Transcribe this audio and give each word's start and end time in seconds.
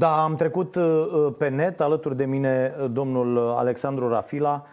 Da, 0.00 0.22
am 0.22 0.34
trecut 0.34 0.76
pe 1.38 1.48
net 1.48 1.80
alături 1.80 2.16
de 2.16 2.24
mine 2.24 2.74
domnul 2.92 3.38
Alexandru 3.38 4.08
Rafila. 4.08 4.66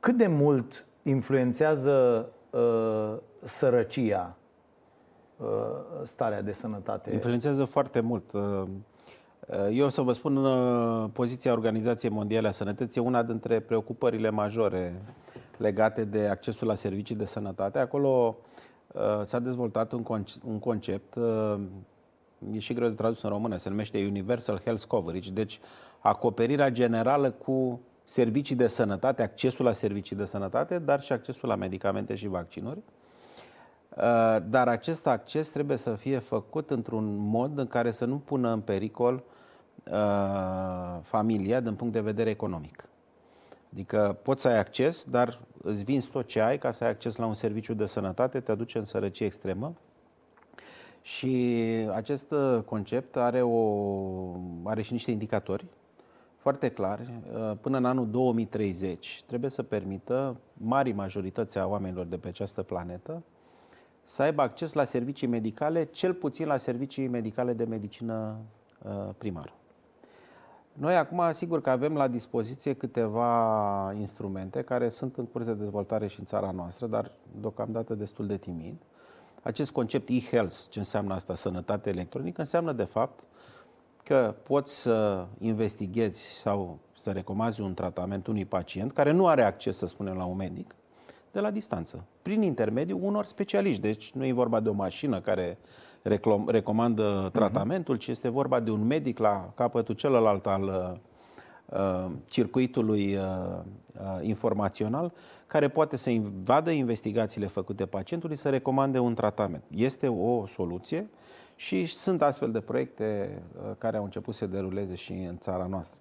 Cât 0.00 0.16
de 0.16 0.26
mult 0.26 0.86
influențează 1.02 2.28
sărăcia 3.42 4.36
starea 6.02 6.42
de 6.42 6.52
sănătate? 6.52 7.12
Influențează 7.12 7.64
foarte 7.64 8.00
mult. 8.00 8.24
Eu 9.70 9.84
o 9.86 9.88
să 9.88 10.00
vă 10.00 10.12
spun, 10.12 10.38
poziția 11.12 11.52
Organizației 11.52 12.12
Mondiale 12.12 12.48
a 12.48 12.50
Sănătății 12.50 13.00
una 13.00 13.22
dintre 13.22 13.60
preocupările 13.60 14.30
majore 14.30 15.02
legate 15.56 16.04
de 16.04 16.26
accesul 16.26 16.66
la 16.66 16.74
servicii 16.74 17.14
de 17.14 17.24
sănătate. 17.24 17.78
Acolo 17.78 18.36
uh, 18.92 19.02
s-a 19.22 19.38
dezvoltat 19.38 19.92
un, 19.92 20.04
un 20.44 20.58
concept, 20.58 21.14
uh, 21.14 21.60
e 22.52 22.58
și 22.58 22.74
greu 22.74 22.88
de 22.88 22.94
tradus 22.94 23.22
în 23.22 23.30
română, 23.30 23.56
se 23.56 23.68
numește 23.68 24.06
Universal 24.06 24.60
Health 24.64 24.84
Coverage, 24.84 25.30
deci 25.30 25.60
acoperirea 25.98 26.70
generală 26.70 27.30
cu 27.30 27.80
servicii 28.04 28.56
de 28.56 28.66
sănătate, 28.66 29.22
accesul 29.22 29.64
la 29.64 29.72
servicii 29.72 30.16
de 30.16 30.24
sănătate, 30.24 30.78
dar 30.78 31.00
și 31.00 31.12
accesul 31.12 31.48
la 31.48 31.54
medicamente 31.54 32.14
și 32.14 32.26
vaccinuri. 32.26 32.78
Uh, 33.96 34.36
dar 34.48 34.68
acest 34.68 35.06
acces 35.06 35.48
trebuie 35.48 35.76
să 35.76 35.94
fie 35.94 36.18
făcut 36.18 36.70
într-un 36.70 37.16
mod 37.16 37.58
în 37.58 37.66
care 37.66 37.90
să 37.90 38.04
nu 38.04 38.18
pună 38.18 38.52
în 38.52 38.60
pericol 38.60 39.22
familia 41.02 41.60
din 41.60 41.74
punct 41.74 41.92
de 41.92 42.00
vedere 42.00 42.30
economic. 42.30 42.88
Adică 43.72 44.18
poți 44.22 44.42
să 44.42 44.48
ai 44.48 44.58
acces, 44.58 45.04
dar 45.04 45.40
îți 45.62 45.82
vinzi 45.82 46.08
tot 46.08 46.26
ce 46.26 46.40
ai 46.40 46.58
ca 46.58 46.70
să 46.70 46.84
ai 46.84 46.90
acces 46.90 47.16
la 47.16 47.26
un 47.26 47.34
serviciu 47.34 47.74
de 47.74 47.86
sănătate, 47.86 48.40
te 48.40 48.50
aduce 48.50 48.78
în 48.78 48.84
sărăcie 48.84 49.26
extremă. 49.26 49.74
Și 51.06 51.56
acest 51.94 52.30
uh, 52.30 52.62
concept 52.64 53.16
are, 53.16 53.42
o, 53.42 53.58
are 54.62 54.82
și 54.82 54.92
niște 54.92 55.10
indicatori 55.10 55.66
foarte 56.36 56.68
clari. 56.68 57.20
Uh, 57.32 57.52
până 57.60 57.76
în 57.76 57.84
anul 57.84 58.10
2030 58.10 59.22
trebuie 59.26 59.50
să 59.50 59.62
permită 59.62 60.36
mari 60.52 60.92
majorități 60.92 61.58
a 61.58 61.66
oamenilor 61.66 62.06
de 62.06 62.16
pe 62.16 62.28
această 62.28 62.62
planetă 62.62 63.22
să 64.02 64.22
aibă 64.22 64.42
acces 64.42 64.72
la 64.72 64.84
servicii 64.84 65.26
medicale, 65.26 65.84
cel 65.84 66.14
puțin 66.14 66.46
la 66.46 66.56
servicii 66.56 67.08
medicale 67.08 67.52
de 67.52 67.64
medicină 67.64 68.36
uh, 68.82 69.08
primară. 69.18 69.52
Noi 70.72 70.96
acum, 70.96 71.22
sigur 71.30 71.60
că 71.60 71.70
avem 71.70 71.94
la 71.94 72.08
dispoziție 72.08 72.72
câteva 72.72 73.92
instrumente 73.98 74.62
care 74.62 74.88
sunt 74.88 75.16
în 75.16 75.26
curs 75.26 75.44
de 75.44 75.54
dezvoltare 75.54 76.06
și 76.06 76.18
în 76.18 76.24
țara 76.24 76.50
noastră, 76.50 76.86
dar 76.86 77.10
deocamdată 77.40 77.94
destul 77.94 78.26
de 78.26 78.36
timid. 78.36 78.76
Acest 79.46 79.70
concept 79.70 80.08
e-health, 80.08 80.56
ce 80.70 80.78
înseamnă 80.78 81.14
asta, 81.14 81.34
sănătate 81.34 81.90
electronică, 81.90 82.40
înseamnă 82.40 82.72
de 82.72 82.84
fapt 82.84 83.20
că 84.02 84.34
poți 84.42 84.80
să 84.80 85.26
investighezi 85.38 86.22
sau 86.22 86.78
să 86.96 87.10
recomazi 87.10 87.60
un 87.60 87.74
tratament 87.74 88.26
unui 88.26 88.44
pacient 88.44 88.92
care 88.92 89.10
nu 89.10 89.26
are 89.26 89.42
acces, 89.42 89.76
să 89.76 89.86
spunem, 89.86 90.16
la 90.16 90.24
un 90.24 90.36
medic, 90.36 90.74
de 91.32 91.40
la 91.40 91.50
distanță, 91.50 92.04
prin 92.22 92.42
intermediul 92.42 93.00
unor 93.02 93.24
specialiști. 93.24 93.80
Deci 93.80 94.12
nu 94.12 94.24
e 94.24 94.32
vorba 94.32 94.60
de 94.60 94.68
o 94.68 94.72
mașină 94.72 95.20
care 95.20 95.58
recomandă 96.46 97.20
mhm. 97.22 97.30
tratamentul, 97.30 97.96
ci 97.96 98.06
este 98.06 98.28
vorba 98.28 98.60
de 98.60 98.70
un 98.70 98.86
medic 98.86 99.18
la 99.18 99.52
capătul 99.54 99.94
celălalt 99.94 100.46
al 100.46 100.62
uh, 100.62 100.68
uh, 100.68 100.98
circuitului 102.24 103.16
uh, 103.16 103.22
informațional 104.20 105.12
care 105.46 105.68
poate 105.68 105.96
să 105.96 106.10
vadă 106.44 106.70
investigațiile 106.70 107.46
făcute 107.46 107.86
pacientului, 107.86 108.36
să 108.36 108.48
recomande 108.48 108.98
un 108.98 109.14
tratament. 109.14 109.62
Este 109.70 110.08
o 110.08 110.46
soluție 110.46 111.08
și 111.56 111.86
sunt 111.86 112.22
astfel 112.22 112.50
de 112.52 112.60
proiecte 112.60 113.42
care 113.78 113.96
au 113.96 114.04
început 114.04 114.34
să 114.34 114.44
se 114.44 114.50
deruleze 114.50 114.94
și 114.94 115.12
în 115.12 115.38
țara 115.38 115.66
noastră. 115.66 115.98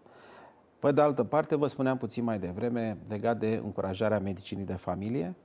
Pe 0.80 0.92
de 0.92 1.02
altă 1.02 1.24
parte, 1.24 1.56
vă 1.56 1.68
spuneam 1.68 1.98
puțin 1.98 2.24
mai 2.24 2.40
devreme 2.40 2.98
legat 3.10 3.40
de 3.40 3.62
încurajarea 3.64 4.20
medicinii 4.20 4.66
de 4.66 4.74
familie. 4.74 5.36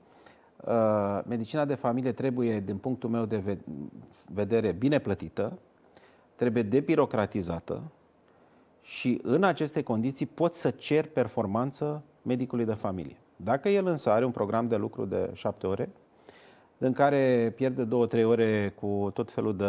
Uh, 0.65 1.19
medicina 1.25 1.65
de 1.65 1.75
familie 1.75 2.11
trebuie, 2.11 2.59
din 2.59 2.77
punctul 2.77 3.09
meu 3.09 3.25
de 3.25 3.57
vedere, 4.33 4.71
bine 4.71 4.99
plătită, 4.99 5.59
trebuie 6.35 6.63
debirocratizată 6.63 7.81
și 8.91 9.19
în 9.23 9.43
aceste 9.43 9.81
condiții 9.81 10.25
pot 10.25 10.53
să 10.53 10.69
cer 10.69 11.05
performanță 11.05 12.03
medicului 12.21 12.65
de 12.65 12.73
familie. 12.73 13.17
Dacă 13.35 13.69
el 13.69 13.87
însă 13.87 14.09
are 14.09 14.25
un 14.25 14.31
program 14.31 14.67
de 14.67 14.75
lucru 14.75 15.05
de 15.05 15.29
șapte 15.33 15.67
ore, 15.67 15.89
în 16.77 16.93
care 16.93 17.53
pierde 17.55 17.83
două, 17.83 18.05
trei 18.05 18.23
ore 18.23 18.73
cu 18.79 19.11
tot 19.13 19.31
felul 19.31 19.55
de 19.55 19.65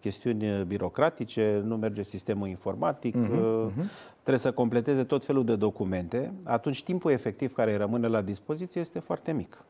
chestiuni 0.00 0.64
birocratice, 0.64 1.62
nu 1.64 1.76
merge 1.76 2.02
sistemul 2.02 2.48
informatic, 2.48 3.16
uh-huh, 3.16 3.70
uh-huh. 3.70 3.84
trebuie 4.12 4.38
să 4.38 4.52
completeze 4.52 5.04
tot 5.04 5.24
felul 5.24 5.44
de 5.44 5.56
documente, 5.56 6.32
atunci 6.42 6.82
timpul 6.82 7.10
efectiv 7.10 7.52
care 7.52 7.70
îi 7.70 7.76
rămâne 7.76 8.06
la 8.06 8.20
dispoziție 8.20 8.80
este 8.80 8.98
foarte 8.98 9.32
mic. 9.32 9.64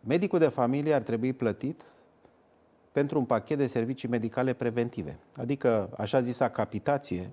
Medicul 0.00 0.38
de 0.38 0.48
familie 0.48 0.94
ar 0.94 1.02
trebui 1.02 1.32
plătit 1.32 1.82
pentru 2.94 3.18
un 3.18 3.24
pachet 3.24 3.58
de 3.58 3.66
servicii 3.66 4.08
medicale 4.08 4.52
preventive. 4.52 5.18
Adică, 5.36 5.90
așa 5.96 6.20
zisa 6.20 6.48
capitație, 6.48 7.30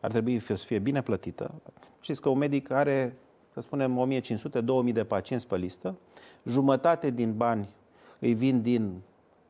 ar 0.00 0.10
trebui 0.10 0.40
să 0.40 0.54
fie 0.54 0.78
bine 0.78 1.02
plătită. 1.02 1.54
Știți 2.00 2.20
că 2.20 2.28
un 2.28 2.38
medic 2.38 2.70
are, 2.70 3.16
să 3.52 3.60
spunem, 3.60 4.20
1500-2000 4.88 4.92
de 4.92 5.04
pacienți 5.04 5.46
pe 5.46 5.56
listă, 5.56 5.94
jumătate 6.44 7.10
din 7.10 7.36
bani 7.36 7.68
îi 8.18 8.34
vin 8.34 8.62
din 8.62 9.00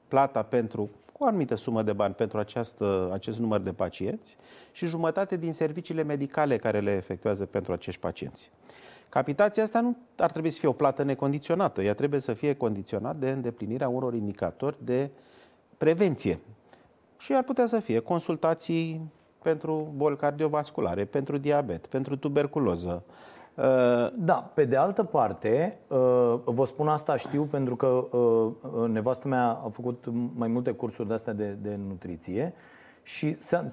plata 0.08 0.42
pentru 0.42 0.90
o 1.18 1.26
anumită 1.26 1.54
sumă 1.54 1.82
de 1.82 1.92
bani 1.92 2.14
pentru 2.14 2.38
această, 2.38 3.10
acest 3.12 3.38
număr 3.38 3.60
de 3.60 3.72
pacienți 3.72 4.36
și 4.72 4.86
jumătate 4.86 5.36
din 5.36 5.52
serviciile 5.52 6.02
medicale 6.02 6.56
care 6.56 6.80
le 6.80 6.90
efectuează 6.90 7.46
pentru 7.46 7.72
acești 7.72 8.00
pacienți. 8.00 8.50
Capitația 9.08 9.62
asta 9.62 9.80
nu 9.80 9.96
ar 10.16 10.30
trebui 10.30 10.50
să 10.50 10.58
fie 10.58 10.68
o 10.68 10.72
plată 10.72 11.02
necondiționată, 11.02 11.82
ea 11.82 11.94
trebuie 11.94 12.20
să 12.20 12.32
fie 12.32 12.54
condiționată 12.54 13.16
de 13.18 13.30
îndeplinirea 13.30 13.88
unor 13.88 14.14
indicatori 14.14 14.76
de 14.84 15.10
prevenție. 15.82 16.38
Și 17.18 17.34
ar 17.34 17.42
putea 17.42 17.66
să 17.66 17.78
fie 17.78 17.98
consultații 17.98 19.12
pentru 19.42 19.92
boli 19.96 20.16
cardiovasculare, 20.16 21.04
pentru 21.04 21.36
diabet, 21.36 21.86
pentru 21.86 22.16
tuberculoză. 22.16 23.02
Uh, 23.54 23.64
da, 24.14 24.50
pe 24.54 24.64
de 24.64 24.76
altă 24.76 25.02
parte, 25.04 25.78
uh, 25.88 26.34
vă 26.44 26.64
spun 26.64 26.88
asta 26.88 27.16
știu 27.16 27.42
pentru 27.42 27.76
că 27.76 27.86
uh, 27.86 28.88
nevastă 28.88 29.28
mea 29.28 29.48
a 29.48 29.70
făcut 29.72 30.04
mai 30.34 30.48
multe 30.48 30.70
cursuri 30.70 31.08
de 31.08 31.14
astea 31.14 31.32
de, 31.32 31.56
de 31.62 31.78
nutriție 31.88 32.54
și 33.02 33.38
s-a, 33.38 33.66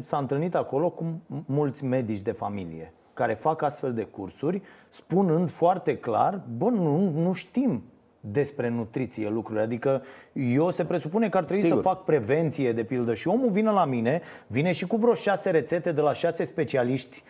s-a 0.00 0.18
întâlnit 0.18 0.54
acolo 0.54 0.90
cu 0.90 1.04
mulți 1.46 1.84
medici 1.84 2.22
de 2.22 2.32
familie 2.32 2.92
care 3.14 3.34
fac 3.34 3.62
astfel 3.62 3.94
de 3.94 4.02
cursuri, 4.02 4.62
spunând 4.88 5.50
foarte 5.50 5.96
clar, 5.96 6.42
bă, 6.56 6.68
nu, 6.68 7.10
nu 7.10 7.32
știm 7.32 7.82
despre 8.30 8.68
nutriție 8.68 9.28
lucruri. 9.28 9.60
Adică 9.60 10.02
eu 10.32 10.70
se 10.70 10.84
presupune 10.84 11.28
că 11.28 11.36
ar 11.36 11.44
trebui 11.44 11.62
Sigur. 11.62 11.82
să 11.82 11.88
fac 11.88 12.04
prevenție, 12.04 12.72
de 12.72 12.82
pildă, 12.82 13.14
și 13.14 13.28
omul 13.28 13.50
vine 13.50 13.70
la 13.70 13.84
mine, 13.84 14.20
vine 14.46 14.72
și 14.72 14.86
cu 14.86 14.96
vreo 14.96 15.14
șase 15.14 15.50
rețete 15.50 15.92
de 15.92 16.00
la 16.00 16.12
șase 16.12 16.44
specialiști 16.44 17.22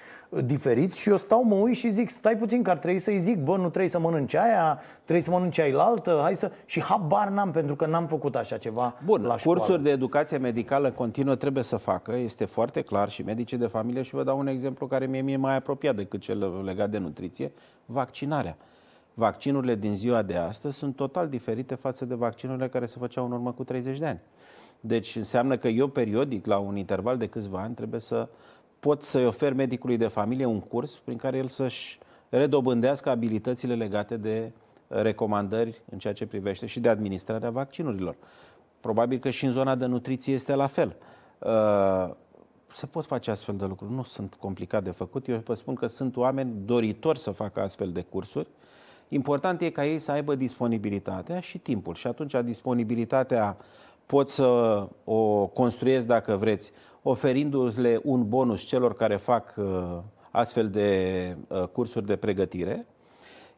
diferiți 0.44 1.00
și 1.00 1.09
eu 1.10 1.16
stau, 1.16 1.44
mă 1.44 1.55
uit 1.55 1.77
și 1.77 1.91
zic, 1.91 2.09
stai 2.09 2.37
puțin 2.37 2.62
că 2.62 2.71
ar 2.71 2.77
trebui 2.77 2.99
să-i 2.99 3.19
zic, 3.19 3.38
bă, 3.38 3.56
nu 3.56 3.69
trebuie 3.69 3.88
să 3.88 3.99
mănânci 3.99 4.34
aia, 4.34 4.81
trebuie 5.03 5.25
să 5.25 5.31
mănânci 5.31 5.59
altă, 5.59 6.19
hai 6.22 6.34
să... 6.34 6.50
Și 6.65 6.82
habar 6.82 7.28
n-am, 7.28 7.50
pentru 7.50 7.76
că 7.76 7.87
n-am 7.87 8.06
făcut 8.06 8.37
așa 8.37 8.56
ceva 8.56 8.94
Bun, 9.05 9.22
la 9.22 9.37
școală. 9.37 9.59
cursuri 9.59 9.82
de 9.82 9.91
educație 9.91 10.37
medicală 10.37 10.91
continuă 10.91 11.34
trebuie 11.34 11.62
să 11.62 11.76
facă, 11.76 12.16
este 12.16 12.44
foarte 12.44 12.81
clar 12.81 13.11
și 13.11 13.22
medicii 13.22 13.56
de 13.56 13.66
familie 13.66 14.03
și 14.03 14.15
vă 14.15 14.22
dau 14.22 14.38
un 14.38 14.47
exemplu 14.47 14.87
care 14.87 15.06
mie 15.06 15.21
mi-e 15.21 15.37
mai 15.37 15.56
apropiat 15.56 15.94
decât 15.94 16.21
cel 16.21 16.62
legat 16.65 16.91
de 16.91 16.99
nutriție, 16.99 17.53
vaccinarea. 17.87 18.56
Vaccinurile 19.14 19.75
din 19.75 19.94
ziua 19.94 20.22
de 20.22 20.36
astăzi 20.36 20.78
sunt 20.78 20.96
total 20.96 21.28
diferite 21.28 21.75
față 21.75 22.05
de 22.05 22.14
vaccinurile 22.14 22.69
care 22.69 22.87
se 22.87 22.99
făceau 22.99 23.25
în 23.25 23.32
urmă 23.32 23.52
cu 23.52 23.64
30 23.64 23.99
de 23.99 24.06
ani. 24.06 24.20
Deci 24.81 25.16
înseamnă 25.16 25.56
că 25.56 25.69
eu 25.69 25.88
periodic, 25.88 26.46
la 26.46 26.58
un 26.58 26.76
interval 26.76 27.16
de 27.16 27.26
câțiva 27.26 27.61
ani, 27.61 27.75
trebuie 27.75 28.00
să 28.00 28.28
pot 28.81 29.02
să-i 29.02 29.26
ofer 29.26 29.52
medicului 29.52 29.96
de 29.96 30.06
familie 30.06 30.44
un 30.44 30.61
curs 30.61 30.99
prin 30.99 31.16
care 31.16 31.37
el 31.37 31.46
să-și 31.46 31.99
redobândească 32.28 33.11
abilitățile 33.11 33.75
legate 33.75 34.16
de 34.16 34.52
recomandări 34.88 35.82
în 35.90 35.99
ceea 35.99 36.12
ce 36.12 36.26
privește 36.26 36.67
și 36.67 36.81
de 36.81 36.88
administrarea 36.88 37.50
vaccinurilor. 37.50 38.17
Probabil 38.81 39.19
că 39.19 39.31
și 39.31 39.44
în 39.44 39.50
zona 39.50 39.75
de 39.75 39.87
nutriție 39.87 40.34
este 40.34 40.55
la 40.55 40.67
fel. 40.67 40.96
Uh, 41.38 42.14
se 42.67 42.87
pot 42.87 43.06
face 43.06 43.31
astfel 43.31 43.56
de 43.56 43.64
lucruri, 43.64 43.93
nu 43.93 44.02
sunt 44.02 44.34
complicat 44.34 44.84
de 44.84 44.90
făcut. 44.90 45.28
Eu 45.28 45.43
vă 45.44 45.55
spun 45.55 45.75
că 45.75 45.87
sunt 45.87 46.17
oameni 46.17 46.52
doritori 46.64 47.19
să 47.19 47.31
facă 47.31 47.60
astfel 47.60 47.93
de 47.93 48.00
cursuri. 48.02 48.49
Important 49.09 49.61
e 49.61 49.71
ca 49.71 49.87
ei 49.87 49.99
să 49.99 50.12
aibă 50.12 50.35
disponibilitatea 50.35 51.41
și 51.41 51.59
timpul. 51.59 51.95
Și 51.95 52.06
atunci 52.06 52.35
disponibilitatea 52.45 53.56
pot 54.06 54.29
să 54.29 54.45
o 55.05 55.47
construiesc, 55.47 56.06
dacă 56.06 56.37
vreți, 56.37 56.73
oferindu-le 57.03 58.01
un 58.03 58.29
bonus 58.29 58.62
celor 58.62 58.95
care 58.95 59.17
fac 59.17 59.55
uh, 59.56 59.99
astfel 60.31 60.69
de 60.69 61.37
uh, 61.49 61.62
cursuri 61.62 62.06
de 62.06 62.17
pregătire, 62.17 62.87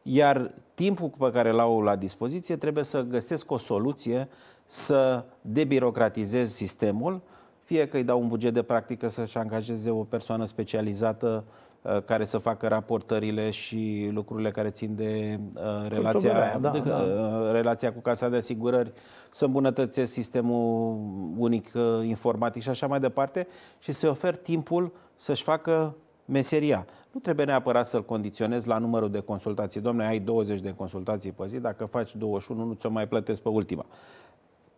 iar 0.01 0.53
timpul 0.73 1.11
pe 1.17 1.31
care 1.31 1.51
l-au 1.51 1.81
la 1.81 1.95
dispoziție 1.95 2.55
trebuie 2.55 2.83
să 2.83 3.01
găsesc 3.01 3.51
o 3.51 3.57
soluție 3.57 4.27
să 4.65 5.23
debirocratizez 5.41 6.51
sistemul, 6.51 7.21
fie 7.63 7.87
că 7.87 7.97
îi 7.97 8.03
dau 8.03 8.21
un 8.21 8.27
buget 8.27 8.53
de 8.53 8.61
practică 8.61 9.07
să-și 9.07 9.37
angajeze 9.37 9.89
o 9.89 10.03
persoană 10.03 10.45
specializată 10.45 11.43
uh, 11.47 11.66
care 12.05 12.25
să 12.25 12.37
facă 12.37 12.67
raportările 12.67 13.49
și 13.49 14.09
lucrurile 14.13 14.51
care 14.51 14.69
țin 14.69 14.95
de 14.95 15.39
uh, 15.53 15.61
relația, 15.87 16.57
da, 16.61 16.69
de, 16.69 16.79
da. 16.79 16.97
Uh, 16.97 17.51
relația 17.51 17.93
cu 17.93 17.99
Casa 17.99 18.29
de 18.29 18.35
Asigurări, 18.35 18.91
să 19.31 19.45
îmbunătățesc 19.45 20.11
sistemul 20.11 20.99
unic 21.37 21.71
uh, 21.75 22.07
informatic 22.07 22.61
și 22.61 22.69
așa 22.69 22.87
mai 22.87 22.99
departe 22.99 23.47
și 23.79 23.91
să 23.91 24.09
ofer 24.09 24.35
timpul 24.35 24.93
să-și 25.15 25.43
facă 25.43 25.95
meseria. 26.25 26.85
Nu 27.11 27.19
trebuie 27.19 27.45
neapărat 27.45 27.87
să-l 27.87 28.05
condiționez 28.05 28.65
la 28.65 28.77
numărul 28.77 29.11
de 29.11 29.19
consultații. 29.19 29.81
Domne, 29.81 30.05
ai 30.05 30.19
20 30.19 30.59
de 30.59 30.73
consultații 30.73 31.31
pe 31.31 31.47
zi, 31.47 31.59
dacă 31.59 31.85
faci 31.85 32.15
21, 32.15 32.63
nu 32.63 32.73
ți-o 32.73 32.89
mai 32.89 33.07
plătesc 33.07 33.41
pe 33.41 33.49
ultima. 33.49 33.85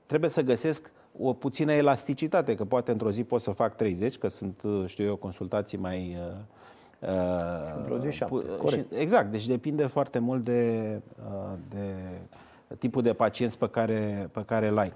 Trebuie 0.05 0.29
să 0.29 0.41
găsesc 0.41 0.91
o 1.19 1.33
puțină 1.33 1.71
elasticitate, 1.71 2.55
că 2.55 2.65
poate 2.65 2.91
într-o 2.91 3.11
zi 3.11 3.23
pot 3.23 3.41
să 3.41 3.51
fac 3.51 3.75
30, 3.75 4.17
că 4.17 4.27
sunt, 4.27 4.61
știu 4.85 5.05
eu, 5.05 5.15
consultații 5.15 5.77
mai... 5.77 6.17
Uh, 6.19 6.37
și 7.01 7.73
într-o 7.77 7.97
zi 7.97 8.11
șapte, 8.11 8.45
și, 8.67 8.85
Exact, 8.97 9.31
deci 9.31 9.47
depinde 9.47 9.85
foarte 9.85 10.19
mult 10.19 10.43
de, 10.43 11.01
uh, 11.29 11.57
de 11.69 11.85
tipul 12.75 13.01
de 13.01 13.13
pacienți 13.13 13.57
pe 13.57 13.69
care, 13.69 14.29
pe 14.31 14.43
care 14.45 14.67
îl 14.67 14.77
ai. 14.77 14.93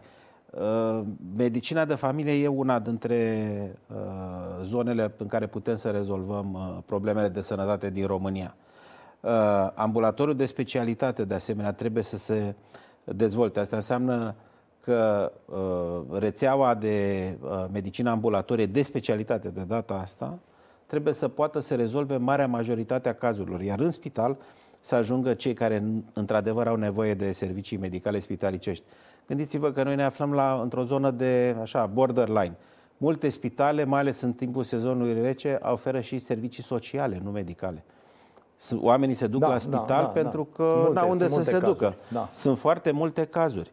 Uh, 0.60 1.02
medicina 1.38 1.86
de 1.86 1.96
familie 1.96 2.44
e 2.44 2.48
una 2.48 2.80
dintre 2.80 3.48
uh, 3.88 4.64
zonele 4.64 5.14
în 5.18 5.28
care 5.28 5.48
putem 5.48 5.76
să 5.76 5.90
rezolvăm 5.90 6.54
uh, 6.54 6.78
problemele 6.86 7.28
de 7.28 7.42
sănătate 7.42 7.90
din 7.90 8.06
România. 8.06 8.56
Ambulatoriul 9.74 10.36
de 10.36 10.46
specialitate, 10.46 11.26
de 11.26 11.34
asemenea, 11.34 11.74
trebuie 11.74 12.04
să 12.04 12.18
se 12.18 12.56
dezvolte. 13.04 13.60
Asta 13.60 13.76
înseamnă 13.76 14.36
că 14.80 15.32
rețeaua 16.12 16.74
de 16.74 17.38
medicină 17.72 18.10
ambulatorie 18.10 18.66
de 18.66 18.82
specialitate 18.82 19.50
de 19.50 19.64
data 19.68 19.94
asta 19.94 20.40
trebuie 20.94 21.14
să 21.14 21.28
poată 21.28 21.60
să 21.60 21.76
rezolve 21.76 22.18
marea 22.18 22.48
majoritate 22.48 23.10
a 23.10 23.14
cazurilor. 23.14 23.62
Iar 23.62 23.80
în 23.80 23.92
spital 23.92 24.38
să 24.80 24.96
ajungă 24.96 25.34
cei 25.34 25.54
care 25.54 25.84
într-adevăr 26.14 26.68
au 26.68 26.76
nevoie 26.76 27.14
de 27.14 27.32
servicii 27.32 27.78
medicale 27.78 28.20
spitalicești. 28.20 28.84
Gândiți-vă 29.28 29.72
că 29.72 29.84
noi 29.84 29.96
ne 29.96 30.04
aflăm 30.04 30.34
la, 30.34 30.60
într-o 30.62 30.84
zonă 30.84 31.12
de 31.12 31.56
așa, 31.62 31.86
borderline. 31.86 32.56
Multe 32.98 33.30
spitale, 33.30 33.84
mai 33.84 34.00
ales 34.00 34.22
în 34.22 34.34
timpul 34.34 34.64
sezonului 34.64 35.22
rece, 35.22 35.60
oferă 35.62 36.00
și 36.00 36.20
servicii 36.20 36.64
sociale, 36.64 37.22
nu 37.24 37.30
medicale. 37.30 37.84
Oamenii 38.80 39.16
se 39.16 39.28
duc 39.28 39.40
da, 39.40 39.48
la 39.48 39.54
da, 39.54 39.60
spital 39.60 39.86
da, 39.88 40.02
da, 40.02 40.08
pentru 40.08 40.48
da. 40.52 40.64
că 40.64 40.90
n-au 40.94 41.10
unde 41.10 41.30
să 41.30 41.44
se 41.44 41.52
cazuri. 41.52 41.72
ducă. 41.72 41.96
Da. 42.12 42.30
Sunt 42.32 42.60
foarte 42.60 42.92
multe 42.92 43.26
cazuri. 43.26 43.72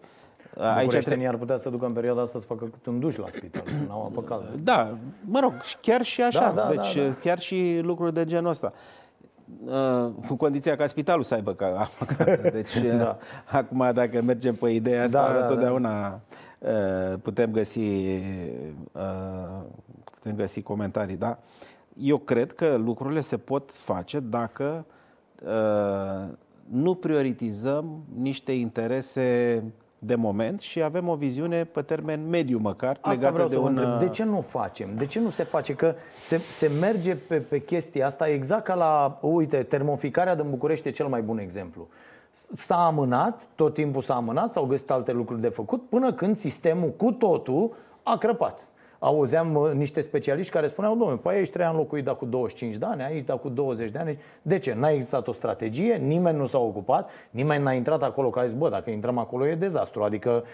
Aici 0.58 0.96
trebuie... 0.96 1.28
ar 1.28 1.36
putea 1.36 1.56
să 1.56 1.70
ducă 1.70 1.86
în 1.86 1.92
perioada 1.92 2.20
asta 2.20 2.38
să 2.38 2.44
facă 2.44 2.64
cât 2.64 2.86
un 2.86 3.00
duș 3.00 3.16
la 3.16 3.26
spital, 3.28 3.62
nu 3.86 3.92
au 3.92 4.04
apă 4.04 4.22
caldă. 4.22 4.50
Da, 4.62 4.96
mă 5.20 5.40
rog, 5.40 5.52
chiar 5.80 6.02
și 6.02 6.22
așa. 6.22 6.52
Da, 6.54 6.62
da, 6.62 6.68
deci 6.68 6.96
da, 6.96 7.02
da. 7.02 7.14
chiar 7.20 7.38
și 7.38 7.80
lucruri 7.82 8.14
de 8.14 8.24
genul 8.24 8.50
ăsta. 8.50 8.72
Uh, 9.64 10.10
cu 10.26 10.34
condiția 10.34 10.76
ca 10.76 10.86
spitalul 10.86 11.24
să 11.24 11.34
aibă 11.34 11.54
ca 11.54 11.90
Deci, 12.52 12.78
da. 12.78 12.92
Uh, 12.92 13.16
acum, 13.50 13.90
dacă 13.94 14.22
mergem 14.22 14.54
pe 14.54 14.68
ideea 14.68 15.04
asta, 15.04 15.32
da, 15.32 15.38
da, 15.38 15.46
totdeauna 15.46 16.20
da. 16.58 16.70
putem 17.22 17.50
găsi 17.50 17.80
putem 20.20 20.36
găsi 20.36 20.62
comentarii, 20.62 21.16
da? 21.16 21.38
Eu 21.98 22.18
cred 22.18 22.52
că 22.52 22.76
lucrurile 22.76 23.20
se 23.20 23.36
pot 23.36 23.70
face 23.70 24.20
dacă 24.20 24.84
nu 26.70 26.94
prioritizăm 26.94 28.04
niște 28.14 28.52
interese 28.52 29.62
de 30.02 30.14
moment 30.14 30.60
și 30.60 30.82
avem 30.82 31.08
o 31.08 31.14
viziune 31.14 31.64
pe 31.64 31.82
termen 31.82 32.28
mediu 32.28 32.58
măcar 32.58 32.96
Asta 33.00 33.10
legată 33.10 33.32
vreau 33.32 33.48
de 33.48 33.54
să 33.54 33.60
un... 33.60 33.76
Întreb. 33.76 33.98
De 33.98 34.08
ce 34.08 34.24
nu 34.24 34.40
facem? 34.40 34.88
De 34.96 35.06
ce 35.06 35.20
nu 35.20 35.30
se 35.30 35.42
face? 35.42 35.74
Că 35.74 35.94
se, 36.18 36.38
se 36.38 36.70
merge 36.80 37.14
pe, 37.14 37.36
pe 37.36 37.60
chestia 37.60 38.06
asta 38.06 38.28
exact 38.28 38.64
ca 38.64 38.74
la, 38.74 39.18
uite, 39.20 39.62
termoficarea 39.62 40.34
din 40.34 40.50
București 40.50 40.88
e 40.88 40.90
cel 40.90 41.06
mai 41.06 41.22
bun 41.22 41.38
exemplu. 41.38 41.88
S-a 42.52 42.86
amânat, 42.86 43.48
tot 43.54 43.74
timpul 43.74 44.02
s-a 44.02 44.14
amânat, 44.14 44.48
s-au 44.48 44.64
găsit 44.64 44.90
alte 44.90 45.12
lucruri 45.12 45.40
de 45.40 45.48
făcut, 45.48 45.88
până 45.88 46.12
când 46.12 46.36
sistemul 46.36 46.90
cu 46.90 47.12
totul 47.12 47.74
a 48.02 48.16
crăpat 48.18 48.66
auzeam 49.02 49.70
niște 49.74 50.00
specialiști 50.00 50.52
care 50.52 50.66
spuneau, 50.66 50.96
domnule, 50.96 51.18
păi 51.22 51.36
aici 51.36 51.50
trei 51.50 51.66
ani 51.66 51.76
locuit 51.76 52.04
dar 52.04 52.16
cu 52.16 52.24
25 52.24 52.76
de 52.76 52.86
ani, 52.86 53.02
aici 53.02 53.30
cu 53.30 53.48
20 53.48 53.90
de 53.90 53.98
ani. 53.98 54.18
De 54.42 54.58
ce? 54.58 54.74
N-a 54.74 54.90
existat 54.90 55.28
o 55.28 55.32
strategie, 55.32 55.94
nimeni 55.94 56.38
nu 56.38 56.46
s-a 56.46 56.58
ocupat, 56.58 57.10
nimeni 57.30 57.62
n-a 57.62 57.72
intrat 57.72 58.02
acolo 58.02 58.30
ca 58.30 58.44
zis, 58.44 58.54
bă, 58.54 58.68
dacă 58.68 58.90
intrăm 58.90 59.18
acolo 59.18 59.46
e 59.46 59.54
dezastru. 59.54 60.02
Adică 60.02 60.44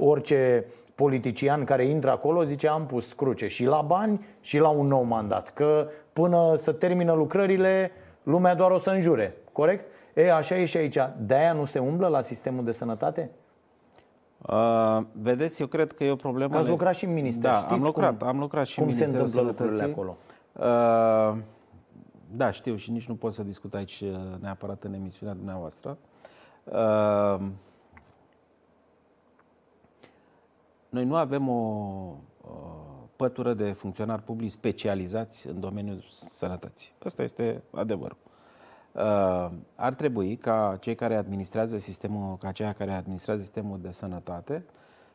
orice 0.00 0.66
politician 0.94 1.64
care 1.64 1.84
intră 1.84 2.10
acolo 2.10 2.44
zice 2.44 2.68
am 2.68 2.86
pus 2.86 3.12
cruce 3.12 3.46
și 3.46 3.64
la 3.64 3.80
bani 3.80 4.26
și 4.40 4.58
la 4.58 4.68
un 4.68 4.86
nou 4.86 5.02
mandat. 5.02 5.50
Că 5.54 5.88
până 6.12 6.52
să 6.56 6.72
termină 6.72 7.12
lucrările, 7.12 7.90
lumea 8.22 8.54
doar 8.54 8.70
o 8.70 8.78
să 8.78 8.90
înjure. 8.90 9.36
Corect? 9.52 9.84
E, 10.14 10.32
așa 10.32 10.56
e 10.56 10.64
și 10.64 10.76
aici. 10.76 10.98
De-aia 11.18 11.52
nu 11.52 11.64
se 11.64 11.78
umblă 11.78 12.06
la 12.06 12.20
sistemul 12.20 12.64
de 12.64 12.72
sănătate? 12.72 13.30
Uh, 14.46 15.02
vedeți, 15.12 15.60
eu 15.60 15.66
cred 15.66 15.92
că 15.92 16.04
e 16.04 16.10
o 16.10 16.16
problemă... 16.16 16.56
Ați 16.56 16.68
lucrat 16.68 16.94
și 16.94 17.04
în 17.04 17.12
minister, 17.12 17.50
da, 17.50 17.56
știți 17.56 17.72
am 17.72 17.82
lucrat, 17.82 18.18
cum, 18.18 18.26
am 18.28 18.38
lucrat 18.38 18.66
și 18.66 18.78
cum 18.78 18.86
în 18.86 18.92
se 18.92 19.04
întâmplă 19.04 19.40
lucrurile 19.40 19.82
acolo? 19.82 20.16
Uh, 20.52 21.38
da, 22.36 22.50
știu 22.50 22.76
și 22.76 22.90
nici 22.90 23.06
nu 23.06 23.14
pot 23.14 23.32
să 23.32 23.42
discut 23.42 23.74
aici 23.74 24.00
uh, 24.00 24.16
neapărat 24.40 24.84
în 24.84 24.94
emisiunea 24.94 25.34
dumneavoastră. 25.34 25.98
Uh, 26.64 27.40
noi 30.88 31.04
nu 31.04 31.16
avem 31.16 31.48
o 31.48 32.14
uh, 32.40 32.50
pătură 33.16 33.54
de 33.54 33.72
funcționari 33.72 34.22
publici 34.22 34.50
specializați 34.50 35.46
în 35.46 35.60
domeniul 35.60 36.04
sănătății. 36.10 36.92
Asta 37.04 37.22
este 37.22 37.62
adevărul. 37.70 38.16
Uh, 38.94 39.50
ar 39.74 39.94
trebui 39.94 40.36
ca 40.36 40.76
cei 40.80 40.94
care 40.94 41.14
administrează 41.14 41.78
sistemul, 41.78 42.36
ca 42.36 42.52
cei 42.52 42.74
care 42.74 42.92
administrează 42.92 43.40
sistemul 43.40 43.80
de 43.80 43.90
sănătate 43.90 44.64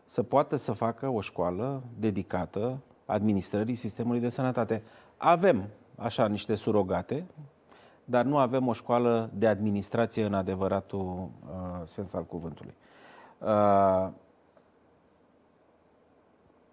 să 0.05 0.23
poată 0.23 0.55
să 0.55 0.71
facă 0.71 1.07
o 1.07 1.21
școală 1.21 1.83
dedicată 1.99 2.79
administrării 3.05 3.75
sistemului 3.75 4.19
de 4.19 4.29
sănătate. 4.29 4.83
Avem 5.17 5.69
așa 5.95 6.27
niște 6.27 6.55
surogate, 6.55 7.25
dar 8.05 8.25
nu 8.25 8.37
avem 8.37 8.67
o 8.67 8.73
școală 8.73 9.29
de 9.33 9.47
administrație 9.47 10.25
în 10.25 10.33
adevăratul 10.33 10.99
uh, 10.99 11.81
sens 11.83 12.13
al 12.13 12.25
cuvântului. 12.25 12.73
Uh, 13.39 14.09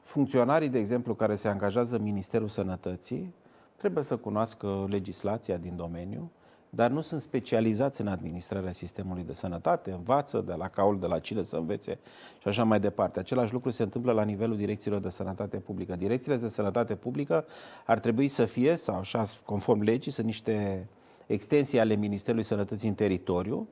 funcționarii, 0.02 0.68
de 0.68 0.78
exemplu, 0.78 1.14
care 1.14 1.34
se 1.34 1.48
angajează 1.48 1.96
în 1.96 2.02
Ministerul 2.02 2.48
Sănătății, 2.48 3.34
trebuie 3.76 4.04
să 4.04 4.16
cunoască 4.16 4.84
legislația 4.88 5.56
din 5.56 5.76
domeniu, 5.76 6.30
dar 6.74 6.90
nu 6.90 7.00
sunt 7.00 7.20
specializați 7.20 8.00
în 8.00 8.06
administrarea 8.06 8.72
sistemului 8.72 9.24
de 9.24 9.32
sănătate, 9.32 9.90
învață 9.90 10.40
de 10.46 10.54
la 10.54 10.68
caul, 10.68 10.98
de 10.98 11.06
la 11.06 11.18
cine 11.18 11.42
să 11.42 11.56
învețe 11.56 11.98
și 12.40 12.48
așa 12.48 12.64
mai 12.64 12.80
departe. 12.80 13.18
Același 13.18 13.52
lucru 13.52 13.70
se 13.70 13.82
întâmplă 13.82 14.12
la 14.12 14.22
nivelul 14.22 14.56
direcțiilor 14.56 15.00
de 15.00 15.08
sănătate 15.08 15.56
publică. 15.56 15.96
Direcțiile 15.96 16.36
de 16.36 16.48
sănătate 16.48 16.94
publică 16.94 17.44
ar 17.86 17.98
trebui 17.98 18.28
să 18.28 18.44
fie, 18.44 18.76
sau 18.76 18.98
așa, 18.98 19.24
conform 19.44 19.80
legii, 19.80 20.12
sunt 20.12 20.26
niște 20.26 20.86
extensii 21.26 21.80
ale 21.80 21.94
Ministerului 21.94 22.44
Sănătății 22.44 22.88
în 22.88 22.94
teritoriu, 22.94 23.68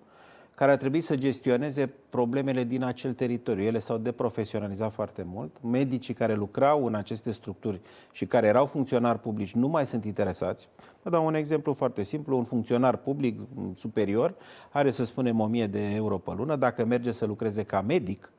care 0.54 0.70
ar 0.70 0.76
trebui 0.76 1.00
să 1.00 1.16
gestioneze 1.16 1.92
problemele 2.10 2.64
din 2.64 2.82
acel 2.82 3.12
teritoriu. 3.12 3.64
Ele 3.64 3.78
s-au 3.78 3.96
deprofesionalizat 3.96 4.92
foarte 4.92 5.26
mult. 5.26 5.56
Medicii 5.60 6.14
care 6.14 6.34
lucrau 6.34 6.86
în 6.86 6.94
aceste 6.94 7.30
structuri 7.30 7.80
și 8.12 8.26
care 8.26 8.46
erau 8.46 8.66
funcționari 8.66 9.18
publici 9.18 9.54
nu 9.54 9.68
mai 9.68 9.86
sunt 9.86 10.04
interesați. 10.04 10.68
Vă 11.02 11.10
dau 11.10 11.26
un 11.26 11.34
exemplu 11.34 11.72
foarte 11.72 12.02
simplu. 12.02 12.36
Un 12.36 12.44
funcționar 12.44 12.96
public 12.96 13.40
superior 13.76 14.34
are, 14.70 14.90
să 14.90 15.04
spunem, 15.04 15.40
1000 15.40 15.66
de 15.66 15.94
euro 15.94 16.18
pe 16.18 16.32
lună. 16.36 16.56
Dacă 16.56 16.84
merge 16.84 17.10
să 17.10 17.26
lucreze 17.26 17.62
ca 17.62 17.80
medic, 17.80 18.32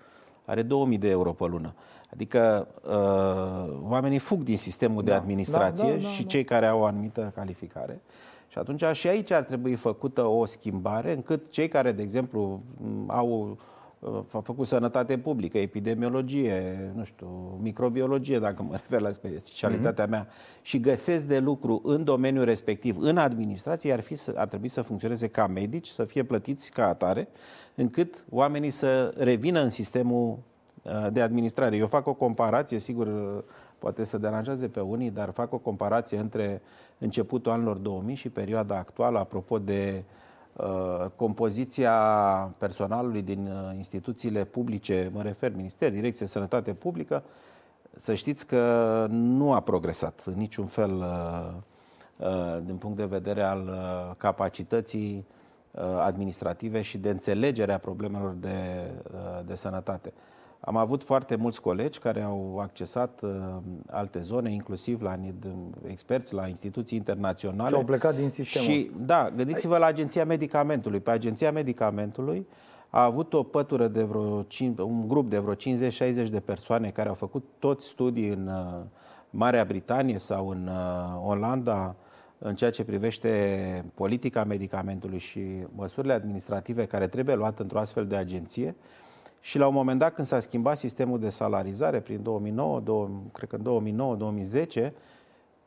are 0.46 0.62
2000 0.62 0.98
de 0.98 1.10
euro 1.10 1.32
pe 1.32 1.46
lună. 1.46 1.74
Adică 2.14 2.68
uh, 2.84 3.90
oamenii 3.90 4.20
fug 4.20 4.44
din 4.44 4.58
sistemul 4.58 5.04
da, 5.04 5.12
de 5.12 5.18
administrație 5.18 5.90
da, 5.90 5.96
da, 5.96 6.02
da, 6.02 6.08
și 6.08 6.22
da. 6.22 6.28
cei 6.28 6.44
care 6.44 6.66
au 6.68 6.80
o 6.80 6.86
anumită 6.86 7.32
calificare. 7.36 8.02
Și 8.54 8.60
atunci 8.60 8.84
și 8.92 9.08
aici 9.08 9.32
ar 9.32 9.44
trebui 9.44 9.76
făcută 9.76 10.26
o 10.26 10.46
schimbare 10.46 11.14
încât 11.14 11.50
cei 11.50 11.68
care, 11.68 11.92
de 11.92 12.02
exemplu, 12.02 12.64
au 13.08 13.58
au 14.32 14.42
făcut 14.42 14.68
sănătate 14.68 15.18
publică, 15.18 15.58
epidemiologie, 15.58 16.92
nu 16.96 17.04
știu, 17.04 17.60
microbiologie, 17.62 18.40
dacă 18.40 18.64
mă 18.64 18.72
refer 18.82 19.00
la 19.00 19.12
specialitatea 19.12 20.06
mm-hmm. 20.06 20.10
mea, 20.10 20.28
și 20.62 20.80
găsesc 20.80 21.26
de 21.26 21.40
lucru 21.40 21.82
în 21.84 22.04
domeniul 22.04 22.46
respectiv, 22.46 22.98
în 23.00 23.18
administrație, 23.18 23.94
ar, 23.94 24.00
fi, 24.00 24.18
ar 24.36 24.48
trebui 24.48 24.68
să 24.68 24.82
funcționeze 24.82 25.28
ca 25.28 25.48
medici, 25.48 25.88
să 25.88 26.06
fie 26.06 26.24
plătiți 26.24 26.72
ca 26.72 26.88
atare, 26.88 27.28
încât 27.76 28.24
oamenii 28.30 28.70
să 28.70 29.14
revină 29.18 29.62
în 29.62 29.70
sistemul 29.70 30.38
uh, 30.84 31.08
de 31.12 31.22
administrare. 31.22 31.76
Eu 31.76 31.88
fac 31.88 32.08
o 32.08 32.14
comparație, 32.14 32.80
sigur, 32.80 33.08
poate 33.84 34.04
să 34.04 34.18
deranjeze 34.18 34.68
pe 34.68 34.80
unii, 34.80 35.10
dar 35.10 35.32
fac 35.32 35.54
o 35.54 35.58
comparație 35.58 36.18
între 36.18 36.62
începutul 36.98 37.52
anilor 37.52 37.78
2000 37.78 38.16
și 38.16 38.30
perioada 38.30 38.78
actuală, 38.78 39.20
apropo 39.20 39.60
de 39.60 40.04
compoziția 41.16 41.92
personalului 42.58 43.22
din 43.22 43.50
instituțiile 43.76 44.44
publice, 44.44 45.12
mă 45.14 45.22
refer 45.22 45.56
Minister, 45.56 45.92
Direcție 45.92 46.26
Sănătate 46.26 46.74
Publică, 46.74 47.24
să 47.96 48.14
știți 48.14 48.46
că 48.46 49.06
nu 49.10 49.54
a 49.54 49.60
progresat 49.60 50.24
în 50.26 50.34
niciun 50.34 50.66
fel 50.66 51.04
din 52.66 52.76
punct 52.76 52.98
de 52.98 53.06
vedere 53.06 53.42
al 53.42 53.70
capacității 54.18 55.26
administrative 56.00 56.82
și 56.82 56.98
de 56.98 57.10
înțelegere 57.10 57.74
a 57.74 57.78
problemelor 57.78 58.34
de, 58.40 58.92
de 59.46 59.56
sănătate. 59.56 60.14
Am 60.66 60.78
avut 60.78 61.04
foarte 61.04 61.36
mulți 61.36 61.62
colegi 61.62 62.00
care 62.00 62.22
au 62.22 62.58
accesat 62.62 63.22
uh, 63.22 63.30
alte 63.90 64.20
zone, 64.20 64.52
inclusiv 64.52 65.02
la 65.02 65.20
experți 65.88 66.34
la 66.34 66.48
instituții 66.48 66.98
internaționale. 66.98 67.70
Și 67.70 67.76
au 67.76 67.84
plecat 67.84 68.16
din 68.16 68.30
sistemul 68.30 68.68
Și, 68.68 68.92
da, 68.98 69.30
gândiți-vă 69.36 69.78
la 69.78 69.86
Agenția 69.86 70.26
Medicamentului. 70.26 71.00
Pe 71.00 71.12
Agenția 71.12 71.52
Medicamentului 71.52 72.48
a 72.90 73.04
avut 73.04 73.34
o 73.34 73.44
pătură 73.44 73.88
de 73.88 74.04
vreo, 74.04 74.46
un 74.78 75.08
grup 75.08 75.30
de 75.30 75.38
vreo 75.38 75.56
50-60 75.56 76.30
de 76.30 76.42
persoane 76.46 76.90
care 76.90 77.10
au 77.10 77.16
făcut 77.16 77.46
toți 77.60 77.88
studii 77.88 78.30
în 78.30 78.48
uh, 78.48 78.82
Marea 79.30 79.66
Britanie 79.66 80.18
sau 80.18 80.50
în 80.50 80.68
uh, 80.68 81.30
Olanda 81.30 81.96
în 82.38 82.56
ceea 82.56 82.70
ce 82.70 82.84
privește 82.84 83.86
politica 83.94 84.44
medicamentului 84.44 85.20
și 85.20 85.42
măsurile 85.76 86.14
administrative 86.14 86.86
care 86.86 87.08
trebuie 87.08 87.36
luate 87.36 87.62
într-o 87.62 87.80
astfel 87.80 88.06
de 88.06 88.16
agenție. 88.16 88.76
Și 89.46 89.58
la 89.58 89.68
un 89.68 89.74
moment 89.74 90.00
dat, 90.00 90.14
când 90.14 90.28
s-a 90.28 90.40
schimbat 90.40 90.78
sistemul 90.78 91.20
de 91.20 91.30
salarizare, 91.30 92.00
prin 92.00 92.24
2009, 92.24 92.80
2, 92.80 93.08
cred 93.34 93.50
că 93.50 93.58
în 93.64 94.44
2009-2010, 94.88 94.92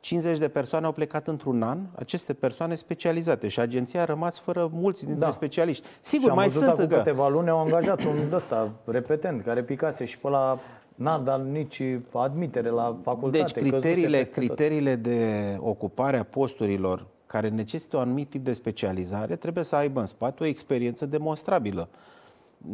50 0.00 0.38
de 0.38 0.48
persoane 0.48 0.86
au 0.86 0.92
plecat 0.92 1.26
într-un 1.26 1.62
an, 1.62 1.78
aceste 1.94 2.32
persoane 2.32 2.74
specializate 2.74 3.48
și 3.48 3.60
agenția 3.60 4.02
a 4.02 4.04
rămas 4.04 4.38
fără 4.38 4.70
mulți 4.72 5.04
dintre 5.04 5.24
da. 5.24 5.30
specialiști. 5.30 5.86
Sigur, 6.00 6.30
și 6.30 6.36
mai 6.36 6.50
sunt 6.50 6.76
că... 6.76 6.86
câteva 6.86 7.28
luni 7.28 7.48
au 7.48 7.58
angajat 7.58 8.04
un 8.04 8.32
ăsta 8.32 8.72
repetent 8.84 9.42
care 9.44 9.62
picase 9.62 10.04
și 10.04 10.18
pe 10.18 10.28
la 10.28 10.58
n-a 10.94 11.18
dat 11.18 11.46
nici 11.46 11.82
admitere 12.12 12.68
la 12.68 12.96
facultate. 13.02 13.38
Deci 13.38 13.52
criteriile, 13.52 14.22
criteriile 14.22 14.94
de 14.94 15.56
ocupare 15.60 16.18
a 16.18 16.24
posturilor 16.24 17.06
care 17.26 17.48
necesită 17.48 17.96
un 17.96 18.02
anumit 18.02 18.30
tip 18.30 18.44
de 18.44 18.52
specializare 18.52 19.36
trebuie 19.36 19.64
să 19.64 19.76
aibă 19.76 20.00
în 20.00 20.06
spate 20.06 20.42
o 20.42 20.46
experiență 20.46 21.06
demonstrabilă 21.06 21.88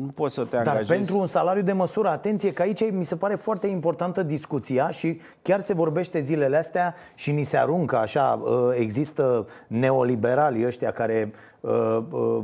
nu 0.00 0.06
poți 0.14 0.34
să 0.34 0.44
te 0.44 0.56
angajezi. 0.56 0.88
Dar 0.88 0.96
pentru 0.96 1.18
un 1.18 1.26
salariu 1.26 1.62
de 1.62 1.72
măsură, 1.72 2.08
atenție 2.08 2.52
că 2.52 2.62
aici 2.62 2.90
mi 2.90 3.04
se 3.04 3.16
pare 3.16 3.34
foarte 3.34 3.66
importantă 3.66 4.22
discuția 4.22 4.90
și 4.90 5.20
chiar 5.42 5.61
se 5.61 5.75
vorbește 5.75 6.20
zilele 6.20 6.56
astea 6.56 6.94
și 7.14 7.32
ni 7.32 7.42
se 7.42 7.56
aruncă 7.56 7.96
așa, 7.96 8.40
uh, 8.42 8.50
există 8.75 9.46
neoliberali 9.66 10.66
ăștia 10.66 10.90
care 10.90 11.32
uh, 11.61 11.99
uh, 12.11 12.38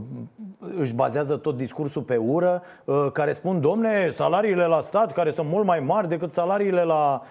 își 0.78 0.94
bazează 0.94 1.36
tot 1.36 1.56
discursul 1.56 2.02
pe 2.02 2.16
ură, 2.16 2.62
care 3.12 3.32
spun, 3.32 3.60
domne, 3.60 4.08
salariile 4.10 4.66
la 4.66 4.80
stat, 4.80 5.12
care 5.12 5.30
sunt 5.30 5.48
mult 5.48 5.64
mai 5.64 5.80
mari 5.80 6.08
decât 6.08 6.32
salariile 6.32 6.82
la 6.82 7.22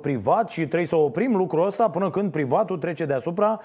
privat 0.00 0.50
și 0.50 0.66
trebuie 0.66 0.86
să 0.86 0.96
oprim 0.96 1.36
lucrul 1.36 1.66
ăsta 1.66 1.90
până 1.90 2.10
când 2.10 2.30
privatul 2.30 2.78
trece 2.78 3.04
deasupra 3.04 3.60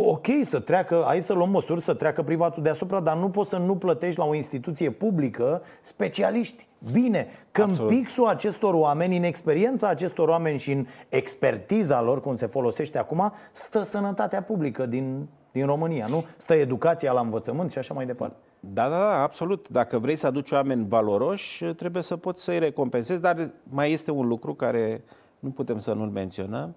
ok 0.00 0.26
să 0.42 0.60
treacă, 0.60 1.02
hai 1.06 1.22
să 1.22 1.32
luăm 1.32 1.50
măsuri 1.50 1.80
să 1.80 1.94
treacă 1.94 2.22
privatul 2.22 2.62
deasupra, 2.62 3.00
dar 3.00 3.16
nu 3.16 3.30
poți 3.30 3.48
să 3.48 3.56
nu 3.56 3.76
plătești 3.76 4.18
la 4.18 4.24
o 4.24 4.34
instituție 4.34 4.90
publică 4.90 5.62
specialiști. 5.80 6.66
Bine, 6.92 7.28
că 7.50 7.62
în 7.62 7.86
pixul 7.86 8.26
acestor 8.26 8.74
oameni, 8.74 9.16
în 9.16 9.22
experiența 9.22 9.88
acestor 9.88 10.28
oameni 10.28 10.58
și 10.58 10.72
în 10.72 10.86
expertiza 11.08 12.02
lor, 12.02 12.20
cum 12.20 12.34
se 12.34 12.46
folosește 12.46 12.98
acum, 12.98 13.32
stă 13.52 13.82
sănătatea 13.82 14.42
publică 14.42 14.86
din, 14.86 15.28
din 15.52 15.66
România, 15.66 16.06
nu? 16.08 16.24
Stă 16.36 16.54
educația 16.54 17.12
la 17.12 17.20
învățământ 17.20 17.70
și 17.70 17.78
așa 17.78 17.94
mai 17.94 18.06
departe. 18.06 18.36
Da, 18.60 18.88
da, 18.88 18.98
da, 18.98 19.22
absolut. 19.22 19.68
Dacă 19.68 19.98
vrei 19.98 20.16
să 20.16 20.26
aduci 20.26 20.50
oameni 20.50 20.86
valoroși, 20.88 21.64
trebuie 21.64 22.02
să 22.02 22.16
poți 22.16 22.42
să-i 22.42 22.58
recompensezi, 22.58 23.20
dar 23.20 23.50
mai 23.62 23.92
este 23.92 24.10
un 24.10 24.26
lucru 24.26 24.54
care 24.54 25.04
nu 25.38 25.50
putem 25.50 25.78
să 25.78 25.92
nu-l 25.92 26.08
menționăm 26.08 26.74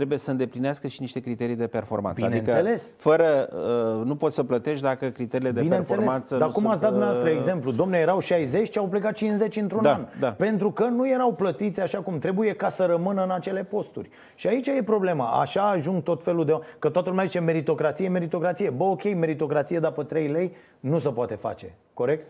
trebuie 0.00 0.18
să 0.18 0.30
îndeplinească 0.30 0.86
și 0.86 1.00
niște 1.00 1.20
criterii 1.20 1.56
de 1.56 1.66
performanță. 1.66 2.24
Adică 2.24 2.64
fără, 2.96 3.48
uh, 3.52 4.06
nu 4.06 4.16
poți 4.16 4.34
să 4.34 4.42
plătești 4.44 4.82
dacă 4.82 5.08
criteriile 5.08 5.50
de 5.50 5.68
performanță 5.68 6.36
Dar 6.36 6.48
cum 6.48 6.66
ați 6.66 6.80
dat 6.80 6.90
dumneavoastră 6.90 7.30
uh, 7.30 7.36
exemplu? 7.36 7.70
Domne, 7.70 7.98
erau 7.98 8.18
60 8.18 8.72
și 8.72 8.78
au 8.78 8.86
plecat 8.86 9.12
50 9.12 9.56
într-un 9.56 9.82
da, 9.82 9.92
an. 9.92 10.06
Da. 10.20 10.30
Pentru 10.32 10.70
că 10.70 10.84
nu 10.84 11.08
erau 11.08 11.32
plătiți 11.32 11.80
așa 11.80 11.98
cum 11.98 12.18
trebuie 12.18 12.52
ca 12.52 12.68
să 12.68 12.84
rămână 12.84 13.22
în 13.22 13.30
acele 13.30 13.62
posturi. 13.62 14.10
Și 14.34 14.46
aici 14.46 14.66
e 14.66 14.82
problema. 14.84 15.40
Așa 15.40 15.68
ajung 15.68 16.02
tot 16.02 16.22
felul 16.22 16.44
de... 16.44 16.58
Că 16.78 16.88
toată 16.88 17.08
lumea 17.08 17.24
zice 17.24 17.40
meritocrație, 17.40 18.08
meritocrație. 18.08 18.70
Bă, 18.70 18.84
ok, 18.84 19.14
meritocrație, 19.14 19.78
dar 19.78 19.90
pe 19.90 20.02
3 20.02 20.28
lei 20.28 20.52
nu 20.80 20.98
se 20.98 21.08
poate 21.08 21.34
face. 21.34 21.74
Corect? 21.94 22.26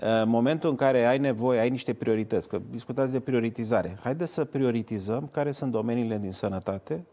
În 0.00 0.28
momentul 0.28 0.70
în 0.70 0.76
care 0.76 1.04
ai 1.04 1.18
nevoie, 1.18 1.60
ai 1.60 1.70
niște 1.70 1.94
priorități, 1.94 2.48
că 2.48 2.60
discutați 2.70 3.12
de 3.12 3.20
prioritizare, 3.20 3.98
haideți 4.02 4.32
să 4.32 4.44
prioritizăm 4.44 5.28
care 5.32 5.50
sunt 5.50 5.72
domeniile 5.72 6.18
din 6.18 6.32
sănătate, 6.32 7.04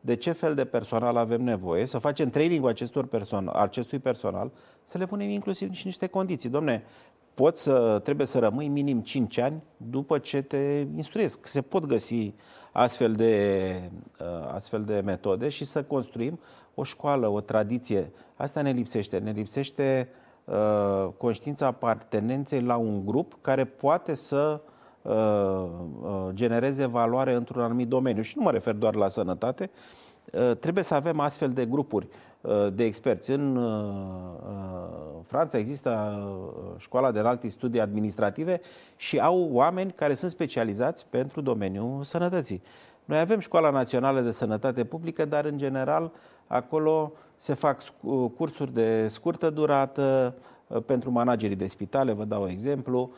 de 0.00 0.14
ce 0.14 0.32
fel 0.32 0.54
de 0.54 0.64
personal 0.64 1.16
avem 1.16 1.42
nevoie, 1.42 1.86
să 1.86 1.98
facem 1.98 2.28
training 2.28 2.66
acestor 2.66 3.06
person- 3.06 3.50
acestui 3.52 3.98
personal, 3.98 4.50
să 4.82 4.98
le 4.98 5.06
punem 5.06 5.28
inclusiv 5.28 5.72
și 5.72 5.86
niște 5.86 6.06
condiții. 6.06 6.48
Domne, 6.48 6.84
poți 7.34 7.62
să, 7.62 8.00
trebuie 8.04 8.26
să 8.26 8.38
rămâi 8.38 8.68
minim 8.68 9.00
5 9.00 9.38
ani 9.38 9.62
după 9.76 10.18
ce 10.18 10.42
te 10.42 10.86
instruiesc. 10.96 11.46
Se 11.46 11.60
pot 11.60 11.86
găsi 11.86 12.34
astfel 12.72 13.12
de, 13.12 13.90
uh, 14.20 14.52
astfel 14.54 14.84
de 14.84 15.00
metode 15.04 15.48
și 15.48 15.64
să 15.64 15.82
construim 15.82 16.40
o 16.74 16.82
școală, 16.82 17.28
o 17.28 17.40
tradiție. 17.40 18.10
Asta 18.34 18.62
ne 18.62 18.70
lipsește. 18.70 19.18
Ne 19.18 19.30
lipsește 19.30 20.08
uh, 20.10 20.23
Uh, 20.44 21.08
conștiința 21.16 21.66
apartenenței 21.66 22.60
la 22.60 22.76
un 22.76 23.06
grup 23.06 23.38
care 23.40 23.64
poate 23.64 24.14
să 24.14 24.60
uh, 25.02 25.12
uh, 25.12 26.28
genereze 26.32 26.86
valoare 26.86 27.32
într-un 27.34 27.62
anumit 27.62 27.88
domeniu. 27.88 28.22
Și 28.22 28.34
nu 28.36 28.42
mă 28.42 28.50
refer 28.50 28.74
doar 28.74 28.94
la 28.94 29.08
sănătate, 29.08 29.70
trebuie 30.60 30.84
să 30.84 30.94
avem 30.94 31.20
astfel 31.20 31.50
de 31.50 31.66
grupuri 31.66 32.08
de 32.72 32.84
experți. 32.84 33.30
În 33.30 33.58
Franța 35.26 35.58
există 35.58 36.22
școala 36.78 37.10
de 37.10 37.18
înalte 37.18 37.48
studii 37.48 37.80
administrative 37.80 38.60
și 38.96 39.18
au 39.18 39.48
oameni 39.52 39.92
care 39.92 40.14
sunt 40.14 40.30
specializați 40.30 41.06
pentru 41.06 41.40
domeniul 41.40 42.04
sănătății. 42.04 42.62
Noi 43.04 43.18
avem 43.18 43.38
Școala 43.38 43.70
Națională 43.70 44.20
de 44.20 44.30
Sănătate 44.30 44.84
Publică, 44.84 45.24
dar 45.24 45.44
în 45.44 45.58
general 45.58 46.12
acolo 46.46 47.12
se 47.36 47.54
fac 47.54 47.82
cursuri 48.36 48.72
de 48.72 49.08
scurtă 49.08 49.50
durată 49.50 50.34
uh, 50.66 50.82
pentru 50.86 51.10
managerii 51.10 51.56
de 51.56 51.66
spitale, 51.66 52.12
vă 52.12 52.24
dau 52.24 52.42
un 52.42 52.48
exemplu. 52.48 53.10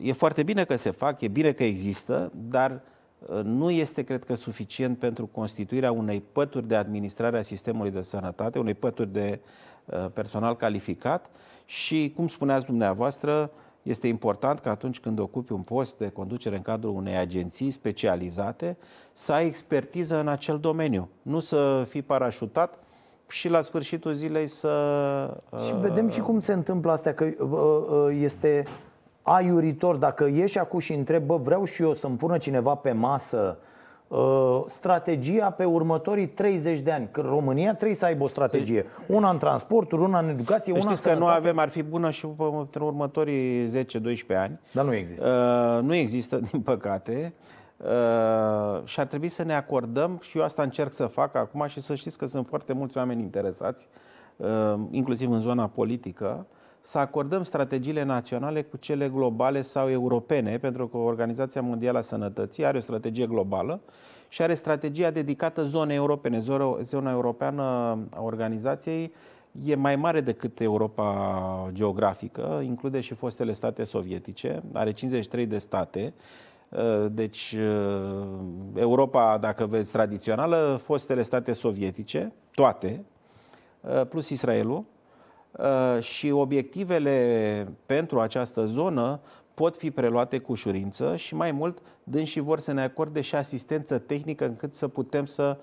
E 0.00 0.12
foarte 0.12 0.42
bine 0.42 0.64
că 0.64 0.76
se 0.76 0.90
fac, 0.90 1.20
e 1.20 1.28
bine 1.28 1.52
că 1.52 1.64
există, 1.64 2.32
dar 2.34 2.80
uh, 3.18 3.40
nu 3.42 3.70
este, 3.70 4.02
cred 4.02 4.24
că, 4.24 4.34
suficient 4.34 4.98
pentru 4.98 5.26
constituirea 5.26 5.92
unei 5.92 6.22
pături 6.32 6.68
de 6.68 6.76
administrare 6.76 7.38
a 7.38 7.42
sistemului 7.42 7.90
de 7.90 8.02
sănătate, 8.02 8.58
unei 8.58 8.74
pături 8.74 9.12
de 9.12 9.40
uh, 9.84 10.06
personal 10.12 10.56
calificat 10.56 11.30
și, 11.64 12.12
cum 12.16 12.28
spuneați 12.28 12.66
dumneavoastră, 12.66 13.50
este 13.82 14.06
important 14.06 14.60
că 14.60 14.68
atunci 14.68 15.00
când 15.00 15.18
ocupi 15.18 15.52
un 15.52 15.60
post 15.60 15.98
de 15.98 16.08
conducere 16.08 16.56
în 16.56 16.62
cadrul 16.62 16.94
unei 16.94 17.16
agenții 17.16 17.70
specializate, 17.70 18.76
să 19.12 19.32
ai 19.32 19.46
expertiză 19.46 20.20
în 20.20 20.28
acel 20.28 20.58
domeniu, 20.58 21.08
nu 21.22 21.40
să 21.40 21.84
fii 21.88 22.02
parașutat 22.02 22.78
și 23.28 23.48
la 23.48 23.62
sfârșitul 23.62 24.12
zilei 24.12 24.46
să... 24.46 25.42
Și 25.66 25.74
vedem 25.74 26.08
și 26.08 26.20
cum 26.20 26.40
se 26.40 26.52
întâmplă 26.52 26.92
asta, 26.92 27.12
că 27.12 27.24
uh, 27.24 27.48
uh, 27.48 28.18
este 28.20 28.64
aiuritor. 29.22 29.96
Dacă 29.96 30.26
ieși 30.26 30.58
acum 30.58 30.78
și 30.78 30.92
întrebi, 30.92 31.26
bă, 31.26 31.36
vreau 31.36 31.64
și 31.64 31.82
eu 31.82 31.94
să-mi 31.94 32.16
pună 32.16 32.38
cineva 32.38 32.74
pe 32.74 32.92
masă 32.92 33.58
uh, 33.60 33.70
strategia 34.66 35.50
pe 35.50 35.64
următorii 35.64 36.28
30 36.28 36.78
de 36.78 36.92
ani. 36.92 37.08
Că 37.10 37.20
România 37.20 37.74
trebuie 37.74 37.96
să 37.96 38.04
aibă 38.04 38.24
o 38.24 38.26
strategie. 38.26 38.86
Una 39.06 39.30
în 39.30 39.38
transporturi, 39.38 40.02
una 40.02 40.18
în 40.18 40.28
educație, 40.28 40.72
una 40.72 40.90
în 40.90 40.96
că 41.02 41.14
nu 41.14 41.26
avem, 41.26 41.58
ar 41.58 41.68
fi 41.68 41.82
bună 41.82 42.10
și 42.10 42.26
pentru 42.26 42.84
următorii 42.84 43.68
10-12 43.68 44.36
ani. 44.36 44.60
Dar 44.72 44.84
nu 44.84 44.94
există. 44.94 45.28
Uh, 45.78 45.84
nu 45.84 45.94
există, 45.94 46.36
din 46.50 46.60
păcate. 46.60 47.32
Uh, 47.76 48.84
și 48.84 49.00
ar 49.00 49.06
trebui 49.06 49.28
să 49.28 49.42
ne 49.42 49.54
acordăm, 49.54 50.18
și 50.22 50.38
eu 50.38 50.44
asta 50.44 50.62
încerc 50.62 50.92
să 50.92 51.06
fac 51.06 51.34
acum 51.34 51.66
și 51.66 51.80
să 51.80 51.94
știți 51.94 52.18
că 52.18 52.26
sunt 52.26 52.46
foarte 52.46 52.72
mulți 52.72 52.96
oameni 52.96 53.22
interesați, 53.22 53.88
uh, 54.36 54.74
inclusiv 54.90 55.30
în 55.30 55.40
zona 55.40 55.66
politică, 55.66 56.46
să 56.82 56.98
acordăm 56.98 57.42
strategiile 57.42 58.02
naționale 58.02 58.62
cu 58.62 58.76
cele 58.76 59.08
globale 59.08 59.62
sau 59.62 59.90
europene, 59.90 60.58
pentru 60.58 60.88
că 60.88 60.96
Organizația 60.96 61.62
Mondială 61.62 61.98
a 61.98 62.00
Sănătății 62.00 62.64
are 62.64 62.76
o 62.76 62.80
strategie 62.80 63.26
globală 63.26 63.80
și 64.28 64.42
are 64.42 64.54
strategia 64.54 65.10
dedicată 65.10 65.64
zonei 65.64 65.96
europene. 65.96 66.38
Zona 66.82 67.10
europeană 67.10 67.62
a 68.10 68.22
organizației 68.22 69.12
e 69.64 69.74
mai 69.74 69.96
mare 69.96 70.20
decât 70.20 70.60
Europa 70.60 71.70
geografică, 71.72 72.60
include 72.64 73.00
și 73.00 73.14
fostele 73.14 73.52
state 73.52 73.84
sovietice, 73.84 74.62
are 74.72 74.92
53 74.92 75.46
de 75.46 75.58
state 75.58 76.14
Uh, 76.72 77.06
deci, 77.10 77.56
uh, 77.58 78.26
Europa, 78.74 79.38
dacă 79.38 79.66
vezi, 79.66 79.92
tradițională, 79.92 80.80
fostele 80.82 81.22
state 81.22 81.52
sovietice, 81.52 82.32
toate, 82.54 83.04
uh, 83.80 84.06
plus 84.06 84.28
Israelul, 84.28 84.84
și 86.00 86.30
obiectivele 86.30 87.68
pentru 87.86 88.20
această 88.20 88.64
zonă 88.64 89.20
pot 89.54 89.76
fi 89.76 89.90
preluate 89.90 90.38
cu 90.38 90.52
ușurință 90.52 91.16
și 91.16 91.34
mai 91.34 91.50
mult 91.50 91.78
și 92.22 92.40
vor 92.40 92.58
să 92.58 92.72
ne 92.72 92.82
acorde 92.82 93.20
și 93.20 93.34
asistență 93.34 93.98
tehnică 93.98 94.44
încât 94.44 94.74
să 94.74 94.88
putem 94.88 95.26
să 95.26 95.56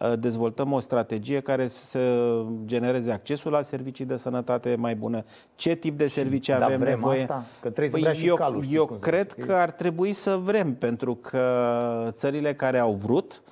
uh, 0.00 0.12
dezvoltăm 0.18 0.72
o 0.72 0.78
strategie 0.78 1.40
care 1.40 1.68
să 1.68 2.00
genereze 2.64 3.12
accesul 3.12 3.52
la 3.52 3.62
servicii 3.62 4.04
de 4.04 4.16
sănătate 4.16 4.74
mai 4.78 4.94
bune. 4.94 5.24
Ce 5.54 5.74
tip 5.74 5.98
de 5.98 6.06
servicii 6.06 6.54
și, 6.54 6.62
avem 6.62 6.78
vrem 6.78 6.94
nevoie? 6.94 7.20
Asta? 7.20 7.44
Că 7.60 7.70
trebuie 7.70 7.88
să 7.88 7.98
vrea 7.98 8.12
păi 8.12 8.26
eu, 8.26 8.34
și 8.34 8.40
calul, 8.40 8.64
eu 8.70 8.86
cred 8.86 9.32
că 9.32 9.52
ar 9.52 9.70
trebui 9.70 10.12
să 10.12 10.36
vrem, 10.36 10.74
pentru 10.74 11.14
că 11.14 12.08
țările 12.10 12.54
care 12.54 12.78
au 12.78 12.92
vrut 12.92 13.42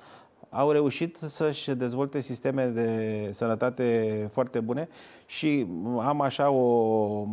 au 0.55 0.71
reușit 0.71 1.17
să-și 1.25 1.71
dezvolte 1.71 2.19
sisteme 2.19 2.65
de 2.65 3.29
sănătate 3.33 4.29
foarte 4.31 4.59
bune 4.59 4.89
și 5.25 5.67
am 5.99 6.21
așa 6.21 6.49
o 6.49 7.23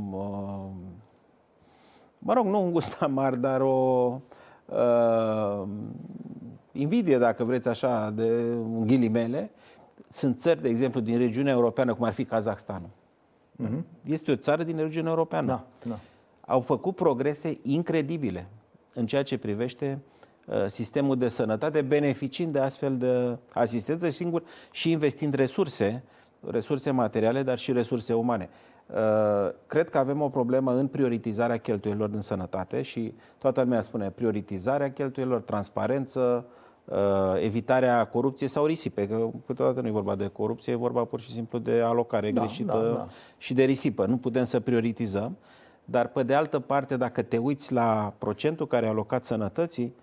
mă 2.19 2.33
rog, 2.33 2.47
nu 2.47 2.62
un 2.62 2.73
gust 2.73 3.00
amar, 3.02 3.35
dar 3.35 3.61
o 3.61 4.21
uh, 4.67 5.62
invidie, 6.73 7.19
dacă 7.19 7.45
vreți 7.45 7.69
așa, 7.69 8.11
de 8.11 8.57
ghilimele. 8.85 9.50
Sunt 10.09 10.38
țări, 10.38 10.62
de 10.62 10.69
exemplu, 10.69 11.00
din 11.00 11.19
regiunea 11.19 11.52
europeană, 11.52 11.95
cum 11.95 12.05
ar 12.05 12.12
fi 12.12 12.25
Kazakhstanul. 12.25 12.88
Uh-huh. 13.64 13.83
Este 14.05 14.31
o 14.31 14.37
țară 14.37 14.62
din 14.62 14.76
regiunea 14.76 15.11
europeană. 15.11 15.47
Da, 15.47 15.67
da. 15.88 15.99
Au 16.47 16.61
făcut 16.61 16.95
progrese 16.95 17.59
incredibile 17.62 18.47
în 18.95 19.07
ceea 19.07 19.23
ce 19.23 19.38
privește 19.38 19.99
uh, 20.02 20.12
sistemul 20.66 21.18
de 21.18 21.28
sănătate, 21.28 21.82
beneficiind 21.82 22.52
de 22.52 22.59
astfel 22.59 22.97
de 22.97 23.38
asistență 23.52 24.09
singur 24.09 24.42
și 24.71 24.90
investind 24.90 25.35
resurse, 25.35 26.02
resurse 26.50 26.90
materiale, 26.90 27.42
dar 27.42 27.59
și 27.59 27.73
resurse 27.73 28.14
umane. 28.14 28.49
Uh, 28.87 29.52
cred 29.66 29.88
că 29.88 29.99
avem 29.99 30.21
o 30.21 30.28
problemă 30.28 30.75
în 30.75 30.87
prioritizarea 30.87 31.56
cheltuielor 31.56 32.11
în 32.14 32.21
sănătate 32.21 32.82
și 32.82 33.14
toată 33.38 33.61
lumea 33.61 33.80
spune 33.80 34.11
prioritizarea 34.11 34.92
cheltuielor, 34.92 35.40
transparență, 35.40 36.44
uh, 36.85 36.97
evitarea 37.42 38.04
corupției 38.06 38.49
sau 38.49 38.66
risipe, 38.66 39.09
că 39.09 39.28
câteodată 39.47 39.80
nu 39.80 39.87
e 39.87 39.90
vorba 39.90 40.14
de 40.14 40.26
corupție, 40.26 40.73
e 40.73 40.76
vorba 40.76 41.04
pur 41.04 41.21
și 41.21 41.30
simplu 41.30 41.59
de 41.59 41.80
alocare 41.80 42.30
da, 42.30 42.40
greșită 42.40 42.73
da, 42.73 42.94
da. 42.94 43.09
și 43.38 43.54
de 43.54 43.64
risipă. 43.64 44.06
Nu 44.06 44.16
putem 44.16 44.44
să 44.44 44.61
prioritizăm, 44.61 45.37
dar 45.85 46.09
pe 46.09 46.23
de 46.23 46.35
altă 46.35 46.59
parte, 46.59 46.97
dacă 46.97 47.23
te 47.23 47.37
uiți 47.37 47.73
la 47.73 48.14
procentul 48.18 48.66
care 48.66 48.87
e 48.87 48.88
alocat 48.88 49.25
sănătății, 49.25 49.94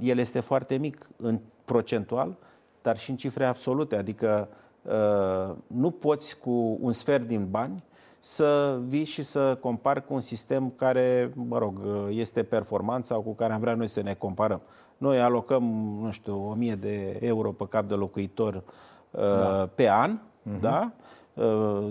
el 0.00 0.18
este 0.18 0.40
foarte 0.40 0.76
mic 0.76 1.08
în 1.16 1.38
procentual, 1.64 2.36
dar 2.82 2.98
și 2.98 3.10
în 3.10 3.16
cifre 3.16 3.44
absolute, 3.44 3.96
adică 3.96 4.48
uh, 4.82 5.54
nu 5.66 5.90
poți 5.90 6.38
cu 6.38 6.78
un 6.80 6.92
sfert 6.92 7.26
din 7.26 7.46
bani 7.50 7.84
să 8.18 8.78
vii 8.86 9.04
și 9.04 9.22
să 9.22 9.58
compari 9.60 10.06
cu 10.06 10.14
un 10.14 10.20
sistem 10.20 10.72
care, 10.76 11.32
mă 11.34 11.58
rog, 11.58 11.80
este 12.08 12.42
performant 12.42 13.06
sau 13.06 13.20
cu 13.20 13.34
care 13.34 13.52
am 13.52 13.60
vrea 13.60 13.74
noi 13.74 13.88
să 13.88 14.02
ne 14.02 14.14
comparăm. 14.14 14.60
Noi 14.96 15.20
alocăm, 15.20 15.62
nu 16.02 16.10
știu, 16.10 16.48
1000 16.50 16.74
de 16.74 17.18
euro 17.20 17.52
pe 17.52 17.66
cap 17.68 17.88
de 17.88 17.94
locuitor 17.94 18.62
da. 19.10 19.68
pe 19.74 19.88
an, 19.90 20.18
uh-huh. 20.18 20.60
da? 20.60 20.92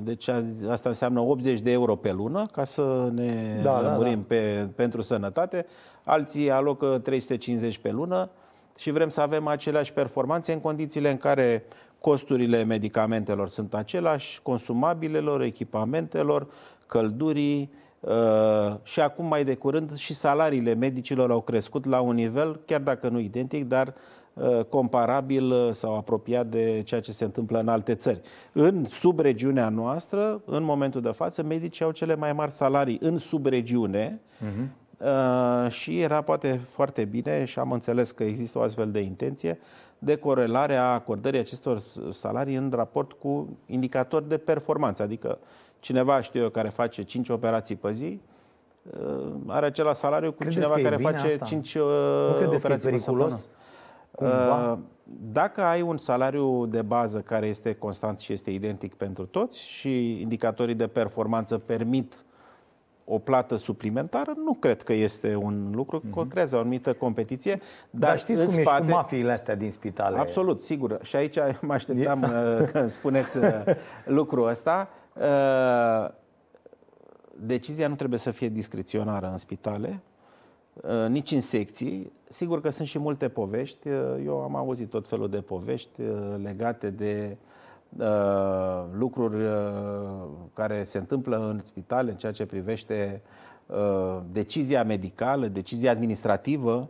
Deci 0.03 0.27
asta 0.69 0.89
înseamnă 0.89 1.19
80 1.19 1.59
de 1.59 1.71
euro 1.71 1.95
pe 1.95 2.11
lună 2.11 2.45
ca 2.51 2.63
să 2.63 3.09
ne 3.13 3.59
da, 3.63 3.81
lămurim 3.81 4.25
da, 4.27 4.35
da. 4.35 4.35
Pe, 4.35 4.69
pentru 4.75 5.01
sănătate. 5.01 5.65
Alții 6.05 6.51
alocă 6.51 6.99
350 7.03 7.77
pe 7.77 7.91
lună 7.91 8.29
și 8.77 8.91
vrem 8.91 9.09
să 9.09 9.21
avem 9.21 9.47
aceleași 9.47 9.93
performanțe 9.93 10.53
în 10.53 10.59
condițiile 10.61 11.09
în 11.09 11.17
care 11.17 11.63
costurile 11.99 12.63
medicamentelor 12.63 13.49
sunt 13.49 13.73
același, 13.73 14.41
consumabilelor, 14.41 15.41
echipamentelor, 15.41 16.47
căldurii 16.87 17.71
uh, 17.99 18.75
și 18.83 18.99
acum 18.99 19.25
mai 19.25 19.43
de 19.43 19.55
curând 19.55 19.95
și 19.95 20.13
salariile 20.13 20.73
medicilor 20.73 21.31
au 21.31 21.41
crescut 21.41 21.85
la 21.85 21.99
un 21.99 22.15
nivel, 22.15 22.59
chiar 22.65 22.81
dacă 22.81 23.09
nu 23.09 23.19
identic, 23.19 23.63
dar 23.63 23.93
uh, 24.33 24.63
comparabil 24.69 25.51
uh, 25.51 25.69
sau 25.71 25.95
apropiat 25.95 26.47
de 26.47 26.81
ceea 26.85 27.01
ce 27.01 27.11
se 27.11 27.23
întâmplă 27.23 27.59
în 27.59 27.67
alte 27.67 27.95
țări. 27.95 28.21
În 28.51 28.85
subregiunea 28.85 29.69
noastră, 29.69 30.41
în 30.45 30.63
momentul 30.63 31.01
de 31.01 31.11
față, 31.11 31.43
medicii 31.43 31.85
au 31.85 31.91
cele 31.91 32.15
mai 32.15 32.33
mari 32.33 32.51
salarii 32.51 32.97
în 33.01 33.17
subregiune 33.17 34.21
uh-huh. 34.45 34.67
Și 35.69 36.01
era 36.01 36.21
poate 36.21 36.59
foarte 36.69 37.05
bine 37.05 37.45
și 37.45 37.59
am 37.59 37.71
înțeles 37.71 38.11
că 38.11 38.23
există 38.23 38.57
o 38.57 38.61
astfel 38.61 38.91
de 38.91 38.99
intenție 38.99 39.59
de 39.99 40.15
corelare 40.15 40.75
a 40.75 40.83
acordării 40.83 41.39
acestor 41.39 41.81
salarii 42.11 42.55
în 42.55 42.71
raport 42.75 43.11
cu 43.11 43.57
indicatori 43.65 44.27
de 44.27 44.37
performanță. 44.37 45.03
Adică 45.03 45.37
cineva, 45.79 46.21
știu 46.21 46.41
eu, 46.41 46.49
care 46.49 46.69
face 46.69 47.03
5 47.03 47.29
operații 47.29 47.75
pe 47.75 47.91
zi, 47.91 48.19
uh, 48.99 49.33
are 49.47 49.65
același 49.65 49.99
salariu 49.99 50.31
cu 50.31 50.37
Credeți 50.37 50.57
cineva 50.57 50.81
care 50.81 50.95
face 50.95 51.25
asta? 51.25 51.45
5 51.45 51.73
uh, 51.73 51.83
operații 52.55 52.89
pe 52.89 52.97
săptămână. 52.97 53.35
Cumva? 54.11 54.71
Uh, 54.71 54.77
dacă 55.31 55.61
ai 55.61 55.81
un 55.81 55.97
salariu 55.97 56.65
de 56.65 56.81
bază 56.81 57.19
care 57.19 57.47
este 57.47 57.73
constant 57.73 58.19
și 58.19 58.33
este 58.33 58.51
identic 58.51 58.93
pentru 58.93 59.25
toți 59.25 59.67
și 59.67 60.21
indicatorii 60.21 60.75
de 60.75 60.87
performanță 60.87 61.57
permit 61.57 62.25
o 63.05 63.19
plată 63.19 63.55
suplimentară, 63.55 64.33
nu 64.43 64.53
cred 64.53 64.83
că 64.83 64.93
este 64.93 65.35
un 65.35 65.71
lucru, 65.73 66.01
mm-hmm. 66.01 66.27
creează 66.29 66.55
o 66.55 66.59
anumită 66.59 66.93
competiție. 66.93 67.61
Dar, 67.89 68.09
dar 68.09 68.17
știți 68.17 68.39
cum 68.39 68.47
spate... 68.47 68.69
ești 68.69 68.91
cu 68.91 68.97
mafiile 68.97 69.31
astea 69.31 69.55
din 69.55 69.71
spitale? 69.71 70.17
Absolut, 70.17 70.63
sigur. 70.63 70.99
Și 71.01 71.15
aici 71.15 71.37
mă 71.61 71.73
așteptam 71.73 72.21
uh, 72.21 72.65
că 72.71 72.87
spuneți 72.87 73.37
uh, 73.37 73.45
lucrul 74.05 74.47
ăsta. 74.47 74.89
Uh, 75.13 76.09
decizia 77.39 77.87
nu 77.87 77.95
trebuie 77.95 78.19
să 78.19 78.31
fie 78.31 78.49
discreționară 78.49 79.29
în 79.31 79.37
spitale, 79.37 79.99
nici 81.07 81.31
în 81.31 81.41
secții. 81.41 82.11
Sigur 82.27 82.61
că 82.61 82.69
sunt 82.69 82.87
și 82.87 82.99
multe 82.99 83.29
povești. 83.29 83.87
Eu 84.25 84.41
am 84.41 84.55
auzit 84.55 84.89
tot 84.89 85.07
felul 85.07 85.29
de 85.29 85.41
povești 85.41 86.01
legate 86.43 86.89
de 86.89 87.27
uh, 87.31 87.37
Uh, 87.37 87.64
lucruri 88.91 89.43
uh, 89.43 89.51
care 90.53 90.83
se 90.83 90.97
întâmplă 90.97 91.37
în 91.37 91.59
spitale 91.63 92.11
în 92.11 92.17
ceea 92.17 92.31
ce 92.31 92.45
privește 92.45 93.21
uh, 93.65 94.17
decizia 94.31 94.83
medicală, 94.83 95.47
decizia 95.47 95.91
administrativă. 95.91 96.89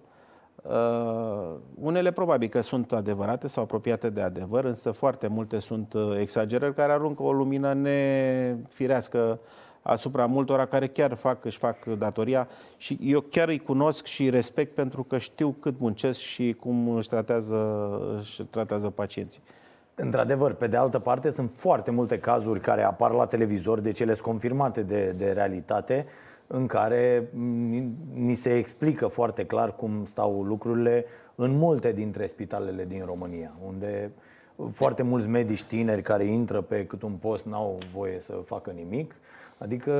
Unele 1.75 2.11
probabil 2.11 2.47
că 2.47 2.61
sunt 2.61 2.91
adevărate 2.91 3.47
sau 3.47 3.63
apropiate 3.63 4.09
de 4.09 4.21
adevăr, 4.21 4.63
însă 4.63 4.91
foarte 4.91 5.27
multe 5.27 5.59
sunt 5.59 5.93
exagerări 6.19 6.73
care 6.73 6.91
aruncă 6.91 7.23
o 7.23 7.31
lumină 7.31 7.73
nefirească 7.73 9.39
asupra 9.81 10.25
multora 10.25 10.65
care 10.65 10.87
chiar 10.87 11.13
fac, 11.13 11.45
își 11.45 11.57
fac 11.57 11.85
datoria 11.85 12.47
și 12.77 12.99
eu 13.01 13.19
chiar 13.21 13.47
îi 13.47 13.59
cunosc 13.59 14.05
și 14.05 14.29
respect 14.29 14.75
pentru 14.75 15.03
că 15.03 15.17
știu 15.17 15.55
cât 15.59 15.79
muncesc 15.79 16.19
și 16.19 16.55
cum 16.59 16.89
își 16.95 17.09
tratează, 17.09 17.89
își 18.19 18.43
tratează 18.43 18.89
pacienții. 18.89 19.41
Într-adevăr, 19.95 20.53
pe 20.53 20.67
de 20.67 20.77
altă 20.77 20.99
parte, 20.99 21.29
sunt 21.29 21.51
foarte 21.53 21.91
multe 21.91 22.19
cazuri 22.19 22.59
care 22.59 22.83
apar 22.83 23.11
la 23.11 23.25
televizor, 23.25 23.79
de 23.79 23.91
cele 23.91 24.13
confirmate 24.13 24.81
de, 24.81 25.13
de 25.17 25.31
realitate, 25.31 26.05
în 26.47 26.67
care 26.67 27.29
ni 28.13 28.33
se 28.33 28.57
explică 28.57 29.07
foarte 29.07 29.45
clar 29.45 29.75
cum 29.75 30.05
stau 30.05 30.43
lucrurile 30.43 31.05
în 31.35 31.57
multe 31.57 31.91
dintre 31.91 32.25
spitalele 32.25 32.85
din 32.85 33.03
România, 33.05 33.51
unde 33.65 34.11
foarte 34.71 35.03
mulți 35.03 35.27
medici 35.27 35.63
tineri 35.63 36.01
care 36.01 36.25
intră 36.25 36.61
pe 36.61 36.85
cât 36.85 37.01
un 37.01 37.11
post 37.11 37.45
n-au 37.45 37.77
voie 37.93 38.19
să 38.19 38.33
facă 38.45 38.71
nimic. 38.71 39.15
Adică 39.57 39.91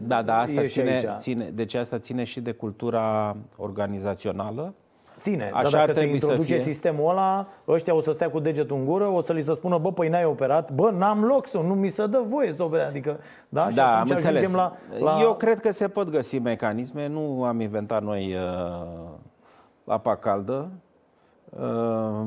da, 0.00 0.22
da, 0.22 0.38
asta 0.38 0.66
ține, 0.66 1.14
ține, 1.16 1.50
deci 1.54 1.74
asta 1.74 1.98
ține 1.98 2.24
și 2.24 2.40
de 2.40 2.52
cultura 2.52 3.36
organizațională 3.56 4.74
ține. 5.22 5.50
Așa 5.54 5.70
Dar 5.70 5.86
dacă 5.86 5.92
se 5.92 6.06
introduce 6.06 6.58
sistemul 6.58 7.10
ăla, 7.10 7.46
ăștia 7.68 7.94
o 7.94 8.00
să 8.00 8.12
stea 8.12 8.30
cu 8.30 8.40
degetul 8.40 8.76
în 8.76 8.84
gură, 8.84 9.06
o 9.06 9.20
să 9.20 9.32
li 9.32 9.42
se 9.42 9.54
spună, 9.54 9.78
bă, 9.78 9.92
păi 9.92 10.08
n-ai 10.08 10.24
operat, 10.24 10.72
bă, 10.72 10.90
n-am 10.90 11.24
loc 11.24 11.46
să, 11.46 11.58
nu 11.58 11.74
mi 11.74 11.88
se 11.88 12.06
dă 12.06 12.22
voie 12.26 12.52
să 12.52 12.62
operez. 12.62 12.86
Adică, 12.86 13.20
da, 13.48 13.68
și 13.68 13.76
da 13.76 14.00
am 14.00 14.08
înțeles. 14.10 14.52
La, 14.52 14.76
la... 14.98 15.18
Eu 15.20 15.34
cred 15.34 15.60
că 15.60 15.70
se 15.70 15.88
pot 15.88 16.10
găsi 16.10 16.38
mecanisme, 16.38 17.06
nu 17.06 17.44
am 17.44 17.60
inventat 17.60 18.02
noi 18.02 18.34
uh, 18.34 19.08
apa 19.84 20.16
caldă. 20.16 20.68
Uh, 21.50 22.26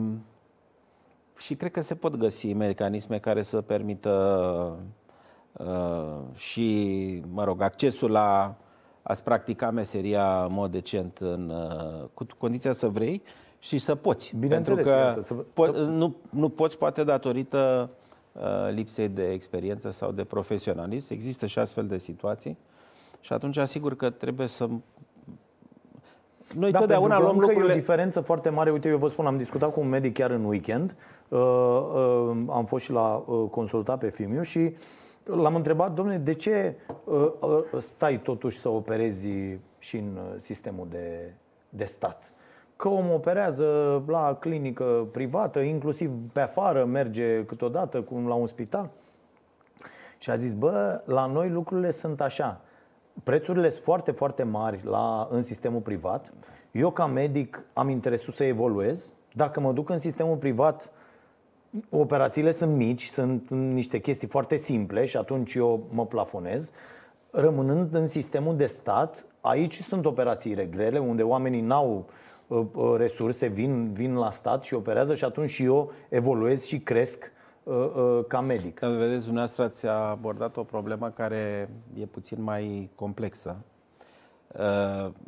și 1.38 1.56
cred 1.56 1.72
că 1.72 1.82
se 1.82 1.96
pot 1.96 2.16
găsi 2.16 2.54
mecanisme 2.54 3.18
care 3.18 3.42
să 3.42 3.62
permită 3.62 4.78
uh, 5.52 6.36
și, 6.36 7.24
mă 7.34 7.44
rog, 7.44 7.62
accesul 7.62 8.12
la 8.12 8.56
ați 9.08 9.24
practica 9.24 9.70
meseria 9.72 10.44
în 10.44 10.54
mod 10.54 10.72
decent 10.72 11.18
în, 11.18 11.50
uh, 11.50 12.08
cu 12.14 12.26
condiția 12.38 12.72
să 12.72 12.88
vrei 12.88 13.22
și 13.60 13.78
să 13.78 13.96
poți. 13.96 14.36
Pentru 14.48 14.76
că 14.76 14.90
iată, 14.90 15.22
să, 15.22 15.36
po- 15.36 15.74
să... 15.74 15.82
Nu, 15.82 16.16
nu 16.30 16.50
poți 16.50 16.78
poate 16.78 17.04
datorită 17.04 17.90
uh, 18.32 18.42
lipsei 18.74 19.08
de 19.08 19.32
experiență 19.32 19.90
sau 19.90 20.12
de 20.12 20.24
profesionalism. 20.24 21.14
Există 21.14 21.46
și 21.46 21.60
astfel 21.60 21.88
de 21.88 21.98
situații 21.98 22.58
și 23.20 23.34
atunci 23.34 23.58
asigur 23.58 23.96
că 23.96 24.10
trebuie 24.10 24.48
să 24.48 24.68
noi 26.54 26.72
da, 26.72 26.80
totdeauna 26.80 27.20
luăm 27.20 27.40
lucrurile... 27.40 27.72
e 27.72 27.76
o 27.76 27.80
diferență 27.80 28.20
foarte 28.20 28.50
mare. 28.50 28.72
Uite, 28.72 28.90
eu 28.90 28.98
vă 28.98 29.08
spun, 29.08 29.26
am 29.26 29.38
discutat 29.38 29.72
cu 29.72 29.80
un 29.80 29.90
medic 29.90 30.14
chiar 30.14 30.32
în 30.32 30.44
weekend. 30.44 30.96
Uh, 31.28 31.40
uh, 31.40 32.38
am 32.50 32.66
fost 32.66 32.86
și 32.86 32.92
la 32.92 33.24
uh, 33.26 33.50
consultat 33.50 34.00
pe 34.00 34.10
Fimiu 34.10 34.42
și 34.42 34.76
l-am 35.26 35.56
întrebat, 35.56 35.94
domnule, 35.94 36.18
de 36.18 36.34
ce 36.34 36.76
uh, 37.04 37.32
uh, 37.40 37.64
stai 37.78 38.22
totuși 38.22 38.60
să 38.60 38.70
operezi 38.70 39.28
și 39.80 39.98
în 39.98 40.18
sistemul 40.36 40.88
de, 40.90 41.34
de 41.70 41.86
stat? 41.86 42.30
Că 42.76 42.88
om 42.88 43.12
operează 43.12 44.04
la 44.08 44.38
clinică 44.40 45.08
privată, 45.12 45.60
inclusiv 45.60 46.12
pe 46.34 46.40
afară, 46.40 46.86
merge 46.86 47.46
câteodată 47.46 48.02
cum 48.02 48.28
la 48.28 48.34
un 48.34 48.46
spital. 48.46 48.90
Și 50.18 50.30
a 50.30 50.36
zis, 50.36 50.54
bă, 50.54 51.02
la 51.06 51.26
noi 51.26 51.50
lucrurile 51.50 51.92
sunt 51.92 52.22
așa. 52.22 52.62
Prețurile 53.24 53.70
sunt 53.70 53.84
foarte, 53.84 54.12
foarte 54.12 54.44
mari 54.44 54.80
la, 54.84 55.28
în 55.32 55.42
sistemul 55.42 55.82
privat. 55.82 56.34
Eu, 56.72 56.92
ca 56.92 57.06
medic, 57.06 57.64
am 57.74 57.90
interesul 57.90 58.34
să 58.34 58.44
evoluez. 58.44 59.12
Dacă 59.34 59.60
mă 59.60 59.72
duc 59.72 59.90
în 59.90 59.98
sistemul 59.98 60.38
privat, 60.38 60.92
operațiile 61.90 62.52
sunt 62.52 62.76
mici, 62.76 63.06
sunt 63.06 63.50
niște 63.50 64.00
chestii 64.00 64.28
foarte 64.28 64.56
simple 64.56 65.06
și 65.06 65.18
atunci 65.18 65.54
eu 65.54 65.88
mă 65.92 66.06
plafonez. 66.06 66.72
Rămânând 67.32 67.94
în 67.94 68.08
sistemul 68.08 68.56
de 68.56 68.66
stat, 68.66 69.26
aici 69.42 69.82
sunt 69.82 70.06
operații 70.06 70.70
grele, 70.70 71.00
unde 71.00 71.24
oamenii 71.24 71.62
n-au 71.62 72.06
uh, 72.48 72.62
uh, 72.74 72.94
resurse, 72.98 73.48
vin, 73.48 73.94
vin 73.94 74.16
la 74.16 74.32
stat 74.32 74.64
și 74.64 74.74
operează 74.74 75.16
și 75.16 75.24
atunci 75.24 75.50
și 75.50 75.64
eu 75.64 75.92
evoluez 76.10 76.66
și 76.66 76.80
cresc 76.80 77.32
uh, 77.64 78.20
ca 78.28 78.42
medic. 78.42 78.80
Dar 78.80 78.92
vedeți, 78.92 79.24
dumneavoastră 79.24 79.64
ați 79.64 79.88
abordat 79.88 80.58
o 80.58 80.64
problemă 80.64 81.10
care 81.10 81.70
e 82.00 82.06
puțin 82.06 82.44
mai 82.44 82.90
complexă. 82.96 83.58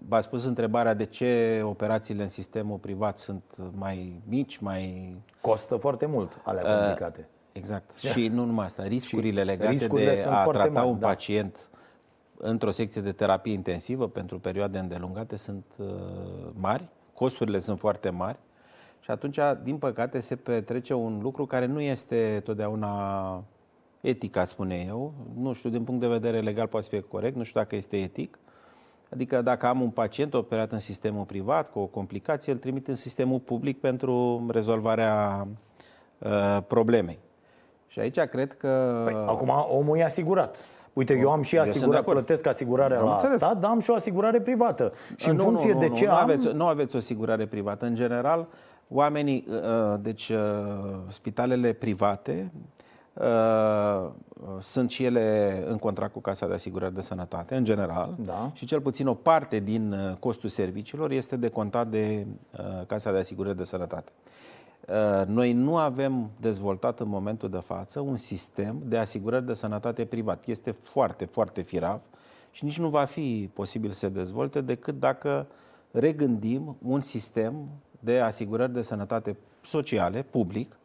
V-ați 0.08 0.26
spus 0.26 0.46
întrebarea 0.46 0.94
de 0.94 1.06
ce 1.06 1.62
operațiile 1.64 2.22
în 2.22 2.30
sistemul 2.30 2.78
privat 2.78 3.18
sunt 3.18 3.44
mai 3.78 4.22
mici, 4.28 4.58
mai... 4.58 5.16
Costă 5.42 5.76
foarte 5.76 6.06
mult 6.06 6.42
alea 6.44 6.78
complicate. 6.78 7.28
Exact. 7.52 7.94
Și 8.14 8.28
nu 8.28 8.46
numai 8.46 8.66
asta, 8.66 8.84
riscurile 8.84 9.44
legate 9.44 9.72
riscurile 9.72 10.16
de 10.16 10.26
a 10.30 10.46
trata 10.46 10.70
mari, 10.70 10.88
un 10.88 11.00
da. 11.00 11.08
pacient 11.08 11.70
într-o 12.38 12.72
secție 12.72 13.02
de 13.02 13.12
terapie 13.12 13.54
intensivă 13.54 14.08
pentru 14.08 14.40
perioade 14.40 14.78
îndelungate 14.78 15.36
sunt 15.36 15.66
mari, 16.54 16.90
costurile 17.14 17.60
sunt 17.60 17.80
foarte 17.80 18.10
mari 18.10 18.38
și 19.08 19.14
atunci, 19.14 19.40
din 19.64 19.78
păcate, 19.78 20.20
se 20.20 20.36
petrece 20.36 20.94
un 20.94 21.20
lucru 21.22 21.46
care 21.46 21.66
nu 21.66 21.82
este 21.82 22.42
totdeauna 22.44 23.44
etic, 24.02 24.38
spune 24.46 24.86
eu. 24.88 25.14
Nu 25.38 25.54
știu, 25.54 25.70
din 25.70 25.84
punct 25.84 26.02
de 26.02 26.08
vedere 26.08 26.40
legal 26.40 26.68
poate 26.68 26.88
fi 26.90 27.02
corect, 27.02 27.36
nu 27.36 27.44
știu 27.44 27.60
dacă 27.60 27.76
este 27.76 27.98
etic. 27.98 28.40
Adică 29.14 29.42
dacă 29.42 29.66
am 29.66 29.82
un 29.82 29.90
pacient 29.90 30.34
operat 30.34 30.72
în 30.72 30.80
sistemul 30.80 31.24
privat 31.24 31.72
cu 31.72 31.80
o 31.80 31.86
complicație, 31.86 32.52
îl 32.52 32.58
trimit 32.58 32.88
în 32.88 32.96
sistemul 32.96 33.40
public 33.40 33.80
pentru 33.80 34.46
rezolvarea 34.50 35.48
uh, 36.18 36.58
problemei. 36.68 37.20
Și 37.88 38.00
aici 38.00 38.20
cred 38.20 38.54
că... 38.54 39.02
Păi, 39.06 39.14
acum 39.14 39.52
omul 39.70 39.98
e 39.98 40.04
asigurat. 40.04 40.58
Uite, 40.94 41.18
eu 41.18 41.32
am 41.32 41.42
și 41.42 41.58
asigurare, 41.58 42.04
plătesc 42.04 42.48
asigurarea 42.48 43.00
am 43.00 43.06
la 43.06 43.12
înțeles. 43.12 43.42
stat, 43.42 43.58
dar 43.58 43.70
am 43.70 43.80
și 43.80 43.90
o 43.90 43.94
asigurare 43.94 44.42
privată. 44.42 44.94
Și 45.16 45.30
în 45.30 45.36
nu, 45.36 45.44
funcție 45.44 45.74
nu, 45.74 45.80
nu, 45.80 45.88
de 45.88 45.94
ce 45.94 46.06
nu, 46.06 46.12
am... 46.12 46.24
Aveți, 46.24 46.48
nu 46.48 46.66
aveți 46.66 46.96
o 46.96 46.98
asigurare 46.98 47.46
privată. 47.46 47.86
În 47.86 47.96
general, 47.96 48.48
oamenii, 48.88 49.46
uh, 49.50 49.56
uh, 49.56 50.00
deci 50.00 50.30
uh, 50.30 50.38
spitalele 51.08 51.74
private 51.74 52.52
sunt 54.60 54.90
și 54.90 55.04
ele 55.04 55.64
în 55.68 55.78
contract 55.78 56.14
cu 56.14 56.20
Casa 56.20 56.48
de 56.48 56.54
Asigurări 56.54 56.94
de 56.94 57.02
Sănătate, 57.02 57.56
în 57.56 57.64
general, 57.64 58.16
da. 58.26 58.52
și 58.54 58.66
cel 58.66 58.82
puțin 58.82 59.08
o 59.08 59.14
parte 59.14 59.60
din 59.60 60.18
costul 60.20 60.50
serviciilor 60.50 61.12
este 61.12 61.36
decontat 61.36 61.88
de 61.88 62.26
Casa 62.88 63.12
de 63.12 63.18
Asigurări 63.18 63.58
de 63.58 63.64
Sănătate. 63.64 64.12
Noi 65.26 65.54
nu 65.54 65.78
avem 65.78 66.30
dezvoltat 66.40 67.00
în 67.00 67.08
momentul 67.08 67.50
de 67.50 67.58
față 67.58 68.00
un 68.00 68.18
sistem 68.18 68.82
de 68.86 68.98
asigurări 68.98 69.46
de 69.46 69.54
sănătate 69.54 70.06
privat. 70.06 70.48
Este 70.48 70.72
foarte, 70.72 71.26
foarte 71.26 71.62
firav 71.62 72.00
și 72.52 72.66
nici 72.66 72.80
nu 72.80 72.90
va 72.90 73.04
fi 73.04 73.50
posibil 73.54 73.92
să 73.92 73.98
se 73.98 74.10
dezvolte 74.10 74.62
decât 74.62 75.00
dacă 75.00 75.48
regândim 75.92 76.76
un 76.82 77.02
sistem 77.02 77.54
de 78.00 78.20
asigurări 78.20 78.74
de 78.74 78.82
sănătate 78.82 79.38
sociale, 79.64 80.22
public, 80.22 80.78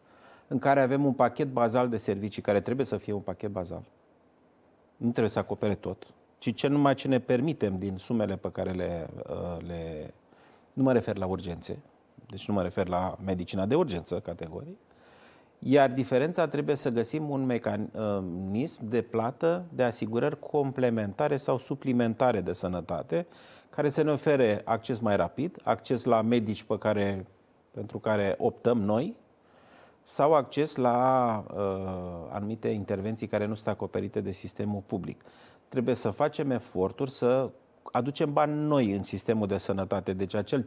în 0.52 0.58
care 0.58 0.80
avem 0.80 1.04
un 1.04 1.12
pachet 1.12 1.48
bazal 1.52 1.88
de 1.88 1.96
servicii, 1.96 2.42
care 2.42 2.60
trebuie 2.60 2.86
să 2.86 2.96
fie 2.96 3.12
un 3.12 3.20
pachet 3.20 3.50
bazal. 3.50 3.82
Nu 4.96 5.10
trebuie 5.10 5.28
să 5.28 5.38
acopere 5.38 5.74
tot, 5.74 6.06
ci 6.38 6.54
ce 6.54 6.66
numai 6.66 6.94
ce 6.94 7.08
ne 7.08 7.18
permitem 7.18 7.78
din 7.78 7.96
sumele 7.96 8.36
pe 8.36 8.50
care 8.50 8.70
le, 8.70 9.08
uh, 9.30 9.66
le... 9.66 10.14
Nu 10.72 10.82
mă 10.82 10.92
refer 10.92 11.16
la 11.16 11.26
urgențe, 11.26 11.78
deci 12.26 12.48
nu 12.48 12.54
mă 12.54 12.62
refer 12.62 12.88
la 12.88 13.18
medicina 13.24 13.66
de 13.66 13.74
urgență 13.74 14.20
categorii, 14.20 14.78
iar 15.58 15.90
diferența 15.90 16.48
trebuie 16.48 16.76
să 16.76 16.90
găsim 16.90 17.30
un 17.30 17.44
mecanism 17.44 18.88
de 18.88 19.02
plată 19.02 19.64
de 19.74 19.82
asigurări 19.82 20.38
complementare 20.38 21.36
sau 21.36 21.58
suplimentare 21.58 22.40
de 22.40 22.52
sănătate 22.52 23.26
care 23.70 23.88
să 23.88 24.02
ne 24.02 24.10
ofere 24.10 24.62
acces 24.64 24.98
mai 24.98 25.16
rapid, 25.16 25.60
acces 25.62 26.04
la 26.04 26.22
medici 26.22 26.62
pe 26.62 26.78
care, 26.78 27.26
pentru 27.70 27.98
care 27.98 28.34
optăm 28.38 28.78
noi, 28.82 29.16
sau 30.04 30.34
acces 30.34 30.76
la 30.76 31.44
uh, 31.54 31.60
anumite 32.30 32.68
intervenții 32.68 33.26
care 33.26 33.46
nu 33.46 33.54
sunt 33.54 33.68
acoperite 33.68 34.20
de 34.20 34.32
sistemul 34.32 34.82
public. 34.86 35.24
Trebuie 35.68 35.94
să 35.94 36.10
facem 36.10 36.50
eforturi 36.50 37.10
să 37.10 37.50
aducem 37.82 38.32
bani 38.32 38.66
noi 38.66 38.92
în 38.92 39.02
sistemul 39.02 39.46
de 39.46 39.58
sănătate. 39.58 40.12
Deci 40.12 40.34
acel 40.34 40.66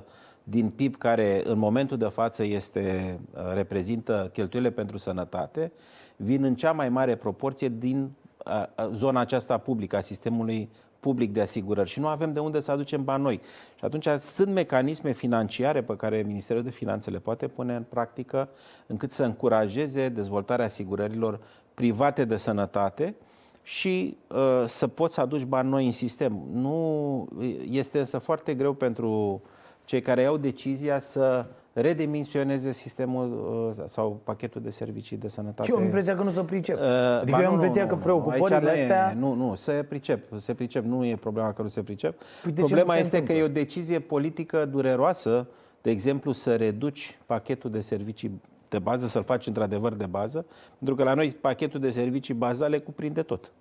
5% 0.00 0.02
din 0.42 0.70
PIB 0.70 0.96
care 0.96 1.42
în 1.44 1.58
momentul 1.58 1.96
de 1.96 2.08
față 2.08 2.44
este, 2.44 3.18
uh, 3.34 3.40
reprezintă 3.54 4.30
cheltuielile 4.32 4.74
pentru 4.74 4.98
sănătate, 4.98 5.72
vin 6.16 6.44
în 6.44 6.54
cea 6.54 6.72
mai 6.72 6.88
mare 6.88 7.16
proporție 7.16 7.68
din 7.68 8.10
uh, 8.46 8.88
zona 8.92 9.20
aceasta 9.20 9.58
publică 9.58 9.96
a 9.96 10.00
sistemului 10.00 10.70
public 11.06 11.32
de 11.32 11.40
asigurări 11.40 11.88
și 11.88 12.00
nu 12.00 12.06
avem 12.06 12.32
de 12.32 12.40
unde 12.40 12.60
să 12.60 12.70
aducem 12.72 13.04
bani 13.04 13.22
noi. 13.22 13.40
Și 13.78 13.84
atunci 13.84 14.08
sunt 14.18 14.52
mecanisme 14.52 15.12
financiare 15.12 15.82
pe 15.82 15.96
care 15.96 16.22
Ministerul 16.26 16.62
de 16.62 16.70
Finanțe 16.70 17.10
le 17.10 17.18
poate 17.18 17.48
pune 17.48 17.74
în 17.76 17.84
practică 17.88 18.48
încât 18.86 19.10
să 19.10 19.24
încurajeze 19.24 20.08
dezvoltarea 20.08 20.64
asigurărilor 20.64 21.40
private 21.74 22.24
de 22.24 22.36
sănătate 22.36 23.14
și 23.62 24.16
uh, 24.28 24.62
să 24.66 24.86
poți 24.86 25.14
să 25.14 25.20
aduci 25.20 25.44
bani 25.44 25.68
noi 25.68 25.86
în 25.86 25.92
sistem. 25.92 26.42
Nu 26.52 27.28
este 27.70 27.98
însă 27.98 28.18
foarte 28.18 28.54
greu 28.54 28.72
pentru 28.72 29.42
cei 29.84 30.00
care 30.00 30.20
iau 30.20 30.36
decizia 30.36 30.98
să 30.98 31.46
redimensioneze 31.80 32.72
sistemul 32.72 33.32
uh, 33.68 33.84
sau 33.86 34.20
pachetul 34.24 34.62
de 34.62 34.70
servicii 34.70 35.16
de 35.16 35.28
sănătate. 35.28 35.70
eu 35.70 35.76
am 35.76 35.84
impresia 35.84 36.14
că 36.14 36.22
nu 36.22 36.30
se 36.30 36.40
pricep. 36.40 36.76
Uh, 36.76 36.84
adică 37.20 37.38
eu 37.40 37.46
am 37.46 37.52
impresia 37.52 37.86
că 37.86 37.96
preocupările 37.96 38.70
astea... 38.70 39.14
Nu, 39.18 39.34
nu, 39.34 39.54
se 39.54 39.72
pricep, 39.88 40.38
se 40.38 40.54
pricep. 40.54 40.84
Nu 40.84 41.04
e 41.04 41.16
problema 41.16 41.52
că 41.52 41.62
nu 41.62 41.68
se 41.68 41.82
pricep. 41.82 42.22
Păi 42.42 42.52
Problema 42.52 42.96
este 42.96 43.22
că 43.22 43.32
e 43.32 43.42
o 43.42 43.48
decizie 43.48 43.98
politică 43.98 44.64
dureroasă, 44.64 45.46
de 45.82 45.90
exemplu, 45.90 46.32
să 46.32 46.56
reduci 46.56 47.18
pachetul 47.26 47.70
de 47.70 47.80
servicii 47.80 48.40
de 48.68 48.78
bază, 48.78 49.06
să-l 49.06 49.24
faci 49.24 49.46
într-adevăr 49.46 49.94
de 49.94 50.06
bază, 50.06 50.46
pentru 50.78 50.96
că 50.96 51.02
la 51.02 51.14
noi 51.14 51.36
pachetul 51.40 51.80
de 51.80 51.90
servicii 51.90 52.34
bazale 52.34 52.78
cuprinde 52.78 53.22
tot. 53.22 53.52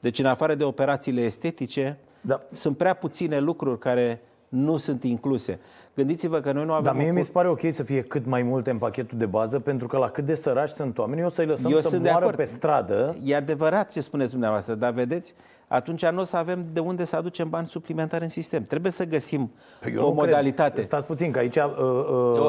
Deci, 0.00 0.18
în 0.18 0.26
afară 0.26 0.54
de 0.54 0.64
operațiile 0.64 1.20
estetice, 1.20 1.98
da. 2.20 2.42
sunt 2.52 2.76
prea 2.76 2.94
puține 2.94 3.38
lucruri 3.38 3.78
care 3.78 4.20
nu 4.48 4.76
sunt 4.76 5.04
incluse. 5.04 5.58
Gândiți-vă 5.94 6.40
că 6.40 6.52
noi 6.52 6.64
nu 6.64 6.72
avem... 6.72 6.84
Dar 6.84 6.96
mie 6.96 7.10
mi 7.10 7.22
se 7.22 7.30
pare 7.30 7.48
ok 7.48 7.60
să 7.68 7.82
fie 7.82 8.02
cât 8.02 8.26
mai 8.26 8.42
multe 8.42 8.70
în 8.70 8.78
pachetul 8.78 9.18
de 9.18 9.26
bază, 9.26 9.58
pentru 9.58 9.86
că 9.86 9.96
la 9.96 10.08
cât 10.08 10.24
de 10.24 10.34
săraci 10.34 10.68
sunt 10.68 10.98
oamenii, 10.98 11.24
o 11.24 11.28
să-i 11.28 11.46
lăsăm 11.46 11.72
Eu 11.72 11.80
să 11.80 11.98
moară 12.02 12.26
pe 12.26 12.44
stradă. 12.44 13.16
E 13.22 13.36
adevărat 13.36 13.92
ce 13.92 14.00
spuneți 14.00 14.30
dumneavoastră, 14.30 14.74
dar 14.74 14.92
vedeți, 14.92 15.34
atunci 15.68 16.06
nu 16.06 16.20
o 16.20 16.24
să 16.24 16.36
avem 16.36 16.66
de 16.72 16.80
unde 16.80 17.04
să 17.04 17.16
aducem 17.16 17.48
bani 17.48 17.66
suplimentari 17.66 18.22
în 18.22 18.28
sistem. 18.28 18.62
Trebuie 18.62 18.92
să 18.92 19.04
găsim 19.04 19.50
păi 19.80 19.96
o 19.96 20.12
modalitate. 20.12 20.72
Cred. 20.72 20.84
Stați 20.84 21.06
puțin, 21.06 21.30
că 21.30 21.38
aici... 21.38 21.56
Uh, 21.56 21.64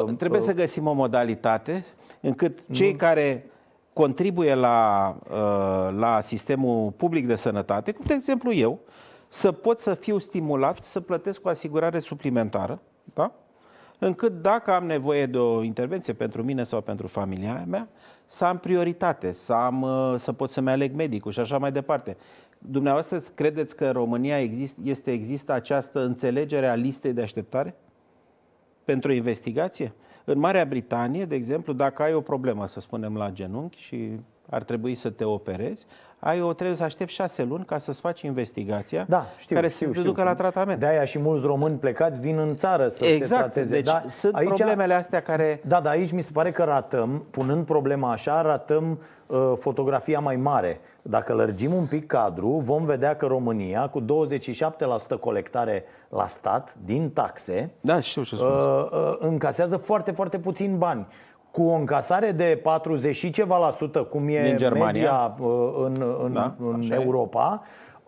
uh, 0.06 0.14
Trebuie 0.16 0.40
uh, 0.40 0.46
să 0.46 0.52
găsim 0.52 0.86
o 0.86 0.92
modalitate 0.92 1.84
încât 2.20 2.58
cei 2.70 2.94
care 2.94 3.44
contribuie 3.92 4.54
la, 4.54 5.16
uh, 5.30 5.98
la 5.98 6.20
sistemul 6.20 6.90
public 6.90 7.26
de 7.26 7.36
sănătate, 7.36 7.92
cum 7.92 8.04
de 8.08 8.14
exemplu 8.14 8.52
eu, 8.52 8.78
să 9.32 9.52
pot 9.52 9.80
să 9.80 9.94
fiu 9.94 10.18
stimulat 10.18 10.82
să 10.82 11.00
plătesc 11.00 11.46
o 11.46 11.48
asigurare 11.48 11.98
suplimentară, 11.98 12.82
da? 13.14 13.32
încât 13.98 14.40
dacă 14.40 14.72
am 14.72 14.84
nevoie 14.84 15.26
de 15.26 15.38
o 15.38 15.62
intervenție 15.62 16.12
pentru 16.12 16.42
mine 16.42 16.62
sau 16.62 16.80
pentru 16.80 17.06
familia 17.06 17.64
mea, 17.68 17.88
să 18.26 18.44
am 18.44 18.58
prioritate, 18.58 19.32
să, 19.32 19.52
am, 19.52 19.82
uh, 19.82 20.14
să 20.16 20.32
pot 20.32 20.50
să-mi 20.50 20.70
aleg 20.70 20.94
medicul 20.94 21.32
și 21.32 21.40
așa 21.40 21.58
mai 21.58 21.72
departe. 21.72 22.16
Dumneavoastră 22.58 23.18
credeți 23.34 23.76
că 23.76 23.84
în 23.84 23.92
România 23.92 24.40
exist, 24.40 24.78
este, 24.84 25.12
există 25.12 25.52
această 25.52 26.00
înțelegere 26.04 26.66
a 26.66 26.74
listei 26.74 27.12
de 27.12 27.22
așteptare 27.22 27.74
pentru 28.84 29.10
o 29.10 29.14
investigație? 29.14 29.92
În 30.24 30.38
Marea 30.38 30.64
Britanie, 30.64 31.24
de 31.24 31.34
exemplu, 31.34 31.72
dacă 31.72 32.02
ai 32.02 32.14
o 32.14 32.20
problemă, 32.20 32.66
să 32.66 32.80
spunem, 32.80 33.16
la 33.16 33.30
genunchi 33.30 33.78
și 33.78 34.20
ar 34.50 34.62
trebui 34.62 34.94
să 34.94 35.10
te 35.10 35.24
operezi, 35.24 35.86
ai 36.20 36.42
o 36.42 36.52
trebuie 36.52 36.76
să 36.76 36.84
aștepți 36.84 37.14
șase 37.14 37.42
luni 37.42 37.64
ca 37.64 37.78
să-ți 37.78 38.00
faci 38.00 38.20
investigația 38.20 39.04
da, 39.08 39.26
știu, 39.38 39.54
care 39.54 39.68
știu, 39.68 39.86
să 39.86 39.92
știu. 39.92 40.02
te 40.02 40.08
ducă 40.08 40.22
la 40.22 40.34
tratament. 40.34 40.78
De 40.78 40.86
aia 40.86 41.04
și 41.04 41.18
mulți 41.18 41.46
români 41.46 41.76
plecați 41.76 42.20
vin 42.20 42.38
în 42.38 42.56
țară 42.56 42.88
să 42.88 43.04
exact. 43.04 43.28
se 43.28 43.34
trateze. 43.36 43.74
Deci 43.74 43.84
da, 43.84 44.02
sunt 44.06 44.34
aici, 44.34 44.48
problemele 44.48 44.94
astea 44.94 45.22
care... 45.22 45.60
Da, 45.66 45.80
dar 45.80 45.92
aici 45.92 46.12
mi 46.12 46.22
se 46.22 46.30
pare 46.32 46.50
că 46.50 46.62
ratăm, 46.62 47.24
punând 47.30 47.64
problema 47.64 48.12
așa, 48.12 48.42
ratăm 48.42 48.98
uh, 49.26 49.52
fotografia 49.58 50.20
mai 50.20 50.36
mare. 50.36 50.80
Dacă 51.02 51.32
lărgim 51.32 51.74
un 51.74 51.86
pic 51.86 52.06
cadru, 52.06 52.48
vom 52.48 52.84
vedea 52.84 53.16
că 53.16 53.26
România, 53.26 53.88
cu 53.88 54.00
27% 54.00 54.04
colectare 55.20 55.84
la 56.08 56.26
stat 56.26 56.74
din 56.84 57.10
taxe, 57.10 57.70
da, 57.80 58.00
știu 58.00 58.22
ce 58.22 58.34
uh, 58.34 58.40
uh, 58.40 59.16
încasează 59.18 59.76
foarte, 59.76 60.10
foarte 60.10 60.38
puțin 60.38 60.78
bani 60.78 61.06
cu 61.50 61.62
o 61.62 61.74
încasare 61.74 62.30
de 62.30 62.60
40 62.62 63.16
și 63.16 63.30
ceva 63.30 63.58
la 63.58 63.70
sută, 63.70 64.02
cum 64.02 64.28
e 64.28 64.42
Din 64.42 64.56
Germania. 64.56 64.86
media 64.92 65.34
uh, 65.38 65.72
în, 65.84 66.04
în, 66.24 66.32
Da, 66.32 66.54
în 66.58 66.76
așa 66.78 66.94
e. 66.94 67.04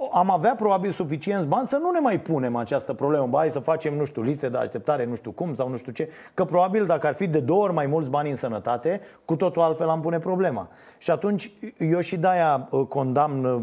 Europa, 0.02 0.18
am 0.18 0.30
avea 0.30 0.54
probabil 0.54 0.90
suficienți 0.90 1.46
bani 1.46 1.66
să 1.66 1.76
nu 1.76 1.90
ne 1.90 1.98
mai 1.98 2.20
punem 2.20 2.56
această 2.56 2.92
problemă. 2.92 3.26
Ba, 3.26 3.38
hai 3.38 3.50
să 3.50 3.58
facem, 3.58 3.94
nu 3.94 4.04
știu, 4.04 4.22
liste 4.22 4.48
de 4.48 4.56
așteptare, 4.56 5.04
nu 5.04 5.14
știu 5.14 5.30
cum 5.30 5.54
sau 5.54 5.68
nu 5.68 5.76
știu 5.76 5.92
ce. 5.92 6.08
Că 6.34 6.44
probabil 6.44 6.84
dacă 6.84 7.06
ar 7.06 7.14
fi 7.14 7.26
de 7.26 7.38
două 7.40 7.62
ori 7.62 7.72
mai 7.72 7.86
mulți 7.86 8.10
bani 8.10 8.30
în 8.30 8.36
sănătate, 8.36 9.00
cu 9.24 9.36
totul 9.36 9.62
altfel 9.62 9.88
am 9.88 10.00
pune 10.00 10.18
problema. 10.18 10.68
Și 10.98 11.10
atunci 11.10 11.52
eu 11.78 12.00
și 12.00 12.16
de-aia 12.16 12.68
uh, 12.70 12.86
condamn 12.88 13.44
uh, 13.44 13.60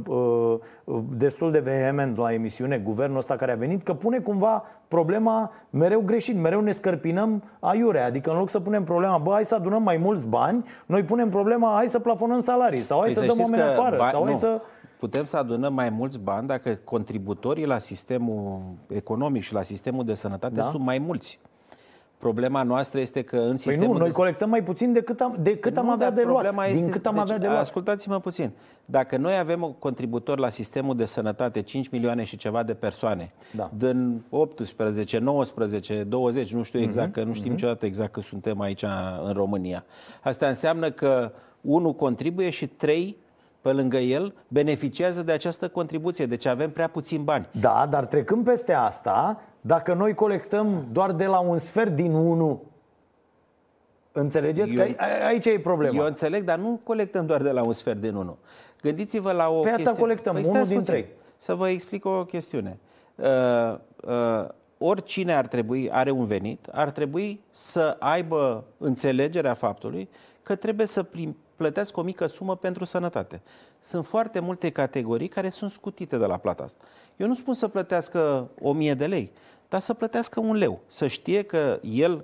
uh, 0.84 0.99
destul 1.17 1.52
de 1.52 1.60
vehement 1.60 2.17
la 2.17 2.34
emisiune 2.34 2.78
guvernul 2.78 3.17
ăsta 3.17 3.36
care 3.36 3.52
a 3.52 3.56
venit, 3.56 3.84
că 3.84 3.93
pune 3.93 4.19
cumva 4.19 4.63
problema 4.88 5.52
mereu 5.69 6.02
greșit, 6.02 6.38
mereu 6.38 6.62
ne 6.62 6.71
scărpinăm 6.71 7.43
aiurea. 7.60 8.06
Adică 8.06 8.32
în 8.32 8.38
loc 8.38 8.49
să 8.49 8.60
punem 8.60 8.84
problema, 8.84 9.17
bă, 9.17 9.32
hai 9.32 9.45
să 9.45 9.56
adunăm 9.56 9.84
mai 9.84 9.97
mulți 9.97 10.28
bani, 10.28 10.65
noi 10.86 11.04
punem 11.04 11.30
problema, 11.30 11.71
hai 11.75 11.88
să 11.88 11.99
plafonăm 11.99 12.39
salarii 12.39 12.82
sau 12.82 12.99
hai 12.99 13.13
Păi 13.13 13.15
să 13.15 13.19
dăm 13.19 13.36
știți 13.36 13.52
oameni 13.52 13.73
că 13.73 13.80
afară 13.80 13.97
ba- 13.97 14.10
sau 14.10 14.23
hai 14.23 14.32
nu. 14.32 14.38
să... 14.38 14.62
Putem 15.00 15.26
să 15.26 15.38
adunăm 15.38 15.74
mai 15.74 15.90
mulți 15.90 16.20
bani 16.20 16.48
dacă 16.48 16.80
contributorii 16.84 17.66
la 17.66 17.78
sistemul 17.78 18.62
economic 18.88 19.44
și 19.44 19.54
la 19.54 19.62
sistemul 19.62 20.06
de 20.06 20.14
sănătate 20.14 20.56
Da. 20.56 20.64
sunt 20.70 20.84
mai 20.84 20.98
mulți. 20.98 21.40
Problema 22.18 22.64
noastră 22.64 23.00
este 23.00 23.22
că 23.22 23.36
în 23.36 23.48
Păi 23.48 23.58
sistemul 23.58 23.94
nu, 23.94 23.98
noi 24.00 24.08
de... 24.08 24.14
colectăm 24.14 24.50
mai 24.50 24.64
puțin 24.64 24.94
decât 24.94 25.20
am, 25.22 25.36
decât 25.42 25.78
am 25.78 25.86
Nu, 25.86 25.92
avea 25.92 26.08
dar 26.10 26.16
de 26.18 26.22
luat. 26.24 26.44
problema 26.44 26.66
Din 26.66 26.74
este- 26.76 26.90
cât 26.90 27.06
am 27.06 27.14
deci, 27.14 27.22
avea 27.24 27.38
de 27.38 27.46
luat. 27.48 27.60
Ascultați-mă 27.60 28.20
puțin. 28.20 28.52
Dacă 28.86 29.18
noi 29.18 29.38
avem 29.38 29.62
un 29.64 29.74
contributor 29.74 30.40
la 30.40 30.50
sistemul 30.50 30.96
de 30.96 31.06
sănătate, 31.06 31.62
5 31.62 31.90
milioane 31.90 32.24
și 32.24 32.38
ceva 32.38 32.64
de 32.64 32.74
persoane, 32.74 33.32
Da. 33.56 33.72
din 33.78 34.22
18, 34.30 35.18
19, 35.18 36.04
20, 36.04 36.54
nu 36.54 36.64
știu 36.64 36.80
Mhm, 36.80 36.88
exact, 36.88 37.12
că 37.14 37.24
nu 37.24 37.34
știm 37.34 37.52
niciodată 37.52 37.86
exact 37.86 38.12
că 38.12 38.22
suntem 38.22 38.60
aici 38.60 38.84
în 39.26 39.34
România. 39.34 39.84
Asta 40.24 40.48
înseamnă 40.48 40.92
că 40.92 41.32
unul 41.62 41.94
contribuie 41.94 42.50
și 42.50 42.68
trei 42.68 43.18
pe 43.62 43.72
lângă 43.72 43.98
el 43.98 44.34
beneficiază 44.48 45.22
de 45.24 45.32
această 45.32 45.67
contribuție. 45.69 46.26
Deci 46.26 46.45
avem 46.45 46.72
prea 46.72 46.88
puțin 46.88 47.24
bani. 47.24 47.48
Da, 47.60 47.88
dar 47.89 48.06
trecând 48.06 48.43
peste 48.45 48.74
asta, 48.74 49.41
dacă 49.62 49.93
noi 49.93 50.13
colectăm 50.13 50.88
doar 50.91 51.12
de 51.12 51.26
la 51.26 51.39
un 51.39 51.58
sfert 51.58 51.91
din 51.95 52.13
unu, 52.13 52.63
înțelegeți 54.12 54.76
Eu- 54.76 54.86
că 54.86 55.04
ai- 55.04 55.28
aici 55.28 55.45
e 55.45 55.60
problema. 55.60 55.95
Eu 55.95 56.06
înțeleg, 56.06 56.43
dar 56.43 56.58
nu 56.58 56.80
colectăm 56.84 57.26
doar 57.26 57.41
de 57.41 57.52
la 57.52 57.63
un 57.63 57.74
sfert 57.74 58.00
din 58.02 58.15
unul. 58.15 58.38
Gândiți-vă 58.82 59.32
la 59.32 59.50
o 59.50 59.60
Păi 59.60 59.69
atâta 59.72 59.76
chestie. 59.84 60.00
colectăm, 60.00 60.34
păi 60.34 60.41
unul 60.41 60.54
stați 60.56 60.69
din 60.69 60.78
puțin. 60.78 60.93
trei. 60.93 61.08
Să 61.38 61.56
vă 61.56 61.69
explic 61.69 62.06
o 62.06 62.26
chestiune. 62.26 62.80
Uh, 63.15 63.26
uh, 64.08 64.48
oricine 64.78 65.34
ar 65.34 65.48
trebui, 65.48 65.91
are 65.91 66.12
un 66.12 66.26
venit, 66.26 66.67
ar 66.72 66.89
trebui 66.89 67.41
să 67.50 67.95
aibă 68.00 68.63
înțelegerea 68.78 69.54
faptului 69.54 70.10
că 70.43 70.56
trebuie 70.56 70.86
să 70.88 71.04
prim, 71.04 71.38
plătească 71.60 72.00
o 72.00 72.04
mică 72.04 72.26
sumă 72.26 72.56
pentru 72.56 72.86
sănătate. 72.86 73.41
Sunt 73.80 74.06
foarte 74.06 74.39
multe 74.39 74.69
categorii 74.69 75.28
care 75.28 75.50
sunt 75.50 75.72
scutite 75.72 76.17
de 76.17 76.26
la 76.26 76.38
plata 76.38 76.63
asta. 76.63 76.84
Eu 77.17 77.28
nu 77.28 77.36
spun 77.36 77.54
să 77.54 77.67
plătească 77.67 78.50
1000 78.62 78.93
de 78.93 79.06
lei, 79.06 79.32
dar 79.69 79.82
să 79.82 79.93
plătească 79.93 80.39
un 80.39 80.56
leu. 80.56 80.80
Să 80.88 81.08
știe 81.08 81.41
că 81.41 81.80
el 81.84 82.24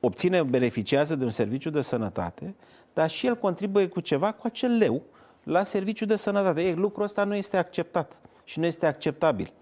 obține, 0.00 0.42
beneficiază 0.42 1.16
de 1.16 1.24
un 1.24 1.30
serviciu 1.30 1.70
de 1.70 1.80
sănătate, 1.80 2.54
dar 2.92 3.10
și 3.10 3.26
el 3.26 3.36
contribuie 3.36 3.88
cu 3.88 4.00
ceva, 4.00 4.32
cu 4.32 4.46
acel 4.46 4.76
leu, 4.76 5.02
la 5.42 5.62
serviciu 5.62 6.04
de 6.04 6.16
sănătate. 6.16 6.62
Ei, 6.62 6.74
lucrul 6.74 7.04
ăsta 7.04 7.24
nu 7.24 7.34
este 7.34 7.56
acceptat 7.56 8.18
și 8.44 8.58
nu 8.58 8.66
este 8.66 8.86
acceptabil. 8.86 9.52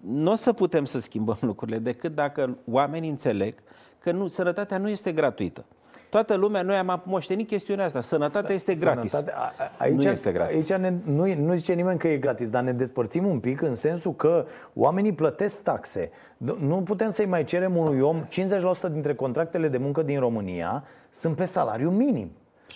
Nu 0.00 0.30
o 0.30 0.34
să 0.34 0.52
putem 0.52 0.84
să 0.84 1.00
schimbăm 1.00 1.38
lucrurile 1.50 1.78
decât 1.78 2.14
dacă 2.14 2.58
oamenii 2.70 3.10
înțeleg 3.10 3.54
că 3.98 4.12
nu, 4.12 4.28
sănătatea 4.28 4.78
nu 4.78 4.88
este 4.88 5.12
gratuită. 5.12 5.64
Toată 6.10 6.34
lumea, 6.34 6.62
noi 6.62 6.76
am 6.76 7.02
moștenit 7.04 7.46
chestiunea 7.46 7.84
asta. 7.84 8.00
Sănătatea 8.00 8.54
este 8.54 8.74
gratis. 8.74 9.10
Sănătate- 9.10 9.36
a- 9.36 9.62
a- 9.64 9.70
aici, 9.78 10.02
nu 10.02 10.10
este 10.10 10.32
gratis. 10.32 10.70
Aici 10.70 10.80
ne, 10.80 10.92
nu, 11.04 11.34
nu 11.34 11.54
zice 11.54 11.72
nimeni 11.72 11.98
că 11.98 12.08
e 12.08 12.16
gratis, 12.16 12.48
dar 12.48 12.62
ne 12.62 12.72
despărțim 12.72 13.26
un 13.26 13.40
pic 13.40 13.60
în 13.60 13.74
sensul 13.74 14.14
că 14.14 14.46
oamenii 14.74 15.12
plătesc 15.12 15.62
taxe. 15.62 16.10
D- 16.44 16.58
Nu 16.58 16.76
putem 16.82 17.10
să-i 17.10 17.26
mai 17.26 17.44
cerem 17.44 17.76
unui 17.76 18.00
om, 18.00 18.24
50% 18.24 18.88
dintre 18.92 19.14
contractele 19.14 19.68
de 19.68 19.78
muncă 19.78 20.02
din 20.02 20.18
România 20.18 20.84
sunt 21.10 21.36
pe 21.36 21.44
salariu 21.44 21.90
minim. 21.90 22.30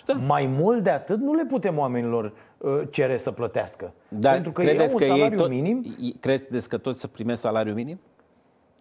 Da. 0.05 0.13
Mai 0.13 0.45
mult 0.45 0.83
de 0.83 0.89
atât 0.89 1.19
nu 1.19 1.33
le 1.33 1.45
putem 1.45 1.77
oamenilor 1.77 2.33
uh, 2.57 2.81
cere 2.89 3.17
să 3.17 3.31
plătească. 3.31 3.93
Dar 4.07 4.33
Pentru 4.33 4.51
că 4.51 4.61
credeți 4.61 4.83
iau 4.83 4.97
că 4.97 5.03
un 5.03 5.09
ei 5.09 5.17
salariu 5.17 5.37
tot, 5.39 5.49
minim, 5.49 5.95
i- 5.99 6.15
credeți 6.19 6.69
că 6.69 6.77
toți 6.77 6.99
să 6.99 7.07
primesc 7.07 7.41
salariu 7.41 7.73
minim? 7.73 7.99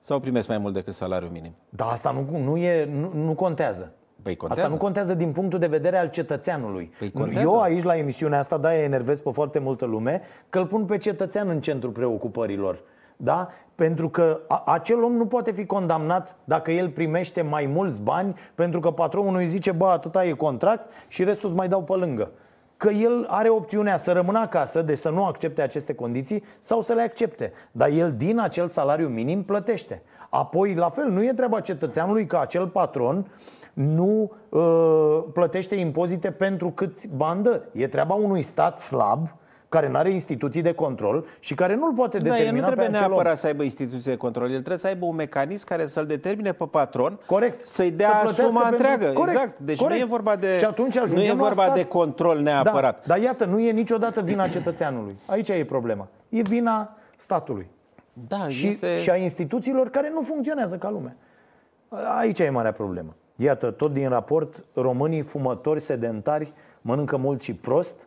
Sau 0.00 0.20
primesc 0.20 0.48
mai 0.48 0.58
mult 0.58 0.74
decât 0.74 0.94
salariu 0.94 1.28
minim? 1.32 1.52
dar 1.68 1.88
asta 1.90 2.10
nu, 2.10 2.38
nu, 2.38 2.56
e, 2.56 2.84
nu, 2.84 3.12
nu 3.24 3.34
contează. 3.34 3.92
Păi 4.22 4.36
contează. 4.36 4.60
Asta 4.62 4.72
nu 4.74 4.82
contează 4.82 5.14
din 5.14 5.32
punctul 5.32 5.58
de 5.58 5.66
vedere 5.66 5.98
al 5.98 6.10
cetățeanului. 6.10 6.92
Păi 6.98 7.10
contează. 7.10 7.40
Eu 7.46 7.60
aici 7.60 7.82
la 7.82 7.96
emisiunea 7.96 8.38
asta, 8.38 8.56
da, 8.58 8.74
enervez 8.74 9.20
pe 9.20 9.30
foarte 9.30 9.58
multă 9.58 9.84
lume, 9.84 10.20
că 10.48 10.58
îl 10.58 10.66
pun 10.66 10.84
pe 10.84 10.96
cetățean 10.98 11.48
în 11.48 11.60
centrul 11.60 11.92
preocupărilor. 11.92 12.80
Da? 13.16 13.48
Pentru 13.74 14.08
că 14.08 14.40
a- 14.48 14.62
acel 14.66 15.02
om 15.02 15.12
nu 15.12 15.26
poate 15.26 15.50
fi 15.52 15.66
condamnat 15.66 16.36
dacă 16.44 16.70
el 16.70 16.88
primește 16.88 17.42
mai 17.42 17.66
mulți 17.66 18.00
bani 18.00 18.34
pentru 18.54 18.80
că 18.80 18.90
patronul 18.90 19.36
îi 19.36 19.46
zice, 19.46 19.70
bă, 19.72 19.86
atâta 19.86 20.24
e 20.24 20.32
contract 20.32 20.90
și 21.08 21.24
restul 21.24 21.48
îți 21.48 21.58
mai 21.58 21.68
dau 21.68 21.82
pe 21.82 21.92
lângă. 21.92 22.30
Că 22.76 22.90
el 22.90 23.26
are 23.28 23.48
opțiunea 23.48 23.96
să 23.96 24.12
rămână 24.12 24.38
acasă, 24.38 24.82
deci 24.82 24.98
să 24.98 25.10
nu 25.10 25.24
accepte 25.24 25.62
aceste 25.62 25.94
condiții 25.94 26.44
sau 26.58 26.80
să 26.80 26.92
le 26.92 27.02
accepte. 27.02 27.52
Dar 27.72 27.88
el 27.88 28.14
din 28.16 28.38
acel 28.38 28.68
salariu 28.68 29.08
minim 29.08 29.42
plătește. 29.44 30.02
Apoi, 30.30 30.74
la 30.74 30.88
fel, 30.90 31.08
nu 31.08 31.22
e 31.24 31.32
treaba 31.32 31.60
cetățeanului 31.60 32.26
că 32.26 32.38
acel 32.38 32.66
patron 32.66 33.26
nu 33.72 34.32
uh, 34.48 35.22
plătește 35.32 35.74
impozite 35.74 36.30
pentru 36.30 36.70
câți 36.70 37.08
bani 37.16 37.42
dă. 37.42 37.60
E 37.72 37.86
treaba 37.86 38.14
unui 38.14 38.42
stat 38.42 38.80
slab 38.80 39.28
care 39.68 39.88
nu 39.88 39.96
are 39.96 40.10
instituții 40.12 40.62
de 40.62 40.72
control 40.72 41.24
și 41.40 41.54
care 41.54 41.74
nu-l 41.74 41.92
poate 41.92 42.18
Da, 42.18 42.24
el 42.28 42.32
determina 42.32 42.66
nu 42.66 42.72
trebuie 42.72 42.88
pe 42.88 42.92
acel 42.96 43.04
om. 43.04 43.10
neapărat 43.10 43.38
să 43.38 43.46
aibă 43.46 43.62
instituție 43.62 44.12
de 44.12 44.18
control, 44.18 44.44
el 44.46 44.56
trebuie 44.56 44.76
să 44.78 44.86
aibă 44.86 45.04
un 45.06 45.14
mecanism 45.14 45.66
care 45.66 45.86
să-l 45.86 46.06
determine 46.06 46.52
pe 46.52 46.64
patron 46.70 47.18
Corect. 47.26 47.66
să-i 47.66 47.88
Să 47.88 47.94
dea 47.96 48.08
plătească 48.10 48.42
suma 48.46 48.60
pentru- 48.60 48.76
întreagă. 48.86 49.12
Corect, 49.12 49.36
Exact. 49.36 49.58
Deci 49.58 49.78
corect. 49.78 49.98
nu 50.00 50.06
e 50.06 50.08
vorba 50.08 50.36
de, 50.36 50.58
Și 50.58 50.64
atunci 50.64 50.94
nu 50.94 51.00
e 51.00 51.04
ajungem 51.04 51.36
la 51.36 51.42
vorba 51.42 51.62
stat. 51.62 51.74
de 51.74 51.84
control 51.84 52.38
neapărat. 52.40 53.06
Da, 53.06 53.14
dar 53.14 53.22
iată, 53.22 53.44
nu 53.44 53.58
e 53.60 53.70
niciodată 53.70 54.20
vina 54.20 54.48
cetățeanului. 54.48 55.16
Aici 55.26 55.48
e 55.48 55.64
problema. 55.64 56.08
E 56.28 56.42
vina 56.42 56.96
statului. 57.16 57.70
Da, 58.28 58.48
și, 58.48 58.68
este... 58.68 58.96
și 58.96 59.10
a 59.10 59.16
instituțiilor 59.16 59.88
care 59.90 60.10
nu 60.14 60.22
funcționează 60.22 60.76
ca 60.76 60.90
lume. 60.90 61.16
Aici 62.18 62.38
e 62.38 62.50
marea 62.50 62.72
problemă. 62.72 63.14
Iată, 63.36 63.70
tot 63.70 63.92
din 63.92 64.08
raport, 64.08 64.64
românii 64.74 65.22
fumători 65.22 65.80
sedentari 65.80 66.52
mănâncă 66.80 67.16
mult 67.16 67.42
și 67.42 67.54
prost, 67.54 68.06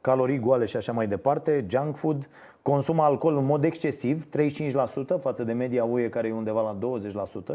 calorii 0.00 0.38
goale 0.38 0.64
și 0.64 0.76
așa 0.76 0.92
mai 0.92 1.06
departe, 1.06 1.66
junk 1.68 1.96
food, 1.96 2.28
consumă 2.62 3.02
alcool 3.02 3.36
în 3.36 3.44
mod 3.44 3.64
excesiv, 3.64 4.26
35% 4.26 5.20
față 5.20 5.44
de 5.44 5.52
media 5.52 5.84
UE 5.84 6.08
care 6.08 6.28
e 6.28 6.32
undeva 6.32 6.62
la 6.62 6.98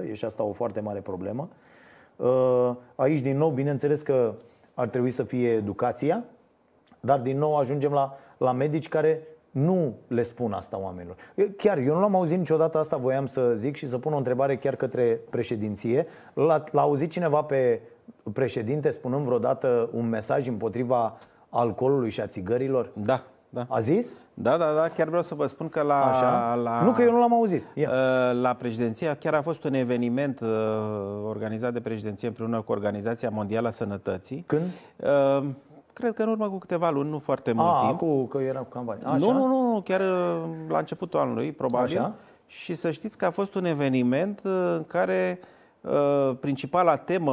20%, 0.04 0.10
e 0.10 0.13
și 0.13 0.26
asta 0.26 0.43
o 0.43 0.52
foarte 0.52 0.80
mare 0.80 1.00
problemă. 1.00 1.50
Uh, 2.15 2.71
Aici, 2.95 3.19
din 3.19 3.38
nou, 3.38 3.50
bineînțeles 3.50 4.02
că 4.02 4.34
ar 4.74 4.88
trebui 4.88 5.12
să 5.12 5.24
fie 5.24 5.50
educația, 5.50 6.24
dar 7.00 7.19
din 7.19 7.38
nou 7.38 7.58
ajungem 7.58 7.91
la, 7.91 8.17
la 8.38 8.52
medici 8.52 8.89
care 8.89 9.28
nu 9.51 9.93
le 10.07 10.23
spun 10.23 10.53
asta 10.53 10.79
oamenilor. 10.79 11.15
Eu- 11.35 11.47
Chiar, 11.57 11.77
eu 11.77 11.93
nu 11.93 11.99
l-am 11.99 12.15
auzit 12.15 12.37
niciodată 12.37 12.77
asta, 12.77 12.97
voiam 12.97 13.25
să 13.25 13.51
zic 13.53 13.75
și 13.75 13.87
să 13.87 13.97
pun 13.97 14.13
o 14.13 14.17
întrebare 14.17 14.55
chiar 14.57 14.75
către 14.75 15.19
președinție. 15.29 16.07
L-a, 16.33 16.63
l-a 16.71 16.81
auzit 16.81 17.11
cineva 17.11 17.41
pe 17.43 17.81
președinte 18.33 18.89
spunând 18.89 19.25
vreodată 19.25 19.89
un 19.93 20.09
mesaj 20.09 20.47
împotriva 20.47 21.17
alcoolului 21.49 22.09
și 22.09 22.21
a 22.21 22.27
țigărilor? 22.27 22.89
Da, 22.93 23.23
da. 23.49 23.65
A 23.69 23.79
zis? 23.79 24.07
Da, 24.33 24.57
da, 24.57 24.73
da, 24.73 24.87
chiar 24.95 25.07
vreau 25.07 25.21
să 25.21 25.35
vă 25.35 25.45
spun 25.45 25.69
că 25.69 25.81
la... 25.81 26.05
Așa? 26.05 26.55
la 26.55 26.83
Nu 26.83 26.91
că 26.91 27.01
eu 27.01 27.11
nu 27.11 27.19
l-am 27.19 27.33
auzit. 27.33 27.63
Ia. 27.73 27.89
Uh, 27.89 28.41
La 28.41 28.53
președinția 28.53 29.15
chiar 29.15 29.33
a 29.33 29.41
fost 29.41 29.63
un 29.63 29.73
eveniment 29.73 30.39
uh, 30.39 30.47
organizat 31.27 31.73
de 31.73 31.79
președinție 31.81 32.27
împreună 32.27 32.61
cu 32.61 32.71
Organizația 32.71 33.29
Mondială 33.29 33.67
a 33.67 33.71
Sănătății. 33.71 34.43
Când? 34.47 34.61
Uh, 34.95 35.45
Cred 35.93 36.13
că 36.13 36.23
în 36.23 36.30
urmă 36.30 36.49
cu 36.49 36.58
câteva 36.58 36.89
luni, 36.89 37.10
nu 37.10 37.19
foarte 37.19 37.51
mult 37.51 37.67
A, 37.67 37.80
timp. 37.82 37.93
acum 37.93 38.27
că 38.27 38.38
era 38.38 38.60
cu 38.60 38.69
campanie. 38.69 39.04
Așa? 39.06 39.15
Nu, 39.17 39.32
nu, 39.32 39.47
nu, 39.47 39.71
nu, 39.71 39.82
chiar 39.82 39.99
uh, 39.99 40.49
la 40.67 40.77
începutul 40.77 41.19
anului, 41.19 41.51
probabil. 41.51 41.97
Așa. 41.97 42.13
Și 42.47 42.73
să 42.73 42.91
știți 42.91 43.17
că 43.17 43.25
a 43.25 43.30
fost 43.30 43.56
un 43.56 43.65
eveniment 43.65 44.41
uh, 44.43 44.51
în 44.51 44.84
care 44.88 45.39
Uh, 45.82 46.36
principala 46.39 46.95
temă 46.95 47.32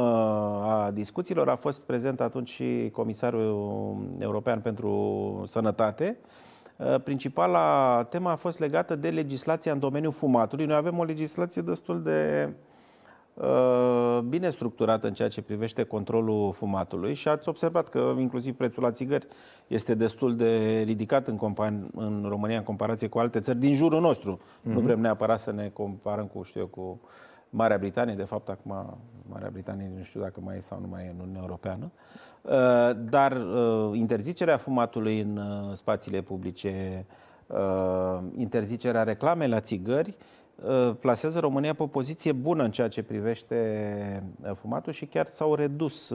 a 0.63 0.91
discuțiilor 0.93 1.49
a 1.49 1.55
fost 1.55 1.83
prezent 1.83 2.21
atunci 2.21 2.49
și 2.49 2.89
Comisarul 2.93 3.97
European 4.19 4.59
pentru 4.59 5.43
Sănătate. 5.47 6.17
Uh, 6.75 7.01
principala 7.03 8.03
temă 8.03 8.29
a 8.29 8.35
fost 8.35 8.59
legată 8.59 8.95
de 8.95 9.09
legislația 9.09 9.71
în 9.71 9.79
domeniul 9.79 10.11
fumatului. 10.11 10.65
Noi 10.65 10.75
avem 10.75 10.97
o 10.97 11.03
legislație 11.03 11.61
destul 11.61 12.01
de 12.01 12.47
uh, 12.47 12.53
bine 14.25 14.49
structurată 14.49 15.07
în 15.07 15.13
ceea 15.13 15.27
ce 15.27 15.41
privește 15.41 15.83
controlul 15.83 16.53
fumatului 16.53 17.13
și 17.13 17.27
ați 17.27 17.49
observat 17.49 17.89
că 17.89 18.15
inclusiv 18.17 18.55
prețul 18.55 18.83
la 18.83 18.91
țigări 18.91 19.27
este 19.67 19.95
destul 19.95 20.35
de 20.35 20.81
ridicat 20.85 21.27
în, 21.27 21.37
compan- 21.37 21.91
în 21.95 22.25
România 22.27 22.57
în 22.57 22.63
comparație 22.63 23.07
cu 23.07 23.19
alte 23.19 23.39
țări 23.39 23.57
din 23.57 23.75
jurul 23.75 24.01
nostru. 24.01 24.39
Mm-hmm. 24.39 24.63
Nu 24.63 24.73
mhm. 24.73 24.83
vrem 24.83 24.99
neapărat 24.99 25.39
să 25.39 25.51
ne 25.51 25.69
comparăm 25.73 26.25
cu, 26.25 26.43
știu 26.43 26.59
eu, 26.59 26.67
cu 26.67 27.01
Marea 27.49 27.77
Britanie, 27.77 28.13
de 28.13 28.23
fapt 28.23 28.49
acum 28.49 28.97
Marea 29.29 29.49
Britanie 29.51 29.91
nu 29.97 30.03
știu 30.03 30.21
dacă 30.21 30.39
mai 30.43 30.57
e 30.57 30.59
sau 30.59 30.79
nu 30.79 30.87
mai 30.87 31.03
e 31.03 31.09
în 31.09 31.19
Uniunea 31.19 31.41
Europeană, 31.41 31.91
uh, 32.41 32.51
dar 33.09 33.31
uh, 33.31 33.97
interzicerea 33.97 34.57
fumatului 34.57 35.19
în 35.19 35.37
uh, 35.37 35.73
spațiile 35.73 36.21
publice, 36.21 37.05
interzicerea 38.35 39.03
reclamei 39.03 39.47
la 39.47 39.59
țigări, 39.59 40.17
plasează 40.99 41.39
România 41.39 41.73
pe 41.73 41.83
o 41.83 41.87
poziție 41.87 42.31
bună 42.31 42.63
în 42.63 42.71
ceea 42.71 42.87
ce 42.87 43.03
privește 43.03 44.23
fumatul 44.53 44.93
și 44.93 45.05
chiar 45.05 45.27
s-au 45.27 45.55
redus 45.55 46.13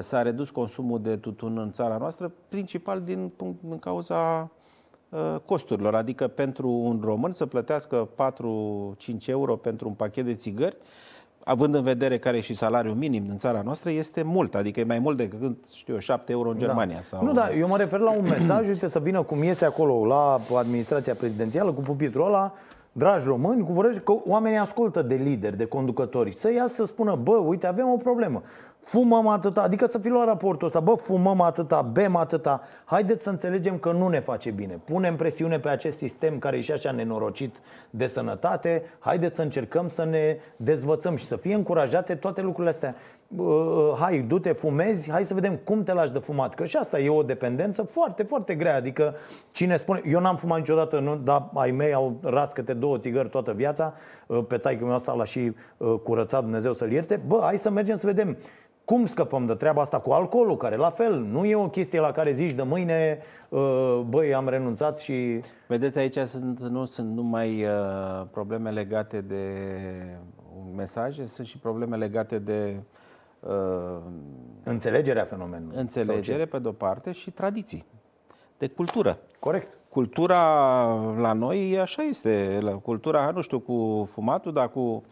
s-a 0.00 0.22
redus 0.22 0.50
consumul 0.50 1.02
de 1.02 1.16
tutun 1.16 1.58
în 1.58 1.70
țara 1.70 1.96
noastră, 1.96 2.32
principal 2.48 3.00
din, 3.00 3.32
din 3.60 3.78
cauza 3.78 4.50
Uh, 5.08 5.36
costurilor, 5.44 5.94
adică 5.94 6.28
pentru 6.28 6.70
un 6.70 7.00
român 7.04 7.32
să 7.32 7.46
plătească 7.46 8.08
4-5 8.14 9.26
euro 9.26 9.56
pentru 9.56 9.88
un 9.88 9.94
pachet 9.94 10.24
de 10.24 10.34
țigări, 10.34 10.76
având 11.44 11.74
în 11.74 11.82
vedere 11.82 12.18
care 12.18 12.36
e 12.36 12.40
și 12.40 12.54
salariul 12.54 12.94
minim 12.94 13.24
în 13.28 13.36
țara 13.36 13.62
noastră, 13.62 13.90
este 13.90 14.22
mult, 14.22 14.54
adică 14.54 14.80
e 14.80 14.84
mai 14.84 14.98
mult 14.98 15.16
decât, 15.16 15.56
știu 15.74 15.92
eu, 15.92 15.98
7 15.98 16.32
euro 16.32 16.48
în 16.48 16.58
da. 16.58 16.64
Germania. 16.64 16.94
Da. 16.94 17.02
Sau... 17.02 17.24
Nu, 17.24 17.32
da, 17.32 17.54
eu 17.54 17.68
mă 17.68 17.76
refer 17.76 18.00
la 18.00 18.10
un 18.10 18.24
mesaj, 18.28 18.68
uite, 18.68 18.88
să 18.88 18.98
vină 18.98 19.22
cum 19.22 19.42
iese 19.42 19.64
acolo 19.64 20.06
la 20.06 20.40
administrația 20.54 21.14
prezidențială 21.14 21.72
cu 21.72 21.80
pupitrul 21.80 22.26
ăla, 22.26 22.52
dragi 22.96 23.26
români, 23.26 23.64
cu 23.64 23.72
vorbește 23.72 24.00
că 24.00 24.14
oamenii 24.24 24.58
ascultă 24.58 25.02
de 25.02 25.14
lideri, 25.14 25.56
de 25.56 25.64
conducători, 25.64 26.36
să 26.36 26.52
ia 26.52 26.66
să 26.66 26.84
spună, 26.84 27.14
bă, 27.22 27.36
uite, 27.36 27.66
avem 27.66 27.88
o 27.88 27.96
problemă 27.96 28.42
fumăm 28.86 29.26
atâta, 29.26 29.62
adică 29.62 29.86
să 29.86 29.98
fi 29.98 30.08
luat 30.08 30.26
raportul 30.26 30.66
ăsta, 30.66 30.80
bă, 30.80 30.94
fumăm 30.94 31.40
atâta, 31.40 31.82
bem 31.82 32.16
atâta, 32.16 32.62
haideți 32.84 33.22
să 33.22 33.30
înțelegem 33.30 33.78
că 33.78 33.92
nu 33.92 34.08
ne 34.08 34.20
face 34.20 34.50
bine. 34.50 34.80
Punem 34.84 35.16
presiune 35.16 35.58
pe 35.58 35.68
acest 35.68 35.98
sistem 35.98 36.38
care 36.38 36.56
e 36.56 36.60
și 36.60 36.72
așa 36.72 36.90
nenorocit 36.90 37.56
de 37.90 38.06
sănătate, 38.06 38.82
haideți 38.98 39.34
să 39.34 39.42
încercăm 39.42 39.88
să 39.88 40.04
ne 40.04 40.36
dezvățăm 40.56 41.16
și 41.16 41.24
să 41.24 41.36
fie 41.36 41.54
încurajate 41.54 42.14
toate 42.14 42.40
lucrurile 42.40 42.68
astea. 42.68 42.94
Hai, 43.98 44.18
du-te, 44.18 44.52
fumezi, 44.52 45.10
hai 45.10 45.24
să 45.24 45.34
vedem 45.34 45.56
cum 45.64 45.82
te 45.82 45.92
lași 45.92 46.12
de 46.12 46.18
fumat. 46.18 46.54
Că 46.54 46.64
și 46.64 46.76
asta 46.76 46.98
e 46.98 47.08
o 47.08 47.22
dependență 47.22 47.82
foarte, 47.82 48.22
foarte 48.22 48.54
grea. 48.54 48.76
Adică 48.76 49.14
cine 49.52 49.76
spune, 49.76 50.00
eu 50.04 50.20
n-am 50.20 50.36
fumat 50.36 50.58
niciodată, 50.58 50.98
nu, 50.98 51.16
dar 51.16 51.50
ai 51.54 51.70
mei 51.70 51.92
au 51.94 52.16
ras 52.22 52.52
câte 52.52 52.72
două 52.72 52.98
țigări 52.98 53.28
toată 53.28 53.52
viața, 53.52 53.94
pe 54.48 54.56
taică 54.56 54.84
meu 54.84 54.94
asta 54.94 55.12
l-a 55.12 55.24
și 55.24 55.54
curățat 56.02 56.40
Dumnezeu 56.40 56.72
să-l 56.72 56.92
ierte. 56.92 57.20
Bă, 57.26 57.40
hai 57.42 57.58
să 57.58 57.70
mergem 57.70 57.96
să 57.96 58.06
vedem 58.06 58.36
cum 58.86 59.04
scăpăm 59.04 59.46
de 59.46 59.54
treaba 59.54 59.80
asta 59.80 60.00
cu 60.00 60.10
alcoolul, 60.10 60.56
care 60.56 60.76
la 60.76 60.90
fel 60.90 61.20
nu 61.20 61.44
e 61.44 61.54
o 61.54 61.68
chestie 61.68 62.00
la 62.00 62.12
care 62.12 62.30
zici 62.30 62.52
de 62.52 62.62
mâine, 62.62 63.18
uh, 63.48 64.00
băi, 64.08 64.34
am 64.34 64.48
renunțat 64.48 64.98
și... 64.98 65.40
Vedeți, 65.66 65.98
aici 65.98 66.18
sunt, 66.18 66.60
nu 66.60 66.84
sunt 66.84 67.14
numai 67.14 67.64
uh, 67.64 68.26
probleme 68.30 68.70
legate 68.70 69.20
de 69.20 69.54
un 70.56 70.74
mesaj, 70.74 71.18
sunt 71.24 71.46
și 71.46 71.58
probleme 71.58 71.96
legate 71.96 72.38
de... 72.38 72.76
Uh, 73.40 73.98
Înțelegerea 74.62 75.24
fenomenului. 75.24 75.78
Înțelegere, 75.78 76.44
pe 76.44 76.58
de-o 76.58 76.72
parte, 76.72 77.12
și 77.12 77.30
tradiții, 77.30 77.84
de 78.58 78.68
cultură. 78.68 79.18
Corect. 79.38 79.78
Cultura 79.88 80.42
la 81.18 81.32
noi 81.32 81.78
așa 81.78 82.02
este. 82.02 82.58
Cultura, 82.82 83.30
nu 83.30 83.40
știu, 83.40 83.58
cu 83.58 84.08
fumatul, 84.12 84.52
dar 84.52 84.70
cu 84.70 84.80
Uh, 84.80 85.02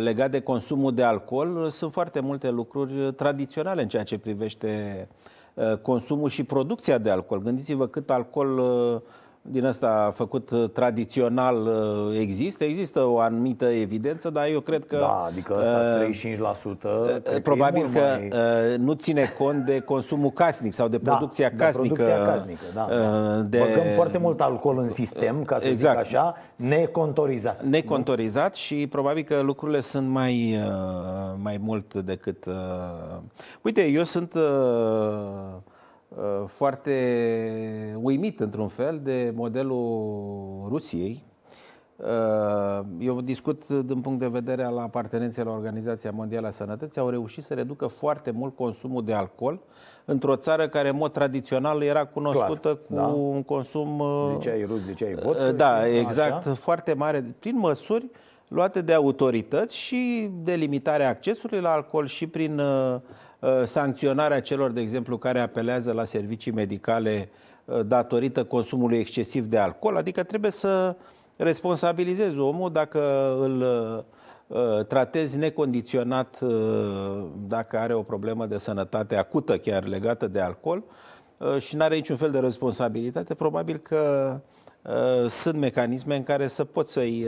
legat 0.00 0.30
de 0.30 0.40
consumul 0.40 0.94
de 0.94 1.02
alcool, 1.02 1.68
sunt 1.70 1.92
foarte 1.92 2.20
multe 2.20 2.50
lucruri 2.50 3.12
tradiționale 3.12 3.82
în 3.82 3.88
ceea 3.88 4.02
ce 4.02 4.18
privește 4.18 5.08
uh, 5.54 5.76
consumul 5.76 6.28
și 6.28 6.44
producția 6.44 6.98
de 6.98 7.10
alcool. 7.10 7.42
Gândiți-vă 7.42 7.86
cât 7.86 8.10
alcool 8.10 8.58
uh, 8.58 9.00
din 9.42 9.66
asta 9.66 10.12
făcut 10.14 10.50
uh, 10.50 10.70
tradițional 10.70 11.56
uh, 11.56 12.18
există, 12.18 12.64
există 12.64 13.04
o 13.04 13.18
anumită 13.18 13.64
evidență, 13.64 14.30
dar 14.30 14.46
eu 14.46 14.60
cred 14.60 14.86
că... 14.86 14.96
Da, 14.96 15.24
adică 15.28 15.56
asta 15.56 16.04
uh, 16.08 16.38
35% 16.76 16.82
uh, 16.82 17.40
Probabil 17.42 17.88
că, 17.92 18.00
mai... 18.18 18.32
uh, 18.72 18.78
nu 18.78 18.92
ține 18.92 19.32
cont 19.38 19.64
de 19.64 19.80
consumul 19.80 20.30
casnic 20.30 20.72
sau 20.72 20.88
de 20.88 20.96
da, 20.98 21.10
producția 21.10 21.50
da, 21.56 21.64
casnică. 21.64 21.94
De 21.94 22.02
producția 22.02 22.32
casnică, 22.32 22.62
da. 22.74 22.88
Uh, 22.90 23.44
de... 23.48 23.58
Băgăm 23.58 23.94
foarte 23.94 24.18
mult 24.18 24.40
alcool 24.40 24.78
în 24.78 24.88
sistem, 24.88 25.44
ca 25.44 25.58
să 25.58 25.68
exact. 25.68 26.06
zic 26.06 26.14
așa, 26.14 26.34
necontorizat. 26.56 27.64
Necontorizat 27.64 28.50
nu? 28.50 28.56
și 28.56 28.86
probabil 28.86 29.22
că 29.22 29.40
lucrurile 29.40 29.80
sunt 29.80 30.08
mai, 30.08 30.56
uh, 30.56 31.38
mai 31.42 31.56
mult 31.60 31.94
decât... 31.94 32.44
Uh... 32.44 32.54
Uite, 33.62 33.86
eu 33.86 34.04
sunt... 34.04 34.34
Uh, 36.16 36.22
Uh, 36.22 36.44
foarte 36.46 36.92
uimit 38.02 38.40
într-un 38.40 38.68
fel 38.68 39.00
de 39.02 39.32
modelul 39.34 40.66
Rusiei. 40.68 41.24
Uh, 41.96 42.84
eu 42.98 43.20
discut 43.20 43.68
din 43.68 44.00
punct 44.00 44.18
de 44.18 44.26
vedere 44.26 44.64
al 44.64 44.78
apartenenței 44.78 45.44
la 45.44 45.50
Organizația 45.50 46.10
Mondială 46.10 46.46
a 46.46 46.50
Sănătății, 46.50 47.00
au 47.00 47.08
reușit 47.08 47.42
să 47.42 47.54
reducă 47.54 47.86
foarte 47.86 48.30
mult 48.30 48.56
consumul 48.56 49.04
de 49.04 49.12
alcool 49.12 49.60
într-o 50.04 50.36
țară 50.36 50.68
care 50.68 50.88
în 50.88 50.96
mod 50.96 51.12
tradițional 51.12 51.82
era 51.82 52.04
cunoscută 52.04 52.68
Clar, 52.68 52.78
cu 52.88 52.94
da. 52.94 53.06
un 53.06 53.42
consum... 53.42 53.98
Uh, 53.98 54.30
ziceai 54.32 54.64
rus, 54.64 54.80
ziceai 54.80 55.14
vodka. 55.14 55.52
Da, 55.52 55.88
exact, 55.88 56.46
așa. 56.46 56.54
foarte 56.54 56.92
mare, 56.92 57.34
prin 57.38 57.58
măsuri 57.58 58.10
luate 58.48 58.80
de 58.80 58.92
autorități 58.92 59.76
și 59.76 60.30
de 60.42 60.54
limitarea 60.54 61.08
accesului 61.08 61.60
la 61.60 61.72
alcool 61.72 62.06
și 62.06 62.26
prin 62.26 62.58
uh, 62.58 62.96
Uh, 62.96 63.00
sancționarea 63.64 64.40
celor, 64.40 64.70
de 64.70 64.80
exemplu, 64.80 65.18
care 65.18 65.38
apelează 65.38 65.92
la 65.92 66.04
servicii 66.04 66.52
medicale 66.52 67.28
uh, 67.64 67.80
datorită 67.86 68.44
consumului 68.44 68.98
excesiv 68.98 69.44
de 69.44 69.58
alcool, 69.58 69.96
adică 69.96 70.22
trebuie 70.22 70.50
să 70.50 70.96
responsabilizezi 71.36 72.38
omul 72.38 72.72
dacă 72.72 73.32
îl 73.40 73.64
uh, 74.46 74.84
tratezi 74.86 75.38
necondiționat 75.38 76.40
dacă 77.46 77.78
are 77.78 77.94
o 77.94 78.02
problemă 78.02 78.46
de 78.46 78.58
sănătate 78.58 79.16
acută 79.16 79.58
chiar 79.58 79.84
legată 79.86 80.28
de 80.28 80.40
alcool 80.40 80.82
și 81.58 81.76
nu 81.76 81.82
are 81.82 81.94
niciun 81.94 82.16
fel 82.16 82.30
de 82.30 82.38
responsabilitate, 82.38 83.34
probabil 83.34 83.76
că 83.76 84.40
sunt 85.28 85.58
mecanisme 85.58 86.16
în 86.16 86.22
care 86.22 86.46
să 86.46 86.64
poți 86.64 86.92
să-i 86.92 87.26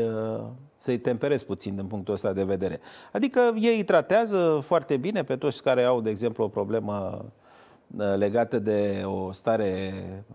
să-i 0.85 0.99
temperezi 0.99 1.45
puțin 1.45 1.75
din 1.75 1.87
punctul 1.87 2.15
ăsta 2.15 2.33
de 2.33 2.45
vedere. 2.45 2.81
Adică 3.13 3.41
ei 3.57 3.77
îi 3.77 3.85
tratează 3.85 4.61
foarte 4.63 4.97
bine 4.97 5.23
pe 5.23 5.37
toți 5.37 5.63
care 5.63 5.83
au, 5.83 6.01
de 6.01 6.11
exemplu, 6.11 6.45
o 6.45 6.49
problemă 6.49 7.25
uh, 7.97 8.15
legată 8.17 8.59
de 8.59 9.03
o 9.05 9.33
stare 9.33 9.93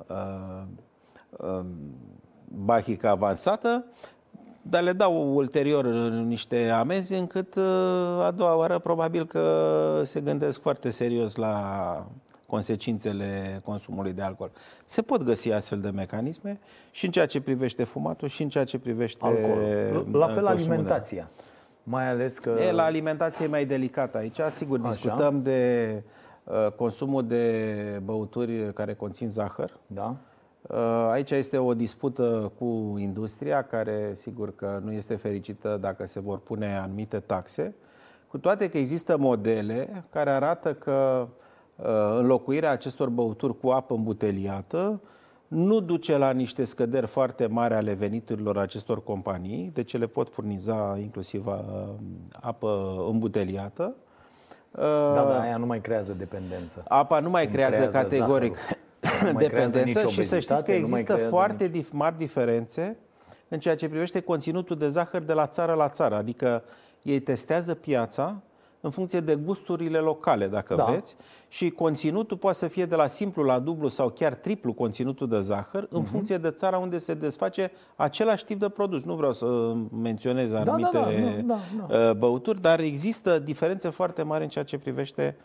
uh, 0.07 0.62
uh, 1.38 1.65
bahică 2.45 3.07
avansată, 3.07 3.85
dar 4.62 4.83
le 4.83 4.93
dau 4.93 5.35
ulterior 5.35 5.85
niște 6.09 6.69
amenzi 6.69 7.13
încât 7.13 7.55
uh, 7.55 8.25
a 8.25 8.31
doua 8.35 8.55
oară 8.55 8.79
probabil 8.79 9.25
că 9.25 10.01
se 10.05 10.19
gândesc 10.19 10.62
foarte 10.62 10.89
serios 10.89 11.35
la 11.35 12.05
consecințele 12.49 13.62
consumului 13.63 14.13
de 14.13 14.21
alcool. 14.21 14.51
Se 14.85 15.01
pot 15.01 15.23
găsi 15.23 15.51
astfel 15.51 15.79
de 15.79 15.89
mecanisme 15.89 16.59
și 16.91 17.05
în 17.05 17.12
ceea 17.12 17.25
ce 17.25 17.41
privește 17.41 17.83
fumatul 17.83 18.27
și 18.27 18.43
în 18.43 18.49
ceea 18.49 18.63
ce 18.63 18.79
privește 18.79 19.25
alcool. 19.25 19.59
La 20.12 20.27
fel 20.27 20.45
alimentația. 20.45 21.29
De... 21.35 21.43
Mai 21.83 22.09
ales 22.09 22.38
că... 22.38 22.49
E, 22.49 22.71
la 22.71 22.83
alimentație 22.83 23.45
e 23.45 23.47
mai 23.47 23.65
delicat 23.65 24.15
aici. 24.15 24.39
Sigur, 24.49 24.79
Așa. 24.81 24.89
discutăm 24.89 25.41
de 25.41 26.03
uh, 26.43 26.71
consumul 26.75 27.27
de 27.27 28.01
băuturi 28.03 28.73
care 28.73 28.93
conțin 28.93 29.29
zahăr. 29.29 29.79
Da. 29.88 30.15
Uh, 30.62 31.09
aici 31.12 31.31
este 31.31 31.57
o 31.57 31.73
dispută 31.73 32.51
cu 32.57 32.95
industria 32.97 33.63
care 33.63 34.12
sigur 34.13 34.55
că 34.55 34.79
nu 34.83 34.91
este 34.91 35.15
fericită 35.15 35.77
dacă 35.81 36.05
se 36.05 36.19
vor 36.19 36.39
pune 36.39 36.77
anumite 36.77 37.19
taxe, 37.19 37.75
cu 38.27 38.38
toate 38.38 38.69
că 38.69 38.77
există 38.77 39.17
modele 39.17 40.03
care 40.09 40.29
arată 40.29 40.73
că 40.73 41.27
Uh, 41.27 41.47
înlocuirea 42.17 42.71
acestor 42.71 43.10
băuturi 43.10 43.60
cu 43.60 43.69
apă 43.69 43.94
îmbuteliată 43.94 45.02
nu 45.50 45.80
duce 45.80 46.17
la 46.17 46.32
niște 46.32 46.63
scăderi 46.63 47.08
foarte 47.08 47.48
mari 47.48 47.73
ale 47.73 47.94
veniturilor 47.94 48.58
acestor 48.58 49.04
companii, 49.04 49.69
deci 49.73 49.98
le 49.98 50.08
pot 50.08 50.30
furniza 50.30 50.98
inclusiv 51.02 51.48
uh, 51.48 51.54
apă 52.32 52.96
îmbuteliată. 53.12 53.96
Da, 54.71 55.13
da, 55.13 55.40
aia 55.40 55.58
nu 55.58 55.65
mai 55.65 55.82
creează 55.82 56.13
dependență. 56.13 56.84
Apa 56.88 57.19
nu 57.19 57.30
mai 57.30 57.48
creează, 57.48 57.75
creează 57.75 57.98
categoric 57.98 58.58
dependență 59.38 60.08
și 60.08 60.23
să 60.23 60.40
știți 60.40 60.63
că 60.63 60.71
există 60.71 61.15
foarte 61.15 61.65
nici... 61.65 61.86
mari 61.92 62.17
diferențe 62.17 62.98
în 63.48 63.60
ceea 63.60 63.75
ce 63.75 63.90
privește 63.90 64.19
conținutul 64.19 64.77
de 64.77 64.90
zahăr 64.90 65.21
de 65.21 65.34
la 65.34 65.48
țară 65.48 65.73
la 65.73 65.90
țară. 65.90 66.15
Adică 66.15 66.63
ei 67.02 67.19
testează 67.19 67.73
piața 67.73 68.42
în 68.82 68.90
funcție 68.90 69.19
de 69.19 69.36
gusturile 69.36 69.98
locale, 69.98 70.48
dacă 70.48 70.75
Da. 70.75 70.84
vreți, 70.84 71.15
și 71.48 71.69
conținutul 71.69 72.38
poate 72.38 72.58
să 72.58 72.67
fie 72.67 72.86
de 72.86 72.96
la 72.96 73.08
simplu 73.08 73.44
la 73.44 73.60
dublu 73.60 73.88
sau 73.88 74.10
chiar 74.10 74.34
triplu 74.34 74.73
conținutul 74.73 75.27
de 75.27 75.40
zahăr, 75.40 75.84
Mhm. 75.84 75.96
în 75.96 76.04
funcție 76.04 76.38
de 76.38 76.52
țara 76.52 76.77
unde 76.77 76.98
se 76.98 77.13
desface 77.13 77.71
același 77.96 78.46
tip 78.46 78.60
de 78.60 78.69
produs. 78.69 79.04
Nu 79.04 79.15
vreau 79.15 79.34
să 79.34 79.73
menționez 80.02 80.52
da, 80.52 80.60
anumite 80.60 80.90
da, 80.98 81.06
nu, 81.10 81.58
da, 81.88 82.10
uh, 82.10 82.15
băuturi, 82.15 82.62
dar 82.62 82.80
există 82.80 83.40
diferențe 83.40 83.90
foarte 83.90 84.21
mari 84.23 84.44
în 84.44 84.50
ceea 84.50 84.63
ce 84.63 84.77
privește 84.77 85.36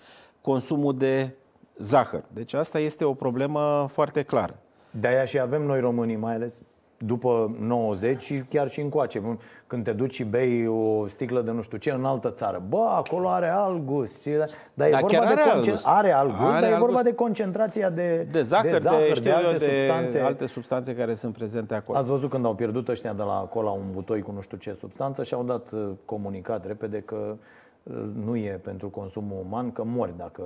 consumul 0.41 0.97
de 0.97 1.35
zahăr. 1.79 2.25
Deci 2.33 2.53
asta 2.53 2.79
este 2.79 3.05
o 3.05 3.15
problemă 3.15 3.87
foarte 3.91 4.23
clară. 4.23 4.59
De-aia 4.91 5.25
și 5.25 5.39
avem 5.39 5.63
noi 5.63 5.81
românii, 5.81 6.17
mai 6.17 6.35
ales 6.35 6.63
după 7.07 7.57
90 7.61 8.23
și 8.23 8.43
chiar 8.49 8.69
și 8.69 8.81
încoace. 8.81 9.39
Când 9.67 9.85
te 9.85 9.93
duci 9.93 10.13
și 10.15 10.25
bei 10.25 10.67
o 10.67 11.07
sticlă 11.07 11.41
de 11.41 11.51
nu 11.51 11.63
știu 11.63 11.79
ce 11.79 11.91
în 11.91 12.05
altă 12.05 12.31
țară. 12.31 12.63
Bă, 12.69 12.87
acolo 12.91 13.29
are 13.29 13.49
alt 13.49 13.85
gust. 13.85 14.23
Și- 14.23 14.31
Dar 14.75 14.87
e 14.89 14.91
Da, 14.91 14.99
vorba 14.99 15.07
chiar 15.17 15.27
de 15.27 15.33
are 15.33 15.41
alt 15.41 15.53
concen- 15.53 15.71
gust. 15.73 15.87
Are 15.87 16.13
alt 16.13 16.29
gust, 16.31 16.41
Are 16.43 16.61
dar 16.61 16.63
e 16.63 16.67
alt 16.67 16.79
vorba 16.79 16.93
gust. 16.93 17.05
de 17.05 17.15
concentrația 17.15 17.91
de, 17.91 18.27
De 18.31 18.43
zahăr, 18.43 18.71
de, 18.73 18.79
zahăr, 18.79 19.01
știu 19.03 19.21
de 19.23 19.31
alte 19.31 19.49
eu, 19.53 19.59
de 19.59 19.65
substanțe. 19.77 20.21
alte 20.21 20.47
substanțe 20.47 20.95
care 20.95 21.15
sunt 21.15 21.35
prezente 21.35 21.75
acolo. 21.75 21.99
Ați 21.99 22.09
văzut 22.09 22.31
când 22.31 22.45
au 22.45 22.55
pierdut 22.55 22.89
ăștia 22.89 23.13
de 23.13 23.23
la 23.23 23.35
cola 23.53 23.71
un 23.71 23.85
butoi 23.93 24.23
cu 24.23 24.33
nu 24.33 24.41
știu 24.41 24.57
ce 24.57 24.73
substanță 24.73 25.23
și 25.23 25.35
au 25.35 25.43
dat 25.43 25.71
uh, 25.73 25.89
comunicat 26.05 26.67
repede 26.67 27.01
că 27.01 27.37
uh, 27.83 27.95
nu 28.25 28.37
e 28.37 28.61
pentru 28.63 28.89
consumul 28.89 29.45
uman, 29.47 29.73
că 29.73 29.83
mori 29.85 30.13
dacă... 30.17 30.43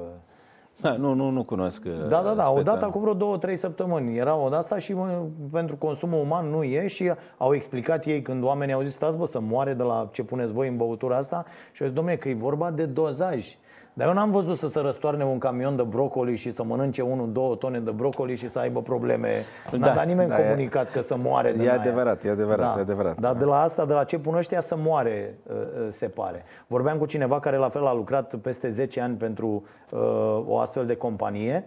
Da, 0.80 0.96
nu, 0.96 1.12
nu, 1.12 1.30
nu 1.30 1.44
cunosc. 1.44 1.82
uh, 1.86 1.92
Da, 1.92 2.06
da, 2.08 2.22
da, 2.22 2.30
speța. 2.30 2.50
odată 2.50 2.86
cu 2.86 2.98
vreo 2.98 3.14
două, 3.14 3.38
trei 3.38 3.56
săptămâni 3.56 4.16
era 4.16 4.36
o 4.36 4.44
asta 4.54 4.78
și 4.78 4.94
mă, 4.94 5.22
pentru 5.52 5.76
consumul 5.76 6.20
uman 6.20 6.46
nu 6.50 6.62
e 6.62 6.86
și 6.86 7.12
au 7.36 7.54
explicat 7.54 8.04
ei 8.04 8.22
când 8.22 8.44
oamenii 8.44 8.74
au 8.74 8.80
zis 8.80 8.92
stați 8.92 9.16
bă 9.16 9.26
să 9.26 9.40
moare 9.40 9.74
de 9.74 9.82
la 9.82 10.08
ce 10.12 10.22
puneți 10.22 10.52
voi 10.52 10.68
în 10.68 10.76
băutura 10.76 11.16
asta 11.16 11.44
și 11.72 11.82
au 11.82 11.88
zis 11.88 11.96
domnule 11.96 12.16
că 12.16 12.28
e 12.28 12.34
vorba 12.34 12.70
de 12.70 12.84
dozaj. 12.84 13.56
Dar 13.98 14.06
eu 14.06 14.12
n-am 14.12 14.30
văzut 14.30 14.56
să 14.56 14.68
se 14.68 14.80
răstoarne 14.80 15.24
un 15.24 15.38
camion 15.38 15.76
de 15.76 15.82
brocoli 15.82 16.36
și 16.36 16.50
să 16.50 16.64
mănânce 16.64 17.02
unul, 17.02 17.32
două 17.32 17.54
tone 17.54 17.78
de 17.80 17.90
brocoli 17.90 18.34
și 18.36 18.48
să 18.48 18.58
aibă 18.58 18.82
probleme. 18.82 19.28
N-a 19.72 19.86
Da, 19.86 19.94
dat 19.94 20.06
nimeni 20.06 20.28
da, 20.28 20.38
e- 20.38 20.42
comunicat 20.42 20.90
că 20.90 21.00
să 21.00 21.16
moare 21.16 21.52
de 21.52 21.64
E 21.64 21.70
aia. 21.70 21.80
adevărat, 21.80 22.24
e 22.24 22.30
adevărat, 22.30 22.72
Da. 22.74 22.78
e 22.78 22.80
adevărat. 22.80 23.20
Dar 23.20 23.34
de 23.34 23.44
la 23.44 23.60
asta, 23.62 23.84
de 23.86 23.92
la 23.92 24.04
ce 24.04 24.18
pun 24.18 24.34
ăștia 24.34 24.60
să 24.60 24.76
moare, 24.78 25.38
uh, 25.50 25.54
uh, 25.56 25.86
se 25.90 26.08
pare. 26.08 26.44
Vorbeam 26.66 26.98
cu 26.98 27.06
cineva 27.06 27.40
care 27.40 27.56
la 27.56 27.68
fel 27.68 27.86
a 27.86 27.94
lucrat 27.94 28.34
peste 28.34 28.68
10 28.68 29.00
ani 29.00 29.16
pentru 29.16 29.64
uh, 29.90 30.00
o 30.46 30.58
astfel 30.58 30.86
de 30.86 30.96
companie 30.96 31.64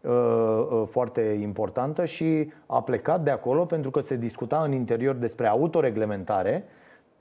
uh, 0.00 0.10
uh, 0.10 0.82
foarte 0.86 1.20
importantă 1.42 2.04
și 2.04 2.52
a 2.66 2.80
plecat 2.82 3.20
de 3.20 3.30
acolo 3.30 3.64
pentru 3.64 3.90
că 3.90 4.00
se 4.00 4.16
discuta 4.16 4.62
în 4.64 4.72
interior 4.72 5.14
despre 5.14 5.46
autoreglementare. 5.46 6.64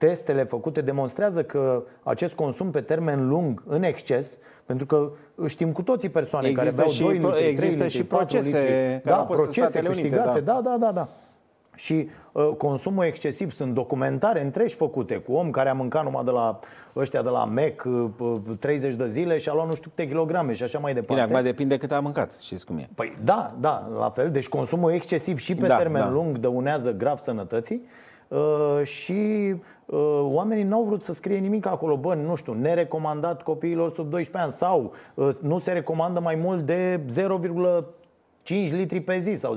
Testele 0.07 0.43
făcute 0.43 0.81
demonstrează 0.81 1.43
că 1.43 1.83
acest 2.03 2.35
consum 2.35 2.71
pe 2.71 2.81
termen 2.81 3.27
lung, 3.27 3.63
în 3.67 3.83
exces, 3.83 4.37
pentru 4.65 4.85
că 4.85 5.11
știm 5.47 5.71
cu 5.71 5.81
toții 5.81 6.09
persoane 6.09 6.47
Există 6.47 6.69
care 6.69 6.75
beau 6.77 6.89
și 6.89 7.01
2 7.01 7.19
pro- 7.19 7.27
litri, 7.27 7.39
3 7.41 7.49
există 7.49 7.83
litri, 7.83 7.97
și 7.97 8.03
4 8.03 8.25
procese 8.25 8.57
litri. 8.57 8.71
care 8.73 9.01
Da, 9.03 9.17
au 9.17 9.25
fost 9.25 9.37
în 9.39 9.43
procese 9.43 9.67
Statele 9.67 9.89
Unite, 9.91 10.07
câștigate, 10.07 10.39
da. 10.39 10.53
da, 10.53 10.61
da, 10.69 10.77
da, 10.79 10.91
da. 10.91 11.07
Și 11.75 12.09
uh, 12.31 12.49
consumul 12.57 13.03
excesiv, 13.03 13.51
sunt 13.51 13.73
documentare 13.73 14.41
întregi 14.43 14.75
făcute 14.75 15.15
cu 15.15 15.33
om 15.33 15.49
care 15.49 15.69
a 15.69 15.73
mâncat 15.73 16.03
numai 16.03 16.23
de 16.23 16.31
la 16.31 16.59
ăștia 16.95 17.21
de 17.21 17.29
la 17.29 17.45
MEC 17.45 17.83
uh, 17.85 18.05
uh, 18.19 18.33
30 18.59 18.93
de 18.93 19.07
zile 19.07 19.37
și 19.37 19.49
a 19.49 19.53
luat 19.53 19.67
nu 19.67 19.75
știu 19.75 19.89
câte 19.95 20.07
kilograme 20.07 20.53
și 20.53 20.63
așa 20.63 20.79
mai 20.79 20.93
departe. 20.93 21.23
Bine, 21.23 21.35
acum 21.37 21.45
depinde 21.49 21.77
cât 21.77 21.91
a 21.91 21.99
mâncat, 21.99 22.31
știți 22.39 22.65
cum 22.65 22.77
e. 22.77 22.89
Păi 22.95 23.17
da, 23.23 23.55
da, 23.59 23.89
la 23.97 24.09
fel. 24.09 24.31
Deci 24.31 24.47
consumul 24.47 24.91
excesiv 24.91 25.37
și 25.37 25.55
pe 25.55 25.67
Da, 25.67 25.75
termen 25.77 26.01
da. 26.01 26.09
lung 26.09 26.37
dăunează 26.37 26.91
grav 26.91 27.17
sănătății 27.17 27.81
uh, 27.83 28.11
și 28.83 29.55
uh, 29.85 30.19
oamenii 30.21 30.63
n-au 30.63 30.83
vrut 30.83 31.03
să 31.03 31.13
scrie 31.13 31.37
nimic 31.37 31.65
acolo. 31.65 31.97
Bă, 31.97 32.13
nu 32.13 32.35
știu, 32.35 32.53
nerecomandat 32.53 33.41
copiilor 33.41 33.93
sub 33.93 34.09
12 34.09 34.37
ani 34.43 34.51
sau 34.51 34.93
uh, 35.13 35.29
nu 35.41 35.57
se 35.57 35.71
recomandă 35.71 36.19
mai 36.19 36.35
mult 36.35 36.65
de 36.65 36.99
0,5 38.45 38.71
litri 38.71 39.01
pe 39.01 39.17
zi 39.17 39.33
sau 39.33 39.55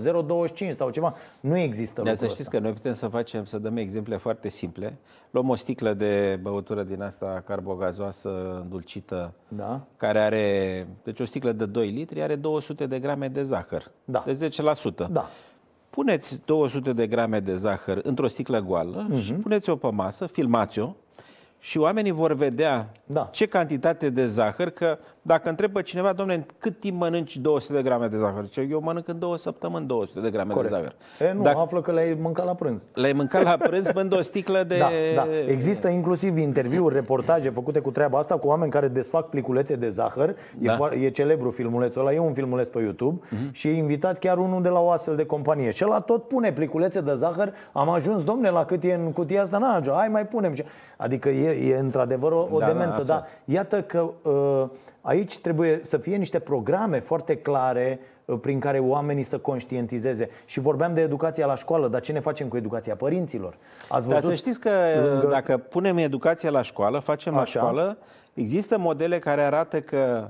0,25 0.69 0.71
sau 0.71 0.91
ceva. 0.91 1.15
Nu 1.41 1.57
există 1.59 2.03
Dar 2.03 2.11
lucrul 2.11 2.29
să 2.29 2.35
știți 2.35 2.41
ăsta. 2.49 2.57
că 2.57 2.63
noi 2.63 2.73
putem 2.73 2.93
să 2.93 3.09
facem, 3.09 3.45
să 3.45 3.59
dăm 3.59 3.77
exemple 3.77 4.17
foarte 4.17 4.49
simple. 4.49 4.97
Luăm 5.31 5.49
o 5.49 5.55
sticlă 5.55 5.93
de 5.95 6.39
băutură 6.43 6.83
din 6.83 7.03
asta 7.03 7.43
carbogazoasă 7.47 8.59
îndulcită, 8.63 9.33
Da. 9.49 9.81
care 9.97 10.19
are, 10.19 10.87
deci 11.03 11.21
o 11.21 11.25
sticlă 11.25 11.53
de 11.53 11.67
2 11.67 11.89
litri 11.91 12.23
are 12.23 12.35
200 12.35 12.87
de 12.87 12.99
grame 12.99 13.29
de 13.29 13.43
zahăr. 13.43 13.91
Da. 14.05 14.23
De 14.27 14.49
10%. 14.49 15.07
Da. 15.11 15.29
Puneți 16.01 16.41
200 16.45 16.93
de 16.93 17.07
grame 17.07 17.41
de 17.41 17.55
zahăr 17.55 18.01
într-o 18.03 18.27
sticlă 18.29 18.61
goală 18.61 19.07
Mhm. 19.09 19.19
și 19.21 19.33
puneți-o 19.33 19.77
pe 19.77 19.91
masă, 19.91 20.27
filmați-o 20.27 20.93
și 21.67 21.79
oamenii 21.79 22.11
vor 22.11 22.33
vedea 22.35 22.89
Da. 23.07 23.29
ce 23.33 23.47
cantitate 23.47 24.11
de 24.11 24.27
zahăr, 24.27 24.71
că 24.71 24.99
dacă 25.23 25.49
întrebă 25.49 25.81
cineva, 25.81 26.13
domnule, 26.13 26.39
în 26.39 26.45
cât 26.59 26.81
timp 26.81 27.01
mănânci 27.01 27.37
200 27.37 27.73
de 27.73 27.83
grame 27.83 28.07
de 28.07 28.17
zahăr? 28.19 28.45
Zice, 28.45 28.67
eu 28.71 28.81
mănânc 28.81 29.09
în 29.09 29.19
două 29.19 29.37
săptămâni 29.37 29.87
200 29.87 30.21
de 30.21 30.31
grame 30.31 30.53
Corect. 30.53 30.73
de 30.75 30.81
zahăr. 30.81 30.95
E, 31.31 31.37
nu, 31.37 31.43
Dacă 31.43 31.59
află 31.59 31.81
că 31.81 31.93
le-ai 31.93 32.17
mâncat 32.21 32.45
la 32.45 32.55
prânz. 32.55 32.83
le-ai 32.95 33.13
mâncat 33.13 33.43
la 33.43 33.57
prânz, 33.57 33.89
bând 33.93 34.13
o 34.17 34.21
sticlă 34.21 34.63
de... 34.69 34.77
Da, 34.79 34.89
da. 35.15 35.27
Există 35.49 35.89
inclusiv 35.89 36.37
interviuri, 36.37 36.95
reportaje 36.95 37.51
făcute 37.51 37.81
cu 37.81 37.91
treaba 37.91 38.19
asta 38.19 38.37
cu 38.39 38.47
oameni 38.47 38.71
care 38.71 38.89
desfac 38.89 39.29
pliculețe 39.29 39.77
de 39.77 39.89
zahăr. 39.89 40.29
E, 40.29 40.35
Da. 40.59 40.77
foar- 40.77 40.93
e 40.93 41.11
celebru 41.11 41.51
filmulețul 41.51 42.01
ăla, 42.01 42.13
e 42.13 42.19
un 42.19 42.33
filmuleț 42.33 42.69
pe 42.69 42.79
YouTube 42.81 43.19
Mhm. 43.31 43.53
și 43.53 43.69
e 43.69 43.73
invitat 43.73 44.19
chiar 44.19 44.39
unul 44.39 44.63
de 44.63 44.69
la 44.69 44.81
o 44.81 44.91
astfel 44.91 45.17
de 45.17 45.25
companie. 45.27 45.71
Și 45.71 45.85
ăla 45.85 46.01
tot 46.01 46.29
pune 46.29 46.53
pliculețe 46.53 47.01
de 47.01 47.15
zahăr. 47.15 47.53
Am 47.73 47.89
ajuns, 47.91 48.23
domne, 48.25 48.51
la 48.51 48.65
cât 48.65 48.85
e 48.85 48.93
în 48.95 49.13
cutia 49.13 49.43
asta? 49.43 49.59
N-am 49.59 49.75
ajuns. 49.77 49.97
Hai 49.97 50.09
mai 50.09 50.27
punem. 50.27 50.55
Adică 50.97 51.29
e, 51.29 51.56
e 51.61 51.79
într-adevăr 51.79 52.33
o, 52.33 52.49
o 52.53 52.59
Da, 52.59 52.67
da, 52.67 52.73
demență. 52.73 52.89
absolut. 53.01 53.07
Da, 53.09 53.25
Iată 53.45 53.83
că 53.83 54.11
uh, 54.23 54.65
aici 55.01 55.39
trebuie 55.39 55.81
să 55.83 55.97
fie 55.97 56.17
niște 56.17 56.39
programe 56.39 57.01
foarte 57.01 57.37
clare 57.37 58.01
uh, 58.25 58.39
prin 58.41 58.61
care 58.61 58.79
oamenii 58.79 59.23
să 59.23 59.39
conștientizeze. 59.39 60.29
Și 60.45 60.61
vorbeam 60.61 60.95
de 60.95 61.01
educația 61.01 61.47
la 61.47 61.55
școală, 61.55 61.89
dar 61.89 62.01
ce 62.01 62.13
ne 62.13 62.21
facem 62.21 62.49
cu 62.49 62.57
educația 62.57 62.95
părinților? 62.97 63.57
Ați 63.89 64.07
Dar 64.09 64.15
văzut? 64.15 64.31
să 64.31 64.35
știți 64.37 64.61
că 64.61 64.71
lângă- 65.03 65.29
dacă 65.31 65.57
punem 65.57 65.97
educația 65.97 66.51
la 66.51 66.63
școală, 66.63 66.99
facem 66.99 67.37
Așa. 67.37 67.61
la 67.61 67.67
școală, 67.69 67.97
există 68.35 68.79
modele 68.79 69.19
care 69.19 69.41
arată 69.41 69.81
că 69.81 70.29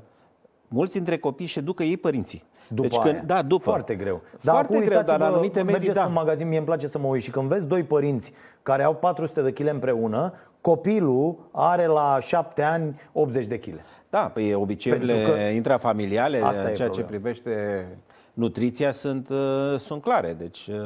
mulți 0.69 0.93
dintre 0.93 1.19
copii 1.19 1.45
își 1.45 1.59
educă 1.59 1.83
ei 1.83 1.97
părinții. 1.97 2.45
După 2.69 2.89
deci 2.89 2.99
aia. 2.99 3.13
când, 3.15 3.27
da, 3.27 3.43
după. 3.43 3.63
Foarte 3.63 3.95
greu. 3.95 4.21
Foarte 4.39 4.65
acum 4.75 4.85
greu, 4.85 4.89
dar 4.89 4.97
în 4.99 5.05
uitați-vă, 5.05 5.25
anumite 5.25 5.59
medii, 5.59 5.73
mergeți 5.73 5.97
da. 5.97 6.05
în 6.05 6.13
magazin, 6.13 6.49
mie 6.49 6.57
îmi 6.57 6.67
place 6.67 6.87
să 6.87 6.99
mă 6.99 7.07
uit 7.07 7.23
și 7.23 7.31
când 7.31 7.49
vezi 7.49 7.67
doi 7.67 7.83
părinți 7.83 8.33
care 8.63 8.83
au 8.83 8.95
400 8.95 9.43
de 9.43 9.53
kg 9.53 9.67
împreună, 9.69 10.33
copilul 10.71 11.37
are 11.51 11.87
la 11.87 12.19
7 12.21 12.63
ani 12.63 13.01
80 13.13 13.47
de 13.47 13.59
kg. 13.59 13.75
Da, 14.11 14.19
păi 14.35 14.55
obiceiurile 14.55 15.13
Pentru 15.15 15.33
că- 15.33 15.39
intrafamiliale, 15.41 16.41
Asta 16.43 16.63
e 16.67 16.69
în 16.69 16.75
ceea 16.75 16.89
ce 16.89 17.01
problema. 17.01 17.09
privește 17.23 17.87
nutriția, 18.33 18.93
sunt, 18.93 19.29
uh, 19.29 19.79
sunt 19.79 20.03
clare. 20.03 20.33
Deci 20.39 20.67
uh, 20.67 20.77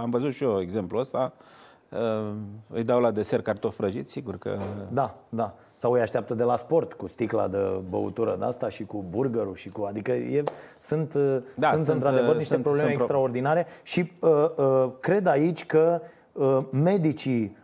am 0.00 0.10
văzut 0.10 0.32
și 0.32 0.44
eu 0.44 0.60
exemplul 0.60 1.00
ăsta. 1.00 1.32
Uh, 1.88 2.32
Îi 2.72 2.84
dau 2.84 3.00
la 3.00 3.10
desert 3.10 3.44
cartofi 3.44 3.76
prăjiți, 3.76 4.10
sigur 4.12 4.38
că... 4.38 4.58
Da, 4.92 5.14
da. 5.28 5.54
Sau 5.74 5.92
îi 5.92 6.00
așteaptă 6.00 6.34
de 6.34 6.42
la 6.42 6.56
sport 6.56 6.92
cu 6.92 7.06
sticla 7.06 7.48
de 7.48 7.58
băutură 7.88 8.36
de 8.38 8.44
asta 8.44 8.68
și 8.68 8.84
cu 8.84 9.04
burgerul 9.10 9.54
și 9.54 9.68
cu... 9.68 9.82
Adică 9.84 10.12
e, 10.12 10.42
sunt, 10.80 11.14
uh, 11.14 11.36
Da, 11.54 11.68
sunt, 11.70 11.84
sunt, 11.84 11.94
într-adevăr 11.96 12.28
uh, 12.30 12.36
niște 12.36 12.52
sunt- 12.52 12.62
probleme 12.62 12.86
sunt 12.86 12.96
pro- 12.96 13.04
extraordinare 13.04 13.66
și 13.82 14.12
uh, 14.20 14.30
uh, 14.56 14.88
cred 15.00 15.26
aici 15.26 15.66
că 15.66 16.00
uh, 16.32 16.58
medicii 16.70 17.42
uh, 17.42 17.50
uh, 17.50 17.63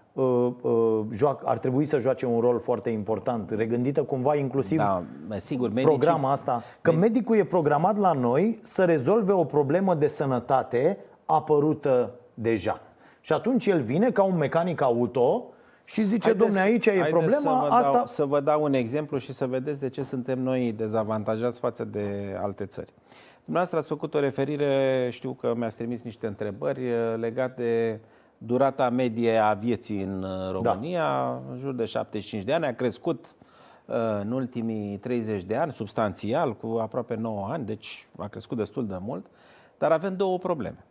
joacă, 1.13 1.43
ar 1.45 1.59
trebui 1.59 1.85
să 1.85 1.99
joace 1.99 2.27
un 2.27 2.41
rol 2.41 2.59
foarte 2.59 2.91
important, 2.91 3.51
regândită 3.51 4.03
cumva 4.03 4.35
inclusiv 4.35 4.79
Da, 4.79 5.05
sigur, 5.37 5.69
medicii... 5.69 5.99
programa 5.99 6.31
asta. 6.31 6.63
Că 6.81 6.93
medicul 6.93 7.37
e 7.37 7.45
programat 7.45 7.99
la 7.99 8.13
noi 8.13 8.59
să 8.63 8.85
rezolve 8.85 9.33
o 9.33 9.45
problemă 9.45 9.95
de 9.95 10.07
sănătate 10.07 10.99
apărută 11.25 12.11
deja. 12.35 12.81
Și 13.21 13.33
atunci 13.33 13.67
el 13.67 13.81
vine 13.83 14.11
ca 14.11 14.23
un 14.23 14.37
mecanic 14.37 14.81
auto 14.81 15.45
și 15.85 16.03
zice, 16.05 16.29
Haideți- 16.29 16.45
domne, 16.47 16.61
aici 16.61 16.87
e 16.87 16.91
haideți 16.91 17.11
problema, 17.11 17.41
să 17.41 17.49
vă 17.49 17.75
asta... 17.75 17.93
Dau, 17.93 18.07
să 18.07 18.25
vă 18.25 18.41
dau 18.41 18.63
un 18.63 18.73
exemplu 18.73 19.19
și 19.19 19.33
să 19.33 19.47
vedeți 19.47 19.81
de 19.81 19.89
ce 19.89 20.03
suntem 20.03 20.39
noi 20.39 20.73
dezavantajați 20.73 21.61
față 21.61 21.85
de 21.85 22.37
alte 22.43 22.67
țări. 22.67 22.93
Dumneavoastră 23.45 23.79
ați 23.79 23.89
făcut 23.89 24.15
o 24.15 24.21
referire, 24.21 25.09
știu 25.13 25.33
că 25.33 25.53
mi-ați 25.57 25.77
trimis 25.77 26.03
niște 26.03 26.27
întrebări 26.27 26.89
eh, 26.89 26.97
legate 27.17 27.63
de 27.63 28.01
durata 28.43 28.91
medie 28.91 29.37
a 29.37 29.55
vieții 29.55 30.03
în 30.03 30.23
eh, 30.23 30.51
România, 30.53 31.41
în 31.51 31.59
jur 31.59 31.75
de 31.75 31.85
75 31.85 32.43
de 32.45 32.53
ani, 32.53 32.65
a 32.65 32.75
crescut 32.75 33.27
eh, 33.87 33.95
în 34.21 34.33
ultimii 34.33 34.97
30 34.97 35.43
de 35.43 35.57
ani, 35.57 35.73
substanțial, 35.73 36.57
cu 36.57 36.79
aproape 36.81 37.15
9 37.15 37.49
ani, 37.51 37.65
deci 37.65 38.09
a 38.19 38.29
crescut 38.29 38.57
destul 38.57 38.87
de 38.87 38.97
mult, 39.01 39.27
dar 39.79 39.93
avem 39.93 40.17
două 40.17 40.39
probleme. 40.39 40.85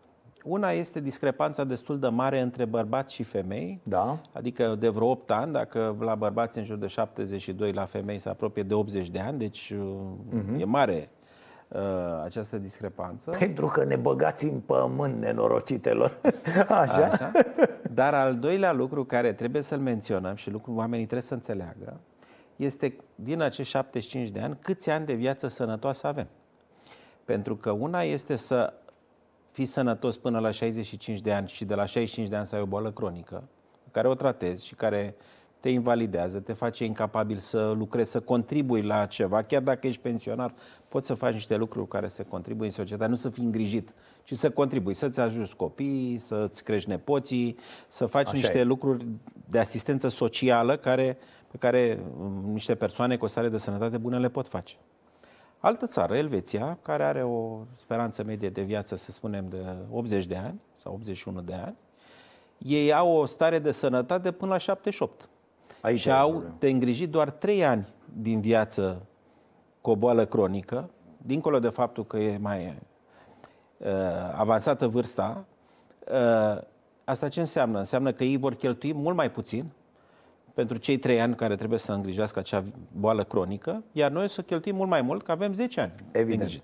Una 0.43 0.71
este 0.71 0.99
discrepanța 0.99 1.63
destul 1.63 1.99
de 1.99 2.07
mare 2.07 2.39
între 2.39 2.65
bărbați 2.65 3.13
și 3.13 3.23
femei, 3.23 3.79
Da. 3.83 4.19
Adică 4.31 4.75
de 4.79 4.89
vreo 4.89 5.09
8 5.09 5.31
ani, 5.31 5.51
dacă 5.51 5.95
la 5.99 6.15
bărbați 6.15 6.57
în 6.57 6.63
jur 6.63 6.77
de 6.77 6.87
72, 6.87 7.71
la 7.71 7.85
femei 7.85 8.19
se 8.19 8.29
apropie 8.29 8.63
de 8.63 8.73
80 8.73 9.09
de 9.09 9.19
ani, 9.19 9.37
deci 9.37 9.73
uh, 10.33 10.61
e 10.61 10.63
mare 10.63 11.09
această 12.23 12.57
discrepanță. 12.57 13.29
Pentru 13.29 13.65
că 13.65 13.83
ne 13.83 13.95
băgați 13.95 14.45
în 14.45 14.59
pământ, 14.59 15.19
nenorocitelor. 15.19 16.17
Așa? 16.67 17.05
Așa. 17.05 17.31
Dar 17.93 18.13
al 18.13 18.35
doilea 18.35 18.71
lucru 18.71 19.05
care 19.05 19.33
trebuie 19.33 19.61
să-l 19.61 19.79
menționăm 19.79 20.35
și 20.35 20.49
lucru 20.49 20.73
oamenii 20.73 21.05
trebuie 21.05 21.27
să 21.27 21.33
înțeleagă 21.33 21.99
este 22.59 22.95
din 23.15 23.41
acești 23.41 23.71
75 23.71 24.29
de 24.29 24.39
ani 24.39 24.57
câți 24.61 24.89
ani 24.89 25.05
de 25.05 25.13
viață 25.13 25.47
sănătoasă 25.47 26.07
avem. 26.07 26.27
Pentru 27.25 27.55
că 27.55 27.71
una 27.71 28.01
este 28.01 28.35
să 28.35 28.73
fii 29.51 29.65
sănătos 29.65 30.17
până 30.17 30.39
la 30.39 30.51
65 30.51 31.19
de 31.19 31.33
ani 31.33 31.47
și 31.47 31.65
de 31.65 31.75
la 31.75 31.85
65 31.85 32.29
de 32.29 32.35
ani 32.35 32.47
să 32.47 32.55
ai 32.55 32.61
o 32.61 32.65
boală 32.65 32.91
cronică, 32.91 33.43
care 33.91 34.07
o 34.07 34.13
tratezi 34.13 34.65
și 34.65 34.75
care 34.75 35.15
te 35.59 35.69
invalidează, 35.69 36.39
te 36.39 36.53
face 36.53 36.85
incapabil 36.85 37.37
să 37.37 37.73
lucrezi, 37.77 38.11
să 38.11 38.19
contribui 38.19 38.81
la 38.81 39.05
ceva. 39.05 39.43
Chiar 39.43 39.61
dacă 39.61 39.87
ești 39.87 40.01
pensionar, 40.01 40.53
poți 40.87 41.07
să 41.07 41.13
faci 41.13 41.33
niște 41.33 41.55
lucruri 41.55 41.87
care 41.87 42.07
să 42.07 42.23
contribui 42.23 42.65
în 42.65 42.71
societate, 42.71 43.09
nu 43.09 43.15
să 43.15 43.29
fii 43.29 43.43
îngrijit, 43.43 43.93
ci 44.23 44.33
să 44.33 44.49
contribui, 44.49 44.93
să-ți 44.93 45.19
ajuți 45.19 45.55
copiii, 45.55 46.19
să-ți 46.19 46.63
crești 46.63 46.89
nepoții, 46.89 47.57
să 47.87 48.05
faci 48.05 48.27
Așa 48.27 48.35
niște 48.35 48.57
e. 48.57 48.63
lucruri 48.63 49.05
de 49.45 49.59
asistență 49.59 50.07
socială 50.07 50.77
care, 50.77 51.17
pe 51.51 51.57
care 51.57 51.99
um, 52.19 52.51
niște 52.51 52.75
persoane 52.75 53.17
cu 53.17 53.25
o 53.25 53.27
stare 53.27 53.49
de 53.49 53.57
sănătate 53.57 53.97
bună 53.97 54.19
le 54.19 54.29
pot 54.29 54.47
face. 54.47 54.75
Altă 55.59 55.85
țară, 55.85 56.15
Elveția, 56.15 56.77
care 56.81 57.03
are 57.03 57.23
o 57.23 57.59
speranță 57.75 58.23
medie 58.23 58.49
de 58.49 58.61
viață, 58.61 58.95
să 58.95 59.11
spunem, 59.11 59.45
de 59.49 59.65
80 59.91 60.25
de 60.25 60.35
ani 60.35 60.59
sau 60.75 60.93
81 60.93 61.41
de 61.41 61.53
ani, 61.53 61.75
ei 62.57 62.93
au 62.93 63.11
o 63.11 63.25
stare 63.25 63.59
de 63.59 63.71
sănătate 63.71 64.31
până 64.31 64.51
la 64.51 64.57
78. 64.57 65.29
Aici 65.81 65.99
și 65.99 66.11
au 66.11 66.43
de 66.59 66.69
îngrijit 66.69 67.09
doar 67.09 67.29
3 67.29 67.65
ani 67.65 67.87
din 68.13 68.41
viață 68.41 69.01
cu 69.81 69.89
o 69.89 69.95
boală 69.95 70.25
cronică, 70.25 70.89
dincolo 71.17 71.59
de 71.59 71.69
faptul 71.69 72.05
că 72.05 72.17
e 72.17 72.37
mai 72.37 72.75
uh, 73.77 73.87
avansată 74.35 74.87
vârsta, 74.87 75.45
uh, 76.11 76.61
asta 77.03 77.27
ce 77.27 77.39
înseamnă? 77.39 77.77
Înseamnă 77.77 78.11
că 78.11 78.23
ei 78.23 78.37
vor 78.37 78.55
cheltui 78.55 78.93
mult 78.93 79.15
mai 79.15 79.31
puțin 79.31 79.65
pentru 80.53 80.77
cei 80.77 80.97
trei 80.97 81.21
ani 81.21 81.35
care 81.35 81.55
trebuie 81.55 81.79
să 81.79 81.91
îngrijească 81.91 82.39
acea 82.39 82.63
boală 82.91 83.23
cronică, 83.23 83.83
iar 83.91 84.11
noi 84.11 84.29
să 84.29 84.41
cheltuim 84.41 84.75
mult 84.75 84.89
mai 84.89 85.01
mult, 85.01 85.23
că 85.23 85.31
avem 85.31 85.53
10 85.53 85.81
ani 85.81 85.91
Evident. 86.11 86.41
îngrijit. 86.41 86.63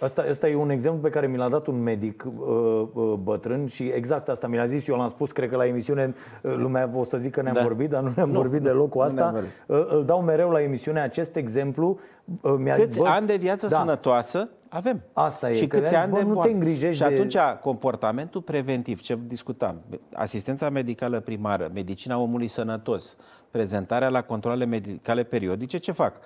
Asta, 0.00 0.24
asta 0.30 0.48
e 0.48 0.54
un 0.54 0.70
exemplu 0.70 1.00
pe 1.00 1.08
care 1.08 1.26
mi 1.26 1.36
l-a 1.36 1.48
dat 1.48 1.66
un 1.66 1.82
medic 1.82 2.24
uh, 2.24 2.88
uh, 2.92 3.12
bătrân 3.22 3.66
și 3.66 3.82
exact 3.82 4.28
asta 4.28 4.46
mi 4.46 4.56
l-a 4.56 4.66
zis. 4.66 4.86
Eu 4.86 4.96
l-am 4.96 5.08
spus, 5.08 5.32
cred 5.32 5.48
că 5.48 5.56
la 5.56 5.66
emisiune 5.66 6.14
uh, 6.42 6.54
lumea 6.56 6.90
o 6.94 7.04
să 7.04 7.16
zică 7.16 7.34
că 7.36 7.42
ne-am 7.42 7.54
da. 7.54 7.62
vorbit, 7.62 7.90
dar 7.90 8.02
nu 8.02 8.12
ne-am 8.16 8.30
nu, 8.30 8.38
vorbit 8.38 8.60
deloc 8.60 8.88
cu 8.88 9.00
asta. 9.00 9.34
Uh, 9.66 9.86
îl 9.88 10.04
dau 10.04 10.22
mereu 10.22 10.50
la 10.50 10.62
emisiune 10.62 11.00
acest 11.00 11.36
exemplu. 11.36 11.98
Uh, 12.40 12.54
mi-a 12.58 12.74
câți 12.74 12.90
zis, 12.90 13.02
bă, 13.02 13.08
ani 13.08 13.26
de 13.26 13.36
viață 13.36 13.66
da. 13.66 13.76
sănătoasă 13.76 14.48
avem? 14.68 15.02
Asta 15.12 15.50
e. 15.50 15.54
Și 15.54 15.66
câți 15.66 15.94
ani 15.94 16.12
bă, 16.12 16.18
de 16.18 16.24
nu 16.24 16.40
te 16.40 16.50
îngrijești 16.50 16.96
Și 16.96 17.02
atunci 17.02 17.32
de... 17.32 17.58
comportamentul 17.62 18.40
preventiv, 18.40 19.00
ce 19.00 19.18
discutam, 19.26 19.80
asistența 20.14 20.70
medicală 20.70 21.20
primară, 21.20 21.70
medicina 21.74 22.18
omului 22.18 22.48
sănătos, 22.48 23.16
prezentarea 23.50 24.08
la 24.08 24.22
controle 24.22 24.64
medicale 24.64 25.22
periodice, 25.22 25.78
ce 25.78 25.92
fac? 25.92 26.16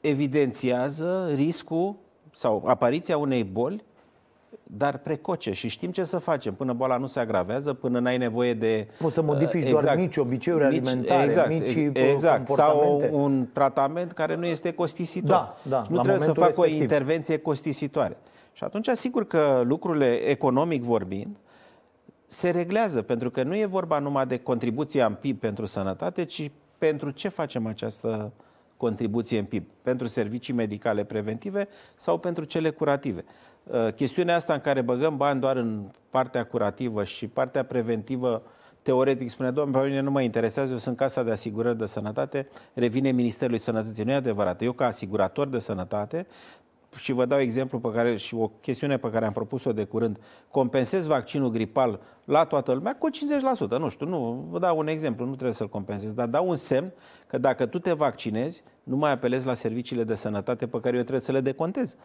Evidențiază 0.00 1.30
riscul 1.34 1.96
sau 2.32 2.62
apariția 2.66 3.16
unei 3.16 3.44
boli, 3.44 3.84
dar 4.62 4.98
precoce 4.98 5.52
și 5.52 5.68
știm 5.68 5.90
ce 5.90 6.04
să 6.04 6.18
facem 6.18 6.54
până 6.54 6.72
boala 6.72 6.96
nu 6.96 7.06
se 7.06 7.20
agravează, 7.20 7.72
până 7.72 7.98
n-ai 7.98 8.18
nevoie 8.18 8.54
de... 8.54 8.88
Poți 8.98 9.14
să 9.14 9.22
modifici 9.22 9.64
exact, 9.64 9.84
doar 9.84 9.96
mici 9.96 10.16
obiceiuri 10.16 10.64
mici, 10.64 10.72
alimentare, 10.72 11.24
exact, 11.24 11.48
mici 11.48 11.90
exact, 11.92 12.48
sau 12.48 13.02
un 13.10 13.46
tratament 13.52 14.12
care 14.12 14.34
nu 14.34 14.46
este 14.46 14.72
costisitor. 14.72 15.28
Da, 15.28 15.56
da, 15.62 15.86
nu 15.88 16.00
trebuie 16.00 16.18
să 16.22 16.32
fac 16.32 16.46
respectiv. 16.46 16.78
o 16.78 16.82
intervenție 16.82 17.38
costisitoare. 17.38 18.16
Și 18.52 18.64
atunci, 18.64 18.88
sigur 18.92 19.26
că 19.26 19.62
lucrurile 19.64 20.14
economic 20.14 20.82
vorbind, 20.82 21.36
se 22.26 22.50
reglează, 22.50 23.02
pentru 23.02 23.30
că 23.30 23.42
nu 23.42 23.56
e 23.56 23.66
vorba 23.66 23.98
numai 23.98 24.26
de 24.26 24.38
contribuția 24.38 25.06
în 25.06 25.14
PIB 25.14 25.38
pentru 25.38 25.66
sănătate, 25.66 26.24
ci 26.24 26.50
pentru 26.78 27.10
ce 27.10 27.28
facem 27.28 27.66
această 27.66 28.32
contribuție 28.80 29.38
în 29.38 29.44
PIB? 29.44 29.64
Pentru 29.82 30.06
servicii 30.06 30.54
medicale 30.54 31.04
preventive 31.04 31.68
sau 31.94 32.18
pentru 32.18 32.44
cele 32.44 32.70
curative? 32.70 33.24
Uh, 33.64 33.92
chestiunea 33.94 34.34
asta 34.34 34.52
în 34.52 34.60
care 34.60 34.80
băgăm 34.80 35.16
bani 35.16 35.40
doar 35.40 35.56
în 35.56 35.82
partea 36.10 36.44
curativă 36.44 37.04
și 37.04 37.26
partea 37.26 37.64
preventivă, 37.64 38.42
teoretic 38.82 39.30
spune, 39.30 39.50
domnule, 39.50 39.82
pe 39.82 39.88
mine 39.88 40.00
nu 40.00 40.10
mă 40.10 40.22
interesează, 40.22 40.72
eu 40.72 40.78
sunt 40.78 40.96
Casa 40.96 41.22
de 41.22 41.30
Asigurări 41.30 41.78
de 41.78 41.86
Sănătate, 41.86 42.48
revine 42.74 43.10
Ministerului 43.10 43.58
Sănătății. 43.60 44.04
Nu 44.04 44.10
e 44.10 44.14
adevărat. 44.14 44.62
Eu, 44.62 44.72
ca 44.72 44.86
asigurator 44.86 45.48
de 45.48 45.58
sănătate, 45.58 46.26
și 46.96 47.12
vă 47.12 47.24
dau 47.24 47.40
exemplu 47.40 47.78
pe 47.78 47.90
care, 47.92 48.16
și 48.16 48.34
o 48.34 48.48
chestiune 48.60 48.96
pe 48.96 49.10
care 49.10 49.26
am 49.26 49.32
propus-o 49.32 49.72
de 49.72 49.84
curând, 49.84 50.18
compensez 50.50 51.06
vaccinul 51.06 51.50
gripal 51.50 52.00
la 52.24 52.44
toată 52.44 52.72
lumea 52.72 52.96
cu 52.96 53.08
50%. 53.10 53.68
Nu 53.78 53.88
știu, 53.88 54.06
nu, 54.06 54.46
vă 54.50 54.58
dau 54.58 54.78
un 54.78 54.86
exemplu, 54.86 55.24
nu 55.24 55.32
trebuie 55.32 55.52
să-l 55.52 55.68
compensez, 55.68 56.12
dar 56.12 56.26
dau 56.26 56.48
un 56.48 56.56
semn 56.56 56.92
că 57.26 57.38
dacă 57.38 57.66
tu 57.66 57.78
te 57.78 57.92
vaccinezi, 57.92 58.62
nu 58.82 58.96
mai 58.96 59.10
apelezi 59.10 59.46
la 59.46 59.54
serviciile 59.54 60.04
de 60.04 60.14
sănătate 60.14 60.66
pe 60.66 60.80
care 60.80 60.96
eu 60.96 61.02
trebuie 61.02 61.22
să 61.22 61.32
le 61.32 61.40
decontez. 61.40 61.96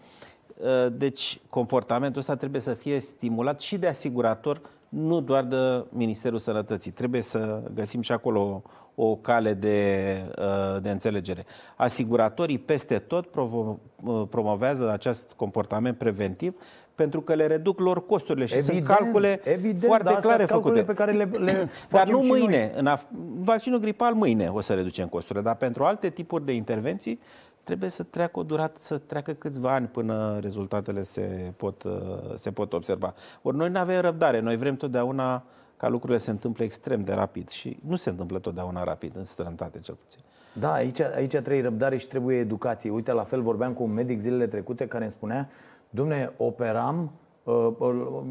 Uh, 0.58 0.88
deci, 0.92 1.40
comportamentul 1.50 2.20
ăsta 2.20 2.36
trebuie 2.36 2.62
să 2.62 2.74
fie 2.74 3.00
stimulat 3.00 3.60
și 3.60 3.78
de 3.78 3.88
asigurator, 3.88 4.62
nu 4.90 5.22
doar 5.22 5.44
de 5.44 5.86
Ministerul 5.90 6.40
Sănătății. 6.40 6.92
Trebuie 6.92 7.22
să 7.22 7.62
găsim 7.74 8.02
și 8.02 8.12
acolo 8.12 8.62
o 8.96 9.16
cale 9.16 9.54
de, 9.54 10.10
uh, 10.38 10.82
de 10.82 10.90
înțelegere. 10.90 11.46
Asiguratorii 11.76 12.60
peste 12.60 13.00
tot 13.00 13.36
uh, 13.36 14.28
promovează 14.30 14.92
acest 14.92 15.34
comportament 15.36 15.98
preventiv 15.98 16.56
pentru 16.96 17.22
că 17.22 17.34
le 17.34 17.48
reduc 17.48 17.80
lor 17.80 18.06
costurile 18.06 18.46
și 18.46 18.56
evident, 18.56 18.86
sunt 18.86 18.98
calcule 18.98 19.42
evident, 19.44 19.84
foarte 19.84 20.16
clare 20.22 20.46
făcute. 20.46 20.84
pe 20.84 20.94
care 20.94 21.12
le, 21.12 21.30
le 21.38 21.70
Dar 21.90 22.10
nu 22.10 22.20
mâine, 22.20 22.72
în 22.76 22.88
af- 22.88 23.08
vaccinul 23.40 23.80
gripal 23.80 24.14
mâine 24.14 24.48
o 24.48 24.62
să 24.62 24.74
reducem 24.74 25.08
costurile, 25.08 25.44
dar 25.44 25.56
pentru 25.56 25.84
alte 25.84 26.10
tipuri 26.10 26.46
de 26.46 26.54
intervenții 26.54 27.20
trebuie 27.66 27.90
să 27.90 28.04
treacă 28.04 28.40
o 28.40 28.44
durată, 28.44 28.76
să 28.78 28.98
treacă 28.98 29.34
câțiva 29.34 29.74
ani 29.74 29.88
până 29.88 30.40
rezultatele 30.40 31.04
se 31.04 31.54
pot, 31.58 31.84
uh, 31.84 31.92
se 32.36 32.52
pot 32.52 32.74
observa. 32.74 33.14
Ori 33.42 33.58
noi 33.58 33.70
nu 33.70 33.80
avem 33.80 34.02
răbdare, 34.02 34.40
noi 34.40 34.58
vrem 34.58 34.76
totdeauna 34.76 35.44
ca 35.78 35.88
lucrurile 35.90 36.18
se 36.18 36.32
întâmple 36.32 36.64
extrem 36.64 37.04
de 37.04 37.14
rapid 37.14 37.50
și 37.50 37.80
nu 37.88 37.96
se 37.96 38.10
întâmplă 38.10 38.40
totdeauna 38.40 38.84
rapid, 38.84 39.16
în 39.16 39.24
străinătate 39.24 39.80
cel 39.80 39.96
puțin. 39.96 40.20
Da, 40.60 40.74
aici, 40.74 41.00
aici 41.00 41.30
trebuie 41.30 41.62
răbdare 41.62 41.98
și 41.98 42.08
trebuie 42.08 42.38
educație. 42.38 42.90
Uite, 42.90 43.12
la 43.12 43.24
fel 43.24 43.42
vorbeam 43.42 43.74
cu 43.74 43.84
un 43.84 43.94
medic 43.94 44.20
zilele 44.20 44.48
trecute 44.48 44.88
care 44.88 45.04
îmi 45.04 45.12
spunea, 45.12 45.50
dumne, 45.90 46.32
operam 46.38 47.12
uh, 47.44 47.68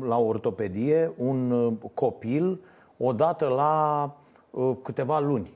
la 0.01 0.19
ortopedie 0.19 1.13
un 1.17 1.51
uh, 1.51 1.73
copil 1.95 2.61
odată 2.97 3.47
la 3.47 4.15
uh, 4.51 4.77
câteva 4.83 5.19
luni. 5.19 5.53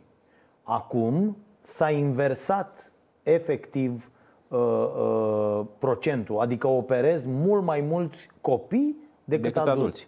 Acum 0.63 1.37
s-a 1.63 1.91
inversat 1.91 2.93
efectiv 3.29 4.11
uh, 4.49 4.59
uh, 4.59 5.61
procentul, 5.79 6.39
adică 6.39 6.67
operez 6.67 7.27
mult 7.27 7.63
mai 7.63 7.81
mulți 7.81 8.29
copii 8.41 8.97
decât, 9.25 9.43
decât 9.43 9.57
adulți. 9.57 9.79
adulți. 9.79 10.07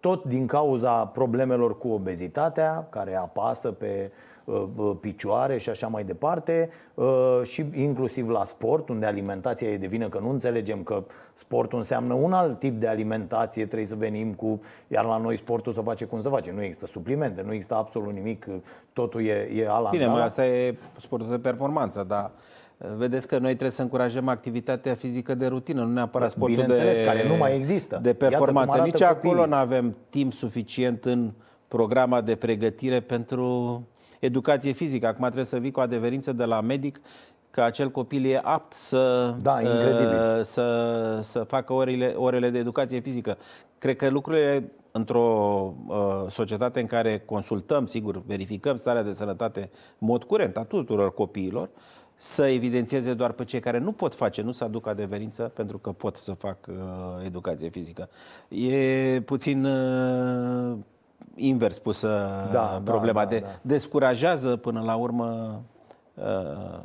Tot 0.00 0.24
din 0.24 0.46
cauza 0.46 1.06
problemelor 1.06 1.78
cu 1.78 1.88
obezitatea, 1.88 2.86
care 2.90 3.16
apasă 3.16 3.72
pe 3.72 4.10
uh, 4.10 4.32
uh, 4.44 4.96
picioare 5.00 5.58
și 5.58 5.68
așa 5.68 5.86
mai 5.86 6.04
departe 6.04 6.70
uh, 6.94 7.40
și 7.42 7.64
inclusiv 7.74 8.28
la 8.28 8.44
sport, 8.44 8.88
unde 8.88 9.06
alimentația 9.06 9.68
e 9.68 9.76
de 9.76 9.86
vină 9.86 10.08
că 10.08 10.18
nu 10.18 10.30
înțelegem 10.30 10.82
că 10.82 11.04
sportul 11.32 11.78
înseamnă 11.78 12.14
un 12.14 12.32
alt 12.32 12.58
tip 12.58 12.80
de 12.80 12.86
alimentație, 12.86 13.64
trebuie 13.64 13.86
să 13.86 13.94
venim 13.94 14.32
cu, 14.32 14.60
iar 14.88 15.04
la 15.04 15.16
noi 15.16 15.36
sportul 15.36 15.72
să 15.72 15.80
face 15.80 16.04
cum 16.04 16.20
să 16.20 16.28
face, 16.28 16.52
nu 16.52 16.62
există 16.62 16.86
suplimente, 16.86 17.42
nu 17.42 17.52
există 17.52 17.74
absolut 17.74 18.12
nimic, 18.12 18.46
totul 18.92 19.24
e, 19.24 19.50
e 19.54 19.68
ala 19.68 19.90
Bine, 19.90 20.06
mă, 20.06 20.18
asta 20.18 20.46
e 20.46 20.76
sportul 20.96 21.28
de 21.28 21.38
performanță, 21.38 22.04
dar 22.08 22.30
Vedeți 22.96 23.26
că 23.26 23.38
noi 23.38 23.50
trebuie 23.50 23.70
să 23.70 23.82
încurajăm 23.82 24.28
activitatea 24.28 24.94
fizică 24.94 25.34
de 25.34 25.46
rutină, 25.46 25.80
nu 25.80 25.92
neapărat 25.92 26.30
sportul 26.30 26.64
de, 26.66 27.02
care 27.04 27.28
nu 27.28 27.36
mai 27.36 27.56
există. 27.56 27.98
de 28.02 28.14
performanță. 28.14 28.76
Nici 28.82 28.90
copiii. 28.90 29.08
acolo 29.08 29.46
nu 29.46 29.54
avem 29.54 29.96
timp 30.08 30.32
suficient 30.32 31.04
în 31.04 31.32
programa 31.68 32.20
de 32.20 32.34
pregătire 32.34 33.00
pentru 33.00 33.82
educație 34.20 34.72
fizică. 34.72 35.06
Acum 35.06 35.24
trebuie 35.24 35.44
să 35.44 35.58
vii 35.58 35.70
cu 35.70 35.80
adeverință 35.80 36.32
de 36.32 36.44
la 36.44 36.60
medic 36.60 37.00
că 37.50 37.62
acel 37.62 37.90
copil 37.90 38.24
e 38.24 38.40
apt 38.42 38.72
să, 38.72 39.34
da, 39.42 39.58
uh, 39.62 40.40
să, 40.42 41.18
să 41.22 41.42
facă 41.42 41.72
orele, 41.72 42.14
orele 42.16 42.50
de 42.50 42.58
educație 42.58 43.00
fizică. 43.00 43.38
Cred 43.78 43.96
că 43.96 44.08
lucrurile 44.08 44.72
într-o 44.92 45.74
uh, 45.86 45.96
societate 46.28 46.80
în 46.80 46.86
care 46.86 47.22
consultăm, 47.26 47.86
sigur, 47.86 48.22
verificăm 48.26 48.76
starea 48.76 49.02
de 49.02 49.12
sănătate 49.12 49.60
în 49.98 50.06
mod 50.06 50.24
curent 50.24 50.56
a 50.56 50.64
tuturor 50.64 51.14
copiilor, 51.14 51.68
să 52.22 52.46
evidențieze 52.46 53.14
doar 53.14 53.32
pe 53.32 53.44
cei 53.44 53.60
care 53.60 53.78
nu 53.78 53.92
pot 53.92 54.14
face, 54.14 54.42
nu 54.42 54.52
să 54.52 54.64
aducă 54.64 54.88
adeverință 54.88 55.42
pentru 55.54 55.78
că 55.78 55.90
pot 55.90 56.16
să 56.16 56.32
fac 56.32 56.56
uh, 56.68 56.74
educație 57.24 57.68
fizică. 57.68 58.08
E 58.48 59.20
puțin 59.20 59.64
uh, 59.64 60.76
invers 61.34 61.78
pusă 61.78 62.06
da, 62.52 62.80
da 62.84 62.90
problema. 62.90 63.24
Da, 63.24 63.28
da, 63.28 63.34
de, 63.34 63.38
da. 63.38 63.58
Descurajează 63.62 64.56
până 64.56 64.80
la 64.80 64.94
urmă 64.94 65.60
uh, 66.14 66.80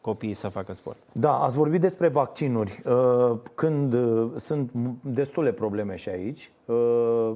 copiii 0.00 0.34
să 0.34 0.48
facă 0.48 0.72
sport. 0.72 0.96
Da, 1.12 1.38
ați 1.38 1.56
vorbit 1.56 1.80
despre 1.80 2.08
vaccinuri. 2.08 2.82
Uh, 2.86 3.38
când 3.54 3.92
uh, 3.92 4.30
sunt 4.36 4.70
destule 5.00 5.52
probleme 5.52 5.96
și 5.96 6.08
aici, 6.08 6.50
uh, 6.64 7.32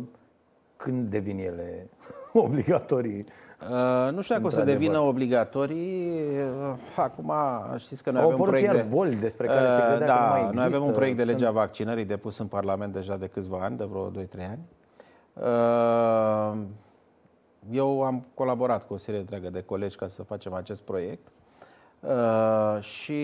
când 0.76 1.10
devin 1.10 1.38
ele 1.38 1.88
obligatorii? 2.46 3.26
Uh, 3.62 4.12
nu 4.12 4.20
știu 4.20 4.34
dacă 4.34 4.46
o 4.46 4.50
să 4.50 4.62
devină 4.62 4.98
obligatorii. 4.98 6.10
Uh, 6.10 6.76
acum 6.96 7.32
știți 7.76 8.02
că 8.02 8.10
noi 8.10 8.20
Au 8.20 8.26
avem 8.26 8.40
un 8.40 8.46
proiect 8.46 8.72
de... 8.72 8.86
boli 8.88 9.16
despre 9.16 9.46
care 9.46 9.68
se 9.68 9.86
credea 9.88 10.06
da, 10.06 10.14
că 10.14 10.22
nu 10.22 10.28
mai 10.28 10.40
există. 10.40 10.60
Noi 10.60 10.64
avem 10.64 10.84
un 10.84 10.92
proiect 10.92 11.16
de 11.16 11.24
lege 11.24 11.46
a 11.46 11.50
vaccinării 11.50 12.04
depus 12.04 12.38
în 12.38 12.46
Parlament 12.46 12.92
deja 12.92 13.16
de 13.16 13.26
câțiva 13.26 13.58
ani, 13.60 13.76
de 13.76 13.84
vreo 13.84 14.10
2-3 14.10 14.14
ani. 14.38 14.60
Uh, 15.32 16.58
eu 17.70 18.02
am 18.02 18.26
colaborat 18.34 18.86
cu 18.86 18.94
o 18.94 18.96
serie 18.96 19.20
întreagă 19.20 19.50
de 19.50 19.62
colegi 19.62 19.96
ca 19.96 20.06
să 20.06 20.22
facem 20.22 20.52
acest 20.52 20.82
proiect. 20.82 21.26
Uh, 22.00 22.82
și 22.82 23.14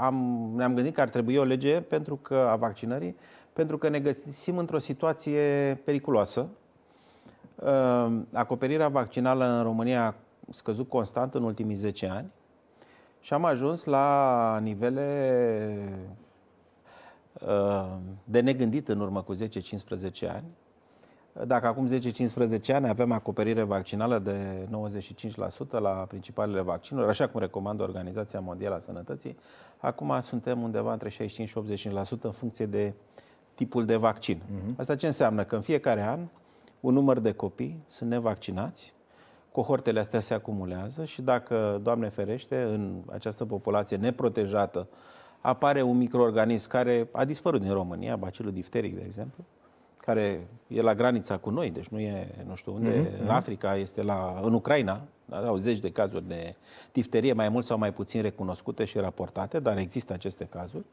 am, 0.00 0.48
ne-am 0.56 0.74
gândit 0.74 0.94
că 0.94 1.00
ar 1.00 1.08
trebui 1.08 1.36
o 1.36 1.44
lege 1.44 1.80
pentru 1.80 2.16
că 2.16 2.46
a 2.50 2.56
vaccinării, 2.56 3.16
pentru 3.52 3.78
că 3.78 3.88
ne 3.88 4.00
găsim 4.00 4.58
într-o 4.58 4.78
situație 4.78 5.40
periculoasă. 5.84 6.48
Uh, 7.64 8.20
acoperirea 8.32 8.88
vaccinală 8.88 9.44
în 9.44 9.62
România 9.62 10.06
a 10.06 10.14
scăzut 10.50 10.88
constant 10.88 11.34
în 11.34 11.42
ultimii 11.42 11.74
10 11.74 12.06
ani 12.06 12.30
și 13.20 13.32
am 13.32 13.44
ajuns 13.44 13.84
la 13.84 14.58
nivele 14.62 15.78
uh, 17.46 17.86
de 18.24 18.40
negândit 18.40 18.88
în 18.88 19.00
urmă 19.00 19.22
cu 19.22 19.34
10-15 19.34 19.38
ani 20.20 20.44
dacă 21.46 21.66
acum 21.66 21.88
10-15 21.88 22.66
ani 22.66 22.88
avem 22.88 23.12
acoperire 23.12 23.62
vaccinală 23.62 24.18
de 24.18 24.68
95% 25.66 25.70
la 25.70 25.90
principalele 25.90 26.60
vaccinuri, 26.60 27.08
așa 27.08 27.28
cum 27.28 27.40
recomandă 27.40 27.82
Organizația 27.82 28.40
Mondială 28.40 28.74
a 28.74 28.78
Sănătății, 28.78 29.36
acum 29.78 30.20
suntem 30.20 30.62
undeva 30.62 30.92
între 30.92 31.08
65 31.08 31.48
și 31.48 31.88
85% 32.18 32.20
în 32.20 32.30
funcție 32.30 32.66
de 32.66 32.92
tipul 33.54 33.84
de 33.84 33.96
vaccin. 33.96 34.36
Uh-huh. 34.36 34.76
Asta 34.76 34.96
ce 34.96 35.06
înseamnă? 35.06 35.44
Că 35.44 35.54
în 35.54 35.60
fiecare 35.60 36.02
an 36.02 36.20
un 36.82 36.92
număr 36.92 37.18
de 37.18 37.32
copii 37.32 37.84
sunt 37.88 38.10
nevaccinați, 38.10 38.94
cohortele 39.52 40.00
astea 40.00 40.20
se 40.20 40.34
acumulează 40.34 41.04
și 41.04 41.22
dacă, 41.22 41.80
Doamne 41.82 42.08
ferește, 42.08 42.62
în 42.62 43.02
această 43.12 43.44
populație 43.44 43.96
neprotejată 43.96 44.88
apare 45.40 45.82
un 45.82 45.96
microorganism 45.96 46.68
care 46.68 47.08
a 47.12 47.24
dispărut 47.24 47.60
din 47.60 47.72
România, 47.72 48.16
bacilul 48.16 48.52
difteric, 48.52 48.94
de 48.94 49.02
exemplu, 49.04 49.44
care 49.96 50.46
e 50.66 50.82
la 50.82 50.94
granița 50.94 51.36
cu 51.36 51.50
noi, 51.50 51.70
deci 51.70 51.88
nu 51.88 52.00
e, 52.00 52.44
nu 52.46 52.54
știu 52.54 52.74
unde, 52.74 52.90
mm-hmm. 52.90 53.20
în 53.20 53.28
Africa, 53.28 53.76
este 53.76 54.02
la, 54.02 54.40
în 54.42 54.52
Ucraina, 54.52 55.00
au 55.30 55.56
zeci 55.56 55.78
de 55.78 55.90
cazuri 55.90 56.28
de 56.28 56.54
difterie, 56.92 57.32
mai 57.32 57.48
mult 57.48 57.64
sau 57.64 57.78
mai 57.78 57.92
puțin 57.92 58.22
recunoscute 58.22 58.84
și 58.84 58.98
raportate, 58.98 59.58
dar 59.58 59.78
există 59.78 60.12
aceste 60.12 60.44
cazuri, 60.44 60.84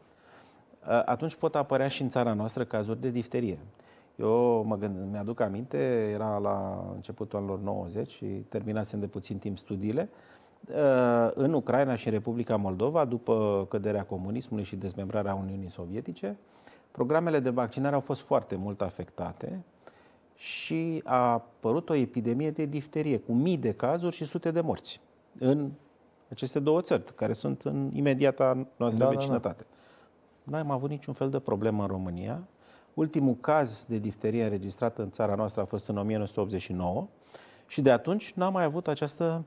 atunci 1.05 1.35
pot 1.35 1.55
apărea 1.55 1.87
și 1.87 2.01
în 2.01 2.09
țara 2.09 2.33
noastră 2.33 2.63
cazuri 2.63 3.01
de 3.01 3.09
difterie. 3.09 3.59
Eu 4.19 4.63
mă 4.67 4.77
gând, 4.77 5.11
mi-aduc 5.11 5.39
aminte, 5.39 5.77
era 6.13 6.37
la 6.37 6.85
începutul 6.95 7.39
anilor 7.39 7.59
90 7.59 8.11
și 8.11 8.25
terminasem 8.25 8.99
de 8.99 9.07
puțin 9.07 9.37
timp 9.37 9.57
studiile, 9.57 10.09
în 11.33 11.53
Ucraina 11.53 11.95
și 11.95 12.07
în 12.07 12.13
Republica 12.13 12.55
Moldova, 12.55 13.05
după 13.05 13.65
căderea 13.69 14.05
comunismului 14.05 14.65
și 14.65 14.75
dezmembrarea 14.75 15.33
Uniunii 15.33 15.69
Sovietice, 15.69 16.37
Programele 16.91 17.39
de 17.39 17.49
vaccinare 17.49 17.95
au 17.95 18.01
fost 18.01 18.21
foarte 18.21 18.55
mult 18.55 18.81
afectate 18.81 19.63
și 20.35 21.01
a 21.05 21.31
apărut 21.31 21.89
o 21.89 21.93
epidemie 21.93 22.51
de 22.51 22.65
difterie 22.65 23.17
cu 23.17 23.33
mii 23.33 23.57
de 23.57 23.71
cazuri 23.71 24.15
și 24.15 24.25
sute 24.25 24.51
de 24.51 24.61
morți 24.61 25.01
în 25.39 25.71
aceste 26.29 26.59
două 26.59 26.81
țări, 26.81 27.15
care 27.15 27.33
sunt 27.33 27.61
în 27.61 27.89
imediata 27.93 28.67
noastră 28.77 29.03
da, 29.03 29.09
vecinătate. 29.09 29.65
Da, 29.69 29.75
da. 30.43 30.57
N-am 30.57 30.71
avut 30.71 30.89
niciun 30.89 31.13
fel 31.13 31.29
de 31.29 31.39
problemă 31.39 31.81
în 31.81 31.87
România. 31.87 32.43
Ultimul 32.93 33.35
caz 33.35 33.85
de 33.87 33.97
difterie 33.97 34.43
înregistrat 34.43 34.97
în 34.97 35.09
țara 35.09 35.35
noastră 35.35 35.61
a 35.61 35.65
fost 35.65 35.87
în 35.87 35.97
1989 35.97 37.07
și 37.67 37.81
de 37.81 37.91
atunci 37.91 38.33
n-am 38.35 38.53
mai 38.53 38.63
avut 38.63 38.87
această 38.87 39.43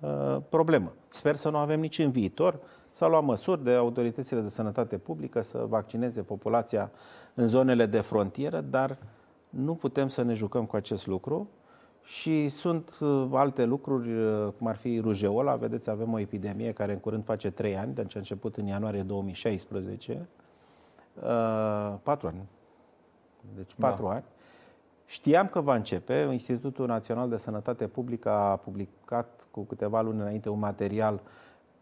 uh, 0.00 0.36
problemă. 0.48 0.92
Sper 1.08 1.36
să 1.36 1.50
nu 1.50 1.56
avem 1.56 1.80
nici 1.80 1.98
în 1.98 2.10
viitor. 2.10 2.58
S-au 2.90 3.10
luat 3.10 3.24
măsuri 3.24 3.64
de 3.64 3.72
autoritățile 3.72 4.40
de 4.40 4.48
sănătate 4.48 4.98
publică 4.98 5.40
să 5.40 5.64
vaccineze 5.68 6.22
populația 6.22 6.90
în 7.34 7.46
zonele 7.46 7.86
de 7.86 8.00
frontieră, 8.00 8.60
dar 8.60 8.98
nu 9.48 9.74
putem 9.74 10.08
să 10.08 10.22
ne 10.22 10.34
jucăm 10.34 10.64
cu 10.64 10.76
acest 10.76 11.06
lucru. 11.06 11.48
Și 12.04 12.48
sunt 12.48 12.98
uh, 13.00 13.28
alte 13.32 13.64
lucruri, 13.64 14.12
uh, 14.12 14.48
cum 14.58 14.66
ar 14.66 14.76
fi 14.76 15.00
rujeola. 15.00 15.56
Vedeți, 15.56 15.90
avem 15.90 16.12
o 16.12 16.18
epidemie 16.18 16.72
care 16.72 16.92
în 16.92 16.98
curând 16.98 17.24
face 17.24 17.50
3 17.50 17.76
ani, 17.76 17.94
deci 17.94 18.16
a 18.16 18.18
început 18.18 18.56
în 18.56 18.66
ianuarie 18.66 19.02
2016. 19.02 20.28
Uh, 21.14 21.94
4 22.02 22.26
ani. 22.26 22.42
Deci 23.56 23.74
4 23.78 24.04
da. 24.04 24.10
ani. 24.10 24.24
Știam 25.06 25.46
că 25.46 25.60
va 25.60 25.74
începe. 25.74 26.28
Institutul 26.32 26.86
Național 26.86 27.28
de 27.28 27.36
Sănătate 27.36 27.86
Publică 27.86 28.30
a 28.30 28.56
publicat 28.56 29.46
cu 29.50 29.62
câteva 29.62 30.00
luni 30.00 30.20
înainte 30.20 30.48
un 30.48 30.58
material 30.58 31.14
uh, 31.14 31.20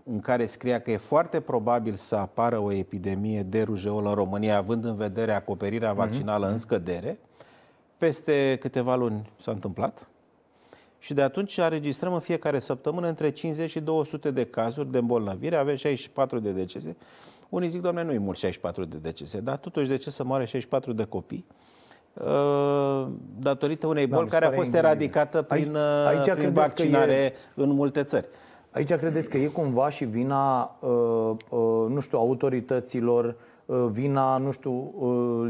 în 0.05 0.21
care 0.21 0.47
scria 0.47 0.81
că 0.81 0.91
e 0.91 0.97
foarte 0.97 1.41
probabil 1.41 1.95
să 1.95 2.17
apară 2.17 2.59
o 2.59 2.73
epidemie 2.73 3.43
de 3.43 3.63
rujeolă 3.63 4.09
în 4.09 4.15
România, 4.15 4.57
având 4.57 4.85
în 4.85 4.97
vedere 4.97 5.33
acoperirea 5.33 5.93
mhm. 5.93 5.99
vaccinală 5.99 6.47
mm-hmm. 6.47 6.53
în 6.53 6.59
scădere. 6.59 7.19
Peste 7.99 8.57
câteva 8.61 8.97
luni 8.97 9.31
s-a 9.41 9.51
întâmplat 9.51 10.09
și 11.01 11.15
de 11.15 11.23
atunci 11.23 11.59
înregistrăm 11.59 12.13
în 12.13 12.21
fiecare 12.21 12.59
săptămână 12.59 13.09
între 13.09 13.31
50 13.31 13.71
și 13.71 13.81
200 13.81 14.31
de 14.31 14.45
cazuri 14.45 14.91
de 14.91 14.99
îmbolnăvire, 14.99 15.57
avem 15.57 15.77
64 15.77 16.39
de 16.39 16.51
decese. 16.51 16.97
Unii 17.49 17.69
zic, 17.69 17.81
doamne, 17.81 18.03
nu 18.03 18.13
e 18.13 18.19
mult 18.19 18.37
64 18.37 18.85
de 18.85 18.97
decese, 18.97 19.41
dar 19.41 19.57
totuși 19.57 19.89
de 19.89 19.97
ce 19.97 20.11
să 20.11 20.25
moare 20.25 20.45
64 20.45 20.93
de 20.93 21.05
copii? 21.05 21.47
Uh, 22.15 23.07
datorită 23.39 23.87
unei 23.87 24.07
da, 24.07 24.17
boli 24.17 24.29
care 24.29 24.45
a 24.45 24.51
fost 24.51 24.75
eradicată 24.75 25.43
prin, 25.43 25.77
aici, 25.77 26.29
aici 26.29 26.39
prin 26.39 26.53
vaccinare 26.53 27.13
e... 27.13 27.33
în 27.55 27.71
multe 27.71 28.03
țări. 28.03 28.27
Aici 28.71 28.93
credeți 28.93 29.31
că 29.31 29.37
e 29.37 29.47
cumva 29.47 29.89
și 29.89 30.05
vina, 30.05 30.77
uh, 30.81 30.91
uh, 31.49 31.87
nu 31.89 32.01
știu, 32.01 32.19
autorităților, 32.19 33.37
uh, 33.67 33.87
vina, 33.91 34.37
nu 34.37 34.51
știu, 34.51 34.93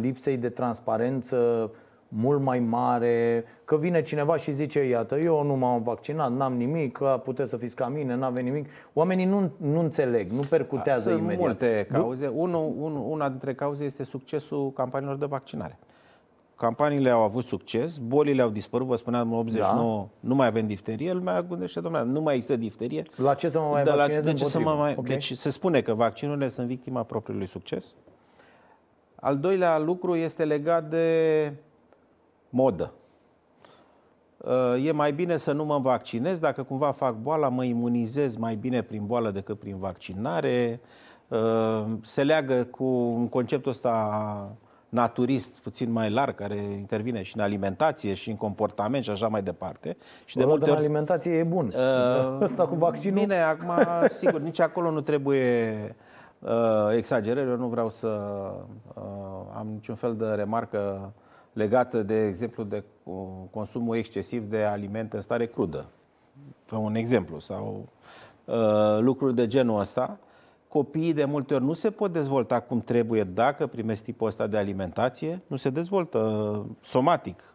lipsei 0.01 0.37
de 0.37 0.49
transparență 0.49 1.71
mult 2.13 2.41
mai 2.41 2.59
mare, 2.59 3.45
că 3.65 3.77
vine 3.77 4.03
cineva 4.03 4.37
și 4.37 4.53
zice, 4.53 4.81
iată, 4.81 5.19
eu 5.19 5.45
nu 5.45 5.55
m-am 5.55 5.83
vaccinat, 5.83 6.33
n-am 6.33 6.57
nimic, 6.57 6.93
că 6.93 7.21
puteți 7.25 7.51
să 7.51 7.57
fiți 7.57 7.77
ca 7.77 7.89
mine, 7.89 8.15
n-avem 8.15 8.45
nimic. 8.45 8.69
Oamenii 8.93 9.25
nu, 9.25 9.51
nu 9.57 9.81
înțeleg, 9.81 10.31
nu 10.31 10.41
percutează 10.41 11.11
Sunt 11.11 11.19
imediat. 11.19 11.41
multe 11.41 11.87
cauze. 11.93 12.27
Unu, 12.27 12.75
un, 12.79 12.97
una 13.09 13.29
dintre 13.29 13.55
cauze 13.55 13.85
este 13.85 14.05
succesul 14.05 14.73
campaniilor 14.73 15.17
de 15.17 15.27
vaccinare. 15.27 15.79
Campaniile 16.57 17.11
au 17.11 17.21
avut 17.21 17.45
succes, 17.45 17.99
bolile 17.99 18.43
au 18.43 18.49
dispărut, 18.49 18.87
vă 18.87 18.97
spuneam, 18.97 19.33
în 19.33 19.39
89 19.39 19.99
da. 19.99 20.09
nu 20.29 20.35
mai 20.35 20.47
avem 20.47 20.67
difterie, 20.67 21.13
lumea 21.13 21.43
gândește, 21.43 21.81
domnule, 21.81 22.05
nu 22.05 22.21
mai 22.21 22.35
există 22.35 22.57
difterie. 22.57 23.03
La 23.17 23.35
ce 23.35 23.49
să 23.49 23.59
mă 23.59 23.69
mai 23.71 23.85
de 23.85 23.91
vaccinez 23.91 24.25
la, 24.25 24.31
de 24.31 24.37
ce 24.37 24.45
să 24.45 24.61
mă 24.61 24.71
mai, 24.71 24.95
okay. 24.97 25.11
Deci 25.11 25.33
se 25.33 25.51
spune 25.51 25.81
că 25.81 25.95
vaccinurile 25.95 26.49
sunt 26.49 26.67
victima 26.67 27.03
propriului 27.03 27.47
succes. 27.47 27.95
Al 29.15 29.39
doilea 29.39 29.79
lucru 29.79 30.15
este 30.15 30.45
legat 30.45 30.91
de 30.91 31.53
modă. 32.51 32.93
Uh, 34.37 34.87
e 34.87 34.93
mai 34.93 35.13
bine 35.13 35.37
să 35.37 35.53
nu 35.53 35.65
mă 35.65 35.79
vaccinez, 35.79 36.39
dacă 36.39 36.63
cumva 36.63 36.91
fac 36.91 37.15
boala, 37.15 37.49
mă 37.49 37.65
imunizez 37.65 38.37
mai 38.37 38.55
bine 38.55 38.83
prin 38.83 39.07
boală 39.07 39.31
decât 39.31 39.59
prin 39.59 39.79
vaccinare. 39.79 40.81
Uh, 41.29 41.85
se 42.03 42.23
leagă 42.23 42.65
cu 42.65 42.85
un 42.85 43.29
conceptul 43.29 43.71
ăsta 43.71 44.57
naturist 44.91 45.53
puțin 45.53 45.93
mai 45.93 46.11
larg, 46.11 46.35
care 46.35 46.55
intervine 46.55 47.23
și 47.23 47.37
în 47.37 47.43
alimentație 47.43 48.15
și 48.15 48.31
în 48.31 48.37
comportament 48.37 49.05
și 49.05 49.11
așa 49.11 49.29
mai 49.29 49.43
departe. 49.43 49.97
Și 50.25 50.37
de 50.37 50.45
multe 50.45 50.71
ori... 50.71 50.79
alimentație 50.79 51.33
e 51.33 51.43
bun. 51.43 51.67
Uh, 51.67 52.43
Asta 52.43 52.67
cu 52.67 52.75
vaccinul... 52.75 53.21
Bine, 53.21 53.41
acum, 53.41 53.71
sigur, 54.09 54.41
nici 54.41 54.61
acolo 54.61 54.91
nu 54.91 55.01
trebuie 55.01 55.75
uh, 56.39 56.97
exagerări. 56.97 57.49
Eu 57.49 57.57
nu 57.57 57.67
vreau 57.67 57.89
să 57.89 58.09
uh, 58.95 59.03
am 59.57 59.67
niciun 59.73 59.95
fel 59.95 60.17
de 60.17 60.27
remarcă 60.27 61.13
legată, 61.53 62.03
de 62.03 62.27
exemplu, 62.27 62.63
de 62.63 62.85
uh, 63.03 63.15
consumul 63.51 63.97
excesiv 63.97 64.51
de 64.51 64.63
alimente 64.63 65.17
în 65.17 65.23
stare 65.23 65.47
crudă. 65.47 65.87
Un 66.73 66.95
exemplu. 66.95 67.39
Sau 67.39 67.89
uh, 68.45 68.99
lucruri 69.01 69.35
de 69.35 69.47
genul 69.47 69.81
ăsta 69.81 70.19
copiii 70.71 71.13
de 71.13 71.25
multe 71.25 71.55
ori 71.55 71.65
nu 71.65 71.73
se 71.73 71.91
pot 71.91 72.13
dezvolta 72.13 72.61
cum 72.61 72.81
trebuie 72.81 73.25
dacă 73.25 73.67
primesc 73.67 74.05
tipul 74.05 74.27
ăsta 74.27 74.47
de 74.47 74.57
alimentație, 74.57 75.43
nu 75.47 75.57
se 75.57 75.71
dezvoltă 75.71 76.19
uh, 76.19 76.65
somatic. 76.81 77.55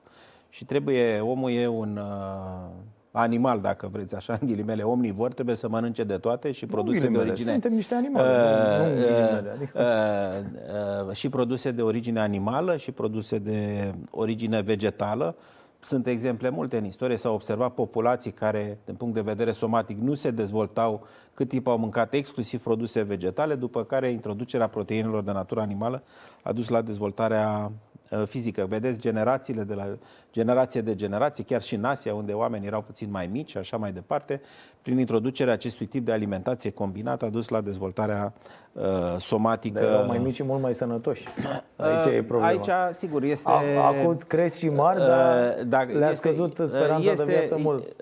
Și 0.49 0.65
trebuie, 0.65 1.19
omul 1.19 1.51
e 1.51 1.67
un 1.67 1.97
uh, 1.97 2.69
animal, 3.15 3.59
dacă 3.61 3.89
vreți 3.91 4.15
așa, 4.15 4.37
în 4.41 4.47
ghilimele, 4.47 4.83
omnivor, 4.83 5.33
trebuie 5.33 5.55
să 5.55 5.69
mănânce 5.69 6.03
de 6.03 6.17
toate 6.17 6.51
și 6.51 6.65
produse 6.65 7.07
de 7.07 7.17
origine... 7.17 7.51
Suntem 7.51 7.73
niște 7.73 7.95
animale, 7.95 8.27
uh, 8.27 8.93
nu, 8.93 9.01
uh, 9.01 9.51
adică... 9.55 9.79
uh, 9.79 11.07
uh, 11.07 11.15
și 11.15 11.29
produse 11.29 11.71
de 11.71 11.81
origine 11.81 12.19
animală 12.19 12.77
și 12.77 12.91
produse 12.91 13.37
de 13.37 13.93
origine 14.11 14.61
vegetală. 14.61 15.35
Sunt 15.79 16.07
exemple 16.07 16.49
multe 16.49 16.77
în 16.77 16.85
istorie, 16.85 17.17
s-au 17.17 17.33
observat 17.33 17.73
populații 17.73 18.31
care, 18.31 18.77
din 18.85 18.95
punct 18.95 19.13
de 19.13 19.21
vedere 19.21 19.51
somatic, 19.51 19.97
nu 19.99 20.13
se 20.13 20.31
dezvoltau 20.31 21.07
cât 21.33 21.47
timp 21.47 21.67
au 21.67 21.77
mâncat 21.77 22.13
exclusiv 22.13 22.61
produse 22.61 23.01
vegetale, 23.01 23.55
după 23.55 23.83
care 23.83 24.07
introducerea 24.07 24.67
proteinelor 24.67 25.23
de 25.23 25.31
natură 25.31 25.61
animală 25.61 26.03
a 26.41 26.51
dus 26.51 26.67
la 26.69 26.81
dezvoltarea 26.81 27.71
Uh, 27.71 27.84
fizică. 28.25 28.65
Vedeți 28.65 28.99
generațiile 28.99 29.63
de 29.63 29.73
la 29.73 29.87
generație 30.31 30.81
de 30.81 30.95
generație, 30.95 31.43
chiar 31.43 31.61
și 31.61 31.75
în 31.75 31.83
Asia, 31.83 32.13
unde 32.13 32.33
oamenii 32.33 32.67
erau 32.67 32.81
puțin 32.81 33.11
mai 33.11 33.29
mici 33.31 33.49
și 33.49 33.57
așa 33.57 33.77
mai 33.77 33.91
departe, 33.91 34.41
prin 34.81 34.99
introducerea 34.99 35.53
acestui 35.53 35.85
tip 35.85 36.05
de 36.05 36.11
alimentație 36.11 36.71
combinată 36.71 37.25
a 37.25 37.29
dus 37.29 37.47
la 37.47 37.61
dezvoltarea 37.61 38.33
uh, 38.71 38.83
somatică. 39.17 39.79
De 39.79 39.85
erau 39.85 40.05
mai 40.05 40.17
mici 40.17 40.33
și 40.33 40.43
mult 40.43 40.61
mai 40.61 40.73
sănătoși. 40.73 41.27
Aici 41.75 42.05
uh, 42.05 42.13
e 42.13 42.23
problema. 42.23 42.47
Aici, 42.47 42.95
sigur, 42.95 43.23
este... 43.23 43.49
Acum 43.77 44.17
cresc 44.27 44.57
și 44.57 44.69
mari, 44.69 44.99
uh, 44.99 45.05
dar 45.05 45.55
uh, 45.57 45.65
dacă 45.67 45.97
le-a 45.97 46.09
este, 46.09 46.27
scăzut 46.27 46.67
speranța 46.67 47.11
este, 47.11 47.25
de 47.25 47.31
viață 47.31 47.57
mult. 47.59 47.95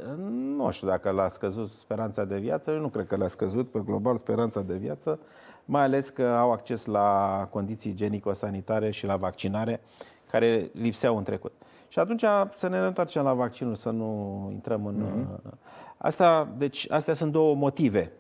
Nu 0.58 0.72
știu 0.72 0.88
dacă 0.88 1.10
l-a 1.10 1.28
scăzut 1.28 1.72
speranța 1.80 2.26
de 2.26 2.38
viață, 2.38 2.72
eu 2.72 2.80
nu 2.80 2.88
cred 2.88 3.08
că 3.08 3.16
le-a 3.16 3.28
scăzut 3.28 3.72
pe 3.72 3.80
global 3.86 4.18
speranța 4.18 4.62
de 4.62 4.74
viață 4.74 5.20
mai 5.66 5.82
ales 5.82 6.10
că 6.10 6.28
au 6.28 6.52
acces 6.52 6.86
la 6.86 7.48
condiții 7.52 7.92
igienico-sanitare 7.92 8.92
și 8.92 9.06
la 9.06 9.16
vaccinare 9.16 9.82
care 10.32 10.70
lipseau 10.74 11.18
în 11.18 11.24
trecut. 11.24 11.52
Și 11.88 12.00
atunci 12.00 12.24
să 12.56 12.68
ne 12.68 12.78
întoarcem 12.78 13.24
la 13.24 13.34
vaccinul, 13.34 13.76
să 13.76 13.90
nu 13.90 14.50
intrăm 14.52 14.86
în... 14.86 14.96
Mm-hmm. 14.96 15.54
Asta, 15.98 16.48
deci, 16.58 16.92
astea 16.92 17.14
sunt 17.14 17.32
două 17.32 17.56
motive. 17.56 18.12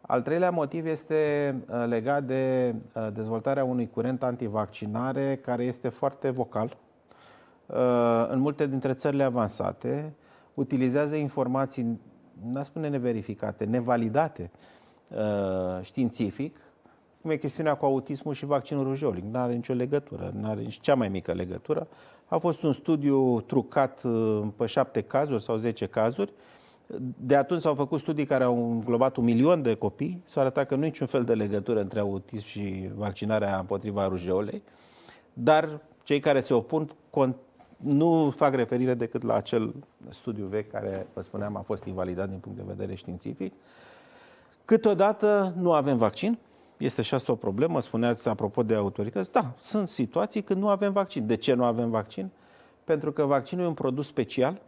Al 0.00 0.22
treilea 0.22 0.50
motiv 0.50 0.86
este 0.86 1.54
uh, 1.68 1.84
legat 1.86 2.24
de 2.24 2.74
uh, 2.94 3.08
dezvoltarea 3.12 3.64
unui 3.64 3.90
curent 3.90 4.22
antivaccinare 4.22 5.36
care 5.36 5.64
este 5.64 5.88
foarte 5.88 6.30
vocal. 6.30 6.76
În 8.28 8.38
multe 8.38 8.66
dintre 8.66 8.92
țările 8.92 9.22
avansate 9.22 10.12
utilizează 10.54 11.16
informații, 11.16 12.00
n-a 12.44 12.62
spune 12.62 12.88
neverificate, 12.88 13.64
nevalidate 13.64 14.50
științific, 15.82 16.56
cum 17.22 17.30
e 17.30 17.36
chestiunea 17.36 17.74
cu 17.74 17.84
autismul 17.84 18.34
și 18.34 18.46
vaccinul 18.46 18.84
rujolic. 18.84 19.24
Nu 19.24 19.38
are 19.38 19.52
nicio 19.52 19.72
legătură, 19.72 20.32
nu 20.40 20.48
are 20.48 20.60
nici 20.60 20.80
cea 20.80 20.94
mai 20.94 21.08
mică 21.08 21.32
legătură. 21.32 21.86
A 22.26 22.38
fost 22.38 22.62
un 22.62 22.72
studiu 22.72 23.40
trucat 23.40 24.02
uh, 24.02 24.42
pe 24.56 24.66
șapte 24.66 25.00
cazuri 25.00 25.42
sau 25.42 25.56
zece 25.56 25.86
cazuri. 25.86 26.32
De 27.16 27.36
atunci 27.36 27.60
s-au 27.60 27.74
făcut 27.74 28.00
studii 28.00 28.26
care 28.26 28.44
au 28.44 28.70
înglobat 28.70 29.16
un 29.16 29.24
milion 29.24 29.62
de 29.62 29.74
copii. 29.74 30.22
S-a 30.26 30.40
arătat 30.40 30.66
că 30.66 30.74
nu 30.74 30.82
e 30.82 30.86
niciun 30.86 31.06
fel 31.06 31.24
de 31.24 31.34
legătură 31.34 31.80
între 31.80 32.00
autism 32.00 32.46
și 32.46 32.90
vaccinarea 32.94 33.58
împotriva 33.58 34.08
rujeolei. 34.08 34.62
Dar 35.32 35.80
cei 36.02 36.20
care 36.20 36.40
se 36.40 36.54
opun 36.54 36.90
nu 37.76 38.32
fac 38.36 38.54
referire 38.54 38.94
decât 38.94 39.22
la 39.22 39.34
acel 39.34 39.74
studiu 40.08 40.46
vechi 40.46 40.70
care, 40.70 41.06
vă 41.14 41.20
spuneam, 41.20 41.56
a 41.56 41.60
fost 41.60 41.84
invalidat 41.84 42.28
din 42.28 42.38
punct 42.38 42.58
de 42.58 42.64
vedere 42.66 42.94
științific. 42.94 43.52
Câteodată 44.64 45.54
nu 45.56 45.72
avem 45.72 45.96
vaccin, 45.96 46.38
este 46.78 47.02
și 47.02 47.14
asta 47.14 47.32
o 47.32 47.34
problemă, 47.34 47.80
spuneați 47.80 48.28
apropo 48.28 48.62
de 48.62 48.74
autorități. 48.74 49.32
Da, 49.32 49.54
sunt 49.58 49.88
situații 49.88 50.42
când 50.42 50.60
nu 50.60 50.68
avem 50.68 50.92
vaccin. 50.92 51.26
De 51.26 51.36
ce 51.36 51.54
nu 51.54 51.64
avem 51.64 51.90
vaccin? 51.90 52.30
Pentru 52.84 53.12
că 53.12 53.24
vaccinul 53.24 53.64
e 53.64 53.68
un 53.68 53.74
produs 53.74 54.06
special 54.06 54.60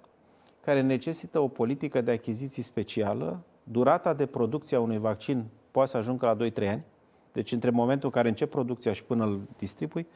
care 0.61 0.81
necesită 0.81 1.39
o 1.39 1.49
politică 1.49 2.01
de 2.01 2.11
achiziții 2.11 2.63
specială. 2.63 3.41
Durata 3.63 4.15
de 4.15 4.27
producție 4.27 4.77
a 4.77 4.81
unui 4.81 4.99
vaccin 4.99 5.45
poate 5.71 5.91
să 5.91 5.97
ajungă 5.97 6.27
la 6.27 6.51
2-3 6.51 6.69
ani. 6.69 6.85
Deci 7.33 7.53
între 7.53 7.71
momentul 7.71 8.09
în 8.09 8.15
care 8.15 8.29
încep 8.29 8.51
producția 8.51 8.93
și 8.93 9.05
până 9.05 9.25
îl 9.25 9.41
distribui, 9.59 10.07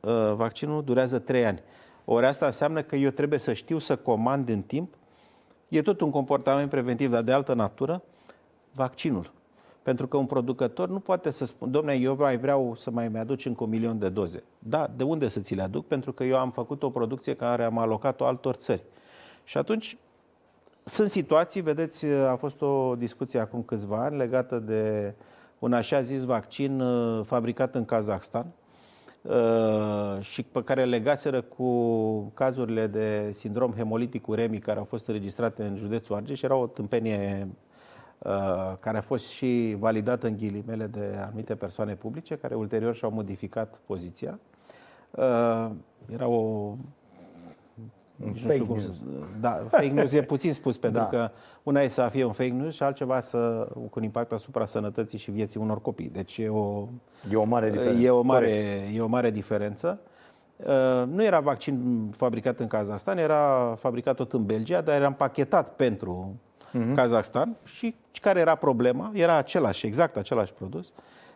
uh, 0.00 0.32
vaccinul 0.34 0.84
durează 0.84 1.18
3 1.18 1.46
ani. 1.46 1.62
Ori 2.04 2.26
asta 2.26 2.46
înseamnă 2.46 2.82
că 2.82 2.96
eu 2.96 3.10
trebuie 3.10 3.38
să 3.38 3.52
știu 3.52 3.78
să 3.78 3.96
comand 3.96 4.48
în 4.48 4.62
timp. 4.62 4.94
E 5.68 5.82
tot 5.82 6.00
un 6.00 6.10
comportament 6.10 6.70
preventiv, 6.70 7.10
dar 7.10 7.22
de 7.22 7.32
altă 7.32 7.54
natură, 7.54 8.02
vaccinul. 8.72 9.32
Pentru 9.82 10.06
că 10.06 10.16
un 10.16 10.26
producător 10.26 10.88
nu 10.88 10.98
poate 10.98 11.30
să 11.30 11.44
spună, 11.44 11.70
domnule, 11.70 11.96
eu 11.96 12.16
mai 12.18 12.36
vreau 12.36 12.74
să 12.76 12.90
mai 12.90 13.08
mi-aduci 13.08 13.46
încă 13.46 13.64
un 13.64 13.70
milion 13.70 13.98
de 13.98 14.08
doze. 14.08 14.42
Da, 14.58 14.90
de 14.96 15.04
unde 15.04 15.28
să 15.28 15.40
ți 15.40 15.54
le 15.54 15.62
aduc? 15.62 15.86
Pentru 15.86 16.12
că 16.12 16.24
eu 16.24 16.38
am 16.38 16.50
făcut 16.50 16.82
o 16.82 16.90
producție 16.90 17.34
care 17.34 17.64
am 17.64 17.78
alocat-o 17.78 18.24
altor 18.24 18.54
țări. 18.54 18.82
Și 19.44 19.58
atunci 19.58 19.96
sunt 20.84 21.10
situații, 21.10 21.60
vedeți, 21.60 22.06
a 22.06 22.36
fost 22.36 22.62
o 22.62 22.94
discuție 22.94 23.40
acum 23.40 23.62
câțiva 23.62 24.04
ani 24.04 24.16
legată 24.16 24.58
de 24.58 25.14
un 25.58 25.72
așa 25.72 26.00
zis 26.00 26.22
vaccin 26.24 26.80
uh, 26.80 27.24
fabricat 27.24 27.74
în 27.74 27.84
Kazahstan 27.84 28.46
uh, 29.22 30.20
și 30.20 30.42
pe 30.42 30.62
care 30.62 30.84
legaseră 30.84 31.40
cu 31.40 32.20
cazurile 32.34 32.86
de 32.86 33.30
sindrom 33.32 33.72
hemolitic 33.72 34.28
uremic 34.28 34.62
care 34.62 34.78
au 34.78 34.84
fost 34.84 35.06
înregistrate 35.06 35.62
în 35.62 35.76
județul 35.76 36.14
Argeș. 36.14 36.42
Era 36.42 36.54
o 36.54 36.66
tâmpenie 36.66 37.48
Uh, 37.48 37.71
care 38.80 38.98
a 38.98 39.00
fost 39.00 39.28
și 39.28 39.76
validată 39.78 40.26
în 40.26 40.36
ghilimele 40.36 40.86
de 40.86 41.16
anumite 41.24 41.54
persoane 41.54 41.94
publice, 41.94 42.36
care 42.36 42.54
ulterior 42.54 42.94
și-au 42.94 43.10
modificat 43.10 43.80
poziția. 43.86 44.38
Uh, 45.10 45.70
era 46.12 46.26
o 46.26 46.74
fake 48.34 48.64
news. 48.68 49.02
Da, 49.40 49.66
fake 49.68 49.88
news 49.88 50.12
e 50.12 50.22
puțin 50.22 50.52
spus, 50.52 50.76
pentru 50.84 51.00
da. 51.00 51.08
că 51.08 51.30
una 51.62 51.80
e 51.80 51.88
să 51.88 52.08
fie 52.10 52.24
un 52.24 52.32
fake 52.32 52.50
news 52.50 52.74
și 52.74 52.82
altceva 52.82 53.20
să, 53.20 53.68
cu 53.72 53.90
un 53.94 54.02
impact 54.02 54.32
asupra 54.32 54.64
sănătății 54.64 55.18
și 55.18 55.30
vieții 55.30 55.60
unor 55.60 55.80
copii. 55.80 56.08
Deci 56.08 56.38
e 56.38 56.48
o, 56.48 56.88
e 57.30 57.36
o 57.36 57.44
mare 57.44 57.70
diferență. 57.70 58.00
E 58.02 58.10
o 58.10 58.22
mare, 58.22 58.90
e 58.94 59.00
o 59.00 59.06
mare 59.06 59.30
diferență. 59.30 60.00
Uh, 60.56 61.06
nu 61.06 61.24
era 61.24 61.40
vaccin 61.40 62.08
fabricat 62.16 62.60
în 62.60 62.66
Kazahstan, 62.66 63.18
era 63.18 63.74
fabricat 63.78 64.16
tot 64.16 64.32
în 64.32 64.44
Belgia, 64.44 64.80
dar 64.80 64.96
era 64.96 65.06
împachetat 65.06 65.76
pentru 65.76 66.34
uh-huh. 66.74 66.94
Kazakhstan 66.94 67.56
și 67.64 67.94
care 68.22 68.40
era 68.40 68.54
problema? 68.54 69.10
Era 69.14 69.36
același, 69.36 69.86
exact 69.86 70.16
același 70.16 70.52
produs, 70.52 70.92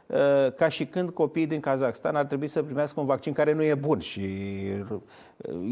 uh, 0.06 0.16
ca 0.56 0.68
și 0.68 0.86
când 0.86 1.10
copiii 1.10 1.46
din 1.46 1.60
Kazakhstan 1.60 2.14
ar 2.16 2.24
trebui 2.24 2.48
să 2.48 2.62
primească 2.62 3.00
un 3.00 3.06
vaccin 3.06 3.32
care 3.32 3.52
nu 3.52 3.62
e 3.62 3.74
bun 3.74 3.98
și 3.98 4.20
uh, 4.90 4.98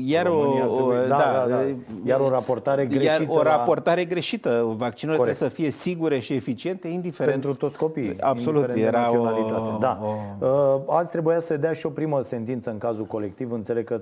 iar 0.07 0.27
o, 0.27 0.39
o, 0.69 0.93
da, 0.93 1.07
da, 1.07 1.17
da, 1.17 1.57
da. 1.57 1.62
iar 2.05 2.21
o 2.21 2.29
raportare 2.29 2.87
greșită. 2.87 3.23
Iar 3.23 3.27
o 3.29 3.43
raportare 3.43 4.01
la... 4.01 4.07
greșită. 4.07 4.75
Vaccinurile 4.77 5.23
Corect. 5.23 5.37
trebuie 5.37 5.51
să 5.51 5.57
fie 5.57 5.71
sigure 5.71 6.19
și 6.19 6.33
eficiente, 6.35 6.89
indiferent. 6.89 7.33
Pentru 7.33 7.55
toți 7.55 7.79
copiii. 7.79 8.21
Absolut, 8.21 8.69
era 8.75 9.19
o, 9.19 9.79
Da. 9.79 10.01
O... 10.03 10.47
Uh, 10.47 10.81
azi 10.87 11.11
trebuia 11.11 11.39
să 11.39 11.57
dea 11.57 11.73
și 11.73 11.87
o 11.87 11.91
primă 11.91 12.21
sentință 12.21 12.71
în 12.71 12.79
cazul 12.79 13.05
colectiv. 13.05 13.53
Înțeleg 13.53 13.85
că 13.85 14.01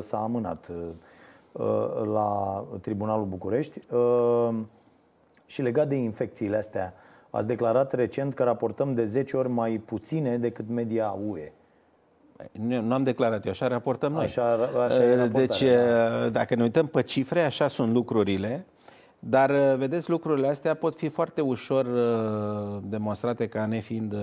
s-a 0.00 0.16
amânat 0.16 0.70
la 2.12 2.64
Tribunalul 2.80 3.24
București. 3.24 3.80
Și 5.52 5.62
legat 5.62 5.88
de 5.88 5.94
infecțiile 5.94 6.56
astea, 6.56 6.94
ați 7.30 7.46
declarat 7.46 7.92
recent 7.92 8.34
că 8.34 8.42
raportăm 8.42 8.94
de 8.94 9.04
10 9.04 9.36
ori 9.36 9.48
mai 9.48 9.70
puține 9.70 10.38
decât 10.38 10.68
media 10.68 11.16
UE. 11.26 11.52
Nu 12.52 12.94
am 12.94 13.02
declarat 13.02 13.44
eu, 13.44 13.50
așa 13.50 13.68
raportăm 13.68 14.12
noi. 14.12 14.24
Așa, 14.24 14.52
așa 14.84 15.04
e 15.04 15.26
deci, 15.26 15.62
da. 15.62 16.28
dacă 16.28 16.54
ne 16.54 16.62
uităm 16.62 16.86
pe 16.86 17.02
cifre, 17.02 17.40
așa 17.40 17.66
sunt 17.66 17.92
lucrurile. 17.92 18.66
Dar, 19.18 19.50
uh, 19.50 19.76
vedeți, 19.76 20.10
lucrurile 20.10 20.48
astea 20.48 20.74
pot 20.74 20.96
fi 20.96 21.08
foarte 21.08 21.40
ușor 21.40 21.86
uh, 21.86 22.82
demonstrate 22.84 23.48
ca 23.48 23.66
nefiind 23.66 24.12
uh, 24.12 24.20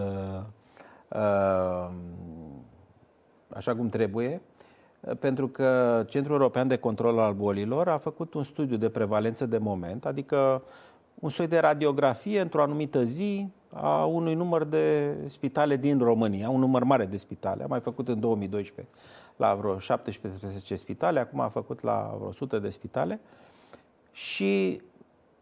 așa 3.50 3.76
cum 3.76 3.90
trebuie, 3.90 4.42
pentru 5.20 5.48
că 5.48 6.04
Centrul 6.08 6.36
European 6.36 6.68
de 6.68 6.78
Control 6.78 7.20
al 7.20 7.34
Bolilor 7.34 7.88
a 7.88 7.98
făcut 7.98 8.34
un 8.34 8.44
studiu 8.44 8.78
de 8.78 8.90
prevalență 8.90 9.46
de 9.46 9.58
moment, 9.58 10.06
adică 10.06 10.64
un 11.20 11.30
soi 11.30 11.47
de 11.47 11.59
radiografie 11.59 12.39
într-o 12.39 12.61
anumită 12.61 13.03
zi 13.03 13.49
a 13.74 14.05
unui 14.05 14.34
număr 14.34 14.63
de 14.63 15.15
spitale 15.26 15.76
din 15.76 15.99
România, 15.99 16.49
un 16.49 16.59
număr 16.59 16.84
mare 16.84 17.05
de 17.05 17.17
spitale. 17.17 17.63
A 17.63 17.67
mai 17.67 17.80
făcut 17.80 18.07
în 18.07 18.20
2012 18.20 18.93
la 19.36 19.55
vreo 19.55 19.80
17 19.80 20.76
spitale, 20.76 21.20
acum 21.20 21.39
a 21.39 21.47
făcut 21.47 21.82
la 21.82 22.13
vreo 22.17 22.28
100 22.28 22.59
de 22.59 22.70
spitale 22.70 23.20
și 24.11 24.82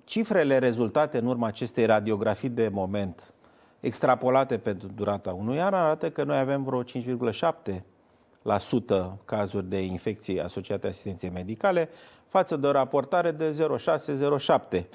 cifrele 0.04 0.58
rezultate 0.58 1.18
în 1.18 1.26
urma 1.26 1.48
acestei 1.48 1.86
radiografii 1.86 2.50
de 2.50 2.70
moment 2.74 3.34
extrapolate 3.80 4.58
pentru 4.58 4.88
durata 4.96 5.34
unui 5.34 5.62
an 5.62 5.74
arată 5.74 6.10
că 6.10 6.24
noi 6.24 6.38
avem 6.38 6.64
vreo 6.64 6.84
5,7 6.84 7.82
la 8.42 8.58
sută 8.58 9.18
cazuri 9.26 9.66
de 9.66 9.82
infecții 9.82 10.42
asociate 10.42 10.88
asistenței 10.88 11.30
medicale, 11.30 11.90
față 12.28 12.56
de 12.56 12.68
o 12.68 12.72
raportare 12.72 13.32
de 13.32 13.68
0,6-0,7 14.72 14.86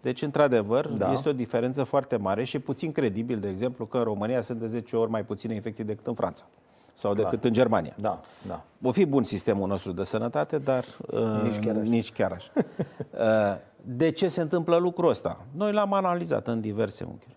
deci, 0.00 0.22
într-adevăr, 0.22 0.88
da. 0.88 1.12
este 1.12 1.28
o 1.28 1.32
diferență 1.32 1.84
foarte 1.84 2.16
mare 2.16 2.44
și 2.44 2.58
puțin 2.58 2.92
credibil, 2.92 3.38
de 3.38 3.48
exemplu, 3.48 3.86
că 3.86 3.96
în 3.98 4.04
România 4.04 4.40
sunt 4.40 4.60
de 4.60 4.66
10 4.66 4.96
ori 4.96 5.10
mai 5.10 5.24
puține 5.24 5.54
infecții 5.54 5.84
decât 5.84 6.06
în 6.06 6.14
Franța 6.14 6.44
sau 6.94 7.14
decât 7.14 7.40
da. 7.40 7.48
în 7.48 7.52
Germania. 7.52 7.94
Da, 8.00 8.20
da. 8.46 8.64
O 8.82 8.92
fi 8.92 9.04
bun 9.04 9.24
sistemul 9.24 9.68
nostru 9.68 9.92
de 9.92 10.04
sănătate, 10.04 10.58
dar 10.58 10.84
uh, 11.06 11.42
nici 11.42 11.58
chiar 11.58 11.76
așa. 11.76 11.88
Nici 11.88 12.12
chiar 12.12 12.32
așa. 12.32 12.50
uh, 12.56 13.60
de 13.82 14.10
ce 14.10 14.28
se 14.28 14.40
întâmplă 14.40 14.76
lucrul 14.76 15.08
ăsta? 15.08 15.44
Noi 15.56 15.72
l-am 15.72 15.92
analizat 15.92 16.46
în 16.46 16.60
diverse 16.60 17.04
unghiuri. 17.04 17.36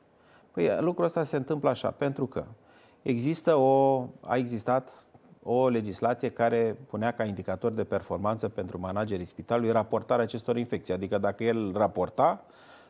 Păi 0.52 0.78
lucrul 0.80 1.06
ăsta 1.06 1.24
se 1.24 1.36
întâmplă 1.36 1.70
așa, 1.70 1.92
pentru 1.92 2.26
că 2.26 2.44
există 3.02 3.56
o, 3.56 4.06
a 4.20 4.36
existat 4.36 5.06
o 5.44 5.68
legislație 5.68 6.30
care 6.30 6.78
punea 6.90 7.12
ca 7.12 7.24
indicator 7.24 7.72
de 7.72 7.84
performanță 7.84 8.50
pentru 8.50 8.80
managerii 8.80 9.26
spitalului 9.26 9.72
raportarea 9.72 10.24
acestor 10.24 10.58
infecții. 10.58 10.94
Adică 10.94 11.18
dacă 11.18 11.44
el 11.44 11.72
raporta, 11.76 12.44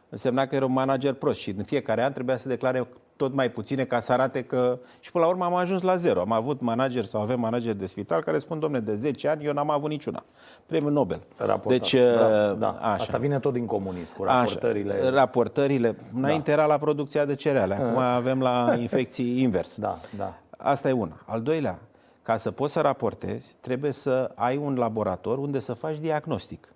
însemna 0.10 0.46
că 0.46 0.56
era 0.56 0.66
un 0.66 0.74
manager 0.74 1.14
prost 1.14 1.40
și 1.40 1.50
în 1.50 1.64
fiecare 1.64 2.04
an 2.04 2.14
trebuia 2.14 2.38
să 2.38 2.48
declare 2.48 2.88
tot 3.16 3.34
mai 3.34 3.52
puține 3.52 3.84
ca 3.84 4.00
să 4.00 4.12
arate 4.12 4.44
că... 4.44 4.80
Și 5.00 5.12
până 5.12 5.24
la 5.24 5.30
urmă 5.30 5.46
am 5.46 5.56
ajuns 5.56 5.82
la 5.82 5.96
zero. 5.96 6.20
Am 6.20 6.32
avut 6.32 6.62
manager 6.62 7.06
sau 7.06 7.22
avem 7.22 7.40
manager 7.40 7.74
de 7.74 7.86
spital 7.86 8.24
care 8.24 8.38
spun, 8.38 8.60
domne, 8.60 8.80
de 8.80 8.96
10 8.96 9.28
ani 9.28 9.46
eu 9.46 9.54
n-am 9.54 9.70
avut 9.70 9.90
niciuna. 9.90 10.24
Premiul 10.66 10.92
Nobel. 10.92 11.22
Raportat. 11.38 11.80
Deci, 11.80 11.94
da, 11.94 12.50
uh, 12.52 12.58
da. 12.58 12.70
Așa. 12.70 13.02
Asta 13.02 13.18
vine 13.18 13.40
tot 13.40 13.54
din 13.54 13.66
comunism, 13.66 14.16
cu 14.16 14.24
raportările. 14.24 14.94
Așa. 14.94 15.10
Raportările. 15.10 15.96
Înainte 16.16 16.46
da. 16.46 16.52
era 16.52 16.66
la 16.66 16.78
producția 16.78 17.26
de 17.26 17.36
cereale, 17.36 17.74
acum 17.74 17.98
avem 17.98 18.42
la 18.42 18.76
infecții 18.80 19.42
invers. 19.42 19.78
Da, 19.82 20.00
da. 20.18 20.34
Asta 20.58 20.90
e 20.90 20.92
una. 20.92 21.22
Al 21.26 21.42
doilea, 21.42 21.80
ca 22.22 22.38
să 22.38 22.52
poți 22.52 22.74
să 22.74 22.82
raportezi, 22.82 23.56
trebuie 23.60 23.92
să 23.92 24.32
ai 24.36 24.58
un 24.58 24.76
laborator 24.76 25.38
unde 25.38 25.60
să 25.60 25.74
faci 25.74 25.98
diagnostic. 25.98 26.74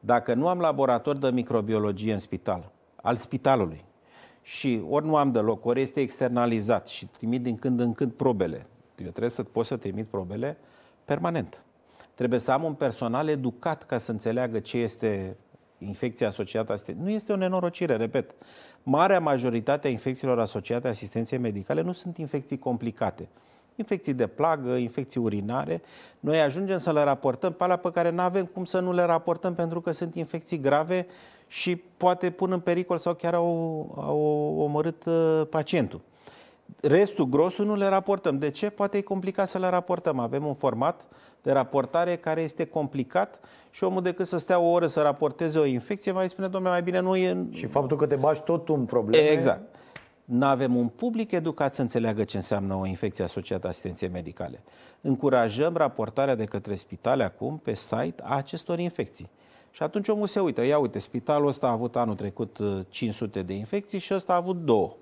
Dacă 0.00 0.34
nu 0.34 0.48
am 0.48 0.58
laborator 0.58 1.16
de 1.16 1.30
microbiologie 1.30 2.12
în 2.12 2.18
spital, 2.18 2.70
al 2.96 3.16
spitalului, 3.16 3.84
și 4.42 4.82
ori 4.88 5.06
nu 5.06 5.16
am 5.16 5.32
deloc, 5.32 5.64
ori 5.64 5.80
este 5.80 6.00
externalizat 6.00 6.88
și 6.88 7.06
trimit 7.06 7.42
din 7.42 7.56
când 7.56 7.80
în 7.80 7.92
când 7.92 8.12
probele. 8.12 8.66
Eu 8.96 9.08
trebuie 9.08 9.30
să 9.30 9.42
pot 9.42 9.66
să 9.66 9.76
trimit 9.76 10.06
probele 10.06 10.56
permanent. 11.04 11.64
Trebuie 12.14 12.38
să 12.38 12.52
am 12.52 12.62
un 12.62 12.74
personal 12.74 13.28
educat 13.28 13.82
ca 13.82 13.98
să 13.98 14.10
înțeleagă 14.10 14.58
ce 14.58 14.76
este 14.78 15.36
infecția 15.78 16.28
asociată 16.28 16.72
asistenței. 16.72 17.04
Nu 17.04 17.10
este 17.10 17.32
o 17.32 17.36
nenorocire, 17.36 17.96
repet. 17.96 18.34
Marea 18.82 19.20
majoritate 19.20 19.86
a 19.86 19.90
infecțiilor 19.90 20.38
asociate 20.38 20.88
asistenței 20.88 21.38
medicale 21.38 21.80
nu 21.80 21.92
sunt 21.92 22.16
infecții 22.16 22.58
complicate. 22.58 23.28
Infecții 23.76 24.14
de 24.14 24.26
plagă, 24.26 24.70
infecții 24.70 25.20
urinare. 25.20 25.82
Noi 26.20 26.40
ajungem 26.40 26.78
să 26.78 26.92
le 26.92 27.02
raportăm 27.02 27.52
pe 27.52 27.62
alea 27.64 27.76
pe 27.76 27.90
care 27.90 28.10
nu 28.10 28.20
avem 28.20 28.44
cum 28.44 28.64
să 28.64 28.80
nu 28.80 28.92
le 28.92 29.02
raportăm 29.02 29.54
pentru 29.54 29.80
că 29.80 29.90
sunt 29.90 30.14
infecții 30.14 30.60
grave 30.60 31.06
și 31.48 31.76
poate 31.76 32.30
pun 32.30 32.52
în 32.52 32.60
pericol 32.60 32.98
sau 32.98 33.14
chiar 33.14 33.34
au, 33.34 33.46
au 33.96 34.54
omorât 34.58 35.04
uh, 35.04 35.42
pacientul. 35.50 36.00
Restul, 36.80 37.24
grosul, 37.24 37.64
nu 37.64 37.76
le 37.76 37.86
raportăm. 37.86 38.38
De 38.38 38.50
ce? 38.50 38.70
Poate 38.70 38.96
e 38.96 39.00
complicat 39.00 39.48
să 39.48 39.58
le 39.58 39.68
raportăm. 39.68 40.18
Avem 40.18 40.46
un 40.46 40.54
format 40.54 41.04
de 41.42 41.52
raportare 41.52 42.16
care 42.16 42.40
este 42.40 42.64
complicat 42.64 43.38
și 43.70 43.84
omul 43.84 44.02
decât 44.02 44.26
să 44.26 44.36
stea 44.36 44.58
o 44.58 44.70
oră 44.70 44.86
să 44.86 45.02
raporteze 45.02 45.58
o 45.58 45.64
infecție, 45.64 46.12
mai 46.12 46.28
spune, 46.28 46.48
domnule, 46.48 46.72
mai 46.72 46.82
bine 46.82 47.00
nu 47.00 47.16
e... 47.16 47.46
Și 47.50 47.66
faptul 47.66 47.96
că 47.96 48.06
te 48.06 48.14
bași 48.14 48.42
tot 48.42 48.68
un 48.68 48.84
probleme... 48.84 49.28
Exact. 49.28 49.74
Nu 50.26 50.46
avem 50.46 50.76
un 50.76 50.86
public 50.88 51.30
educat 51.32 51.74
să 51.74 51.80
înțeleagă 51.80 52.24
ce 52.24 52.36
înseamnă 52.36 52.74
o 52.74 52.86
infecție 52.86 53.24
asociată 53.24 53.68
asistenței 53.68 54.08
medicale. 54.08 54.60
Încurajăm 55.00 55.76
raportarea 55.76 56.34
de 56.34 56.44
către 56.44 56.74
spitale 56.74 57.24
acum 57.24 57.60
pe 57.64 57.74
site 57.74 58.22
a 58.22 58.36
acestor 58.36 58.78
infecții. 58.78 59.28
Și 59.70 59.82
atunci 59.82 60.08
omul 60.08 60.26
se 60.26 60.40
uită, 60.40 60.64
ia 60.64 60.78
uite, 60.78 60.98
spitalul 60.98 61.48
ăsta 61.48 61.66
a 61.66 61.70
avut 61.70 61.96
anul 61.96 62.14
trecut 62.14 62.58
500 62.88 63.42
de 63.42 63.52
infecții 63.52 63.98
și 63.98 64.14
ăsta 64.14 64.32
a 64.32 64.36
avut 64.36 64.64
două. 64.64 64.92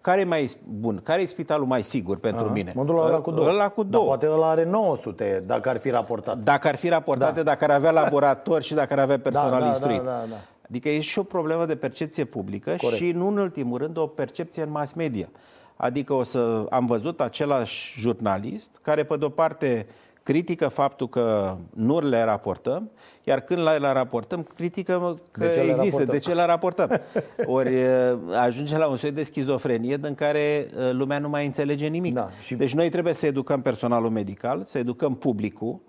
Care 0.00 0.20
e 0.20 0.24
mai 0.24 0.56
bun? 0.68 1.00
Care 1.02 1.22
e 1.22 1.24
spitalul 1.26 1.66
mai 1.66 1.82
sigur 1.82 2.16
pentru 2.18 2.44
Aha. 2.44 2.52
mine? 2.52 2.72
Mă 2.74 2.84
duc 2.84 2.96
la 2.96 3.02
ăla 3.04 3.18
cu 3.20 3.30
două. 3.30 3.48
Ăla 3.48 3.68
cu 3.68 3.82
Dar 3.82 3.90
două. 3.90 4.06
poate 4.06 4.28
ăla 4.30 4.48
are 4.48 4.64
900, 4.64 5.42
dacă 5.46 5.68
ar 5.68 5.78
fi 5.78 5.90
raportat. 5.90 6.38
Dacă 6.38 6.68
ar 6.68 6.76
fi 6.76 6.88
raportate, 6.88 7.34
Da. 7.34 7.42
dacă 7.42 7.64
ar 7.64 7.70
avea 7.70 7.90
laborator 7.90 8.62
și 8.62 8.74
dacă 8.74 8.92
ar 8.92 8.98
avea 8.98 9.18
personal 9.18 9.60
da, 9.60 9.66
instruit. 9.66 9.98
da, 9.98 10.04
da, 10.04 10.24
da. 10.30 10.36
Adică 10.74 10.88
e 10.88 11.00
și 11.00 11.18
o 11.18 11.22
problemă 11.22 11.66
de 11.66 11.76
percepție 11.76 12.24
publică 12.24 12.74
Corect. 12.80 13.02
și, 13.02 13.10
nu 13.10 13.26
în 13.26 13.36
ultimul 13.38 13.78
rând, 13.78 13.96
o 13.96 14.06
percepție 14.06 14.62
în 14.62 14.70
mass 14.70 14.92
media. 14.92 15.28
Adică 15.76 16.12
o 16.12 16.22
să 16.22 16.66
am 16.70 16.86
văzut 16.86 17.20
același 17.20 18.00
jurnalist 18.00 18.78
care, 18.82 19.04
pe 19.04 19.16
de-o 19.16 19.28
parte, 19.28 19.86
critică 20.22 20.68
faptul 20.68 21.08
că 21.08 21.56
nu 21.74 22.00
le 22.00 22.22
raportăm, 22.24 22.90
iar 23.24 23.40
când 23.40 23.60
le 23.62 23.70
le 23.76 23.92
raportăm, 23.92 24.42
critică 24.56 25.18
că 25.30 25.40
De 25.40 25.50
ce 25.50 25.54
le 25.60 25.60
există, 25.70 25.84
raportăm? 25.98 26.14
de 26.14 26.18
ce 26.18 26.34
le 26.34 26.44
raportăm. 26.44 27.00
Ori 27.56 27.74
e, 27.74 28.16
ajunge 28.40 28.76
la 28.78 28.86
un 28.86 28.96
soi 28.96 29.10
de 29.12 29.22
schizofrenie 29.22 29.98
în 30.02 30.14
care 30.14 30.38
e, 30.38 30.68
lumea 30.92 31.18
nu 31.18 31.28
mai 31.28 31.46
înțelege 31.46 31.86
nimic. 31.86 32.14
Da, 32.14 32.30
și- 32.40 32.54
Deci 32.54 32.74
noi 32.74 32.88
trebuie 32.88 33.12
să 33.14 33.26
educăm 33.26 33.62
personalul 33.62 34.10
medical, 34.10 34.62
să 34.64 34.78
educăm 34.78 35.14
publicul, 35.14 35.80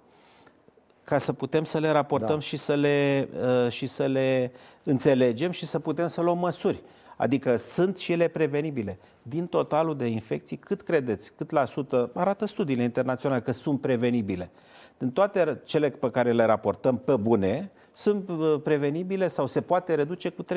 ca 1.06 1.18
să 1.18 1.34
putem 1.34 1.64
să 1.64 1.78
le 1.78 1.90
raportăm 1.90 2.36
Da. 2.36 2.40
și, 2.40 2.58
să 2.58 2.74
le, 2.74 3.30
uh, 3.66 3.72
și 3.72 3.86
să 3.86 4.06
le 4.06 4.52
înțelegem 4.84 5.52
și 5.52 5.66
să 5.66 5.80
putem 5.80 6.08
să 6.08 6.22
luăm 6.22 6.38
măsuri. 6.38 6.82
Adică 7.18 7.56
sunt 7.56 7.98
și 7.98 8.12
ele 8.12 8.28
prevenibile. 8.28 9.00
Din 9.22 9.48
totalul 9.48 9.98
de 9.98 10.06
infecții, 10.08 10.58
cât 10.58 10.82
credeți, 10.82 11.34
cât 11.34 11.52
la 11.52 11.66
sută, 11.66 12.12
arată 12.14 12.46
studiile 12.46 12.84
internaționale 12.84 13.42
că 13.42 13.52
sunt 13.52 13.82
prevenibile. 13.82 14.50
Din 14.98 15.12
toate 15.12 15.62
cele 15.64 15.90
pe 15.90 16.12
care 16.12 16.32
le 16.32 16.46
raportăm 16.46 16.98
pe 16.98 17.16
bune, 17.16 17.72
sunt 17.92 18.30
uh, 18.30 18.56
prevenibile 18.64 19.28
sau 19.28 19.48
se 19.48 19.62
poate 19.62 19.96
reduce 19.96 20.30
cu 20.30 20.44
30%, 20.44 20.48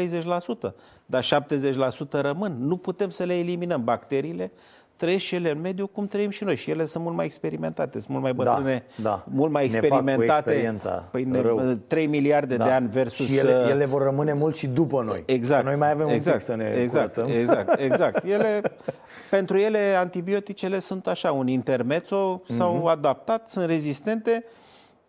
dar 1.07 1.25
70% 1.25 2.11
rămân. 2.11 2.57
Nu 2.61 2.77
putem 2.77 3.11
să 3.11 3.25
le 3.25 3.39
eliminăm. 3.39 3.85
Bacteriile 3.85 4.51
trăiesc 4.99 5.25
și 5.25 5.35
ele 5.35 5.51
în 5.51 5.61
mediu 5.61 5.87
cum 5.87 6.07
trăim 6.07 6.31
și 6.31 6.45
noi 6.45 6.57
și 6.57 6.71
ele 6.71 6.85
sunt 6.85 7.05
mult 7.05 7.17
mai 7.17 7.25
experimentate, 7.25 7.99
sunt 8.01 8.09
mult 8.11 8.23
mai 8.23 8.33
Da, 8.33 8.53
bătrâne, 8.53 8.85
da. 9.03 9.25
mult 9.31 9.51
mai 9.53 9.63
Ne 9.67 9.71
fac 9.71 9.81
cu 9.81 9.87
experimentate. 9.87 10.51
experiența 10.51 10.91
păi 11.11 11.25
ne, 11.25 11.41
rău. 11.41 11.79
3 11.87 12.07
miliarde 12.07 12.57
de 12.57 12.63
ani 12.71 12.89
versus... 12.89 13.27
Și 13.27 13.37
ele, 13.37 13.57
uh, 13.65 13.71
ele 13.71 13.85
vor 13.85 14.03
rămâne 14.03 14.33
mult 14.33 14.57
și 14.57 14.67
după 14.67 15.03
noi. 15.03 15.23
Exact. 15.27 15.63
Că 15.63 15.69
noi 15.69 15.79
mai 15.79 15.91
avem 15.91 16.09
exact, 16.09 16.27
un 16.49 16.57
pic 16.57 16.65
să 16.65 16.73
ne 16.73 16.81
exact, 16.83 17.15
curățăm. 17.15 17.39
Exact, 17.41 17.81
exact. 17.91 18.25
Ele, 18.25 18.61
pentru 19.31 19.57
ele, 19.59 19.79
antibioticele 19.99 20.79
sunt 20.79 21.07
așa, 21.07 21.33
un 21.33 21.49
intermezzo, 21.49 22.43
s-au 22.49 22.75
Mhm. 22.75 22.87
adaptat, 22.87 23.49
sunt 23.49 23.67
rezistente. 23.67 24.45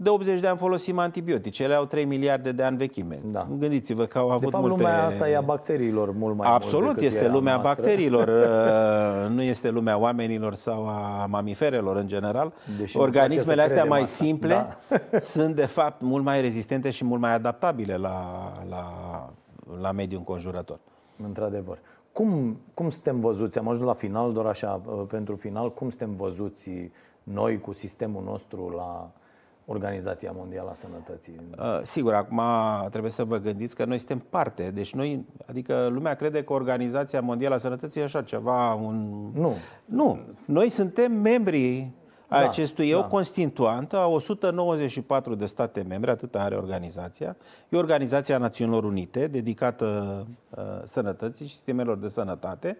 De 0.02 0.10
80 0.10 0.40
de 0.40 0.48
ani 0.48 0.58
folosim 0.58 0.98
antibiotice. 1.00 1.64
Ele 1.64 1.74
au 1.74 1.86
3 1.86 2.06
miliarde 2.06 2.52
de 2.52 2.64
ani 2.64 2.78
vechime. 2.78 3.20
Da. 3.26 3.48
Gândiți-vă 3.58 4.06
că 4.06 4.18
au 4.18 4.28
De 4.28 4.34
avut 4.34 4.50
fapt, 4.50 4.64
multe... 4.64 4.78
lumea 4.78 5.06
asta 5.06 5.30
e 5.30 5.36
a 5.36 5.42
bacteriilor 5.42 6.12
mult 6.12 6.36
mai 6.38 6.50
mult 6.50 6.62
Absolut, 6.62 6.88
decât 6.88 7.04
este 7.04 7.24
e 7.24 7.28
a 7.28 7.32
lumea 7.32 7.54
noastră. 7.56 7.84
bacteriilor, 7.84 8.28
uh, 9.28 9.30
nu 9.36 9.42
este 9.42 9.70
lumea 9.70 9.98
oamenilor 9.98 10.54
sau 10.54 10.88
a 10.88 11.26
mamiferelor 11.30 11.96
în 11.96 12.08
general. 12.08 12.54
Deși 12.78 12.98
nu 12.98 13.04
Organismele 13.04 13.54
place 13.54 13.74
să 13.74 13.80
astea 13.80 13.82
credem 13.82 13.90
mai 13.90 14.02
asta. 14.02 14.24
simple 14.24 14.68
Da. 14.90 15.20
sunt 15.36 15.56
de 15.56 15.66
fapt 15.66 16.02
mult 16.02 16.24
mai 16.24 16.42
rezistente 16.42 16.90
și 16.90 17.06
mult 17.06 17.22
mai 17.22 17.34
adaptabile 17.34 17.96
la, 17.96 18.52
la, 18.70 18.84
la 19.82 19.92
mediul 19.92 20.20
înconjurător. 20.20 20.80
Într-adevăr. 21.24 21.78
Cum, 22.12 22.60
cum 22.74 22.90
suntem 22.90 23.20
văzuți? 23.20 23.58
Am 23.58 23.68
ajuns 23.68 23.86
la 23.86 23.94
final, 23.94 24.34
doar 24.34 24.46
așa, 24.46 24.82
uh, 24.86 25.02
pentru 25.08 25.36
final, 25.36 25.74
cum 25.74 25.90
suntem 25.90 26.16
văzuți 26.16 26.70
noi 27.24 27.60
cu 27.60 27.74
sistemul 27.74 28.24
nostru 28.24 28.74
la 28.76 29.12
Organizația 29.72 30.32
Mondială 30.36 30.70
a 30.70 30.74
Sănătății? 30.74 31.40
Uh, 31.60 31.80
sigur, 31.84 32.14
acum 32.14 32.42
trebuie 32.90 33.12
să 33.12 33.24
vă 33.24 33.38
gândiți 33.38 33.76
că 33.76 33.86
noi 33.86 33.98
suntem 33.98 34.26
parte. 34.30 34.72
Deci 34.72 34.94
noi, 34.94 35.26
adică 35.46 35.88
lumea 35.92 36.14
crede 36.14 36.44
că 36.44 36.54
Organizația 36.54 37.22
Mondială 37.22 37.56
a 37.56 37.58
Sănătății 37.58 38.02
e 38.02 38.04
așa 38.04 38.22
ceva, 38.22 38.74
un... 38.74 39.30
Nu. 39.34 39.54
Nu. 39.86 40.20
Noi 40.46 40.70
suntem 40.70 41.12
membri 41.12 41.92
a 42.28 42.40
Da, 42.40 42.48
acestui, 42.48 42.90
e 42.90 42.96
o 42.96 43.00
da. 43.00 43.08
constituantă 43.08 43.98
a 43.98 44.08
194 44.08 45.36
de 45.36 45.46
state 45.46 45.86
membre, 45.88 46.12
atât 46.12 46.36
are 46.36 46.56
organizația. 46.56 47.36
E 47.70 47.78
Organizația 47.78 48.38
Națiunilor 48.38 48.84
Unite, 48.84 49.28
dedicată 49.28 50.28
uh, 50.50 50.64
sănătății 50.84 51.46
și 51.46 51.52
sistemelor 51.52 51.98
de 51.98 52.08
sănătate. 52.08 52.78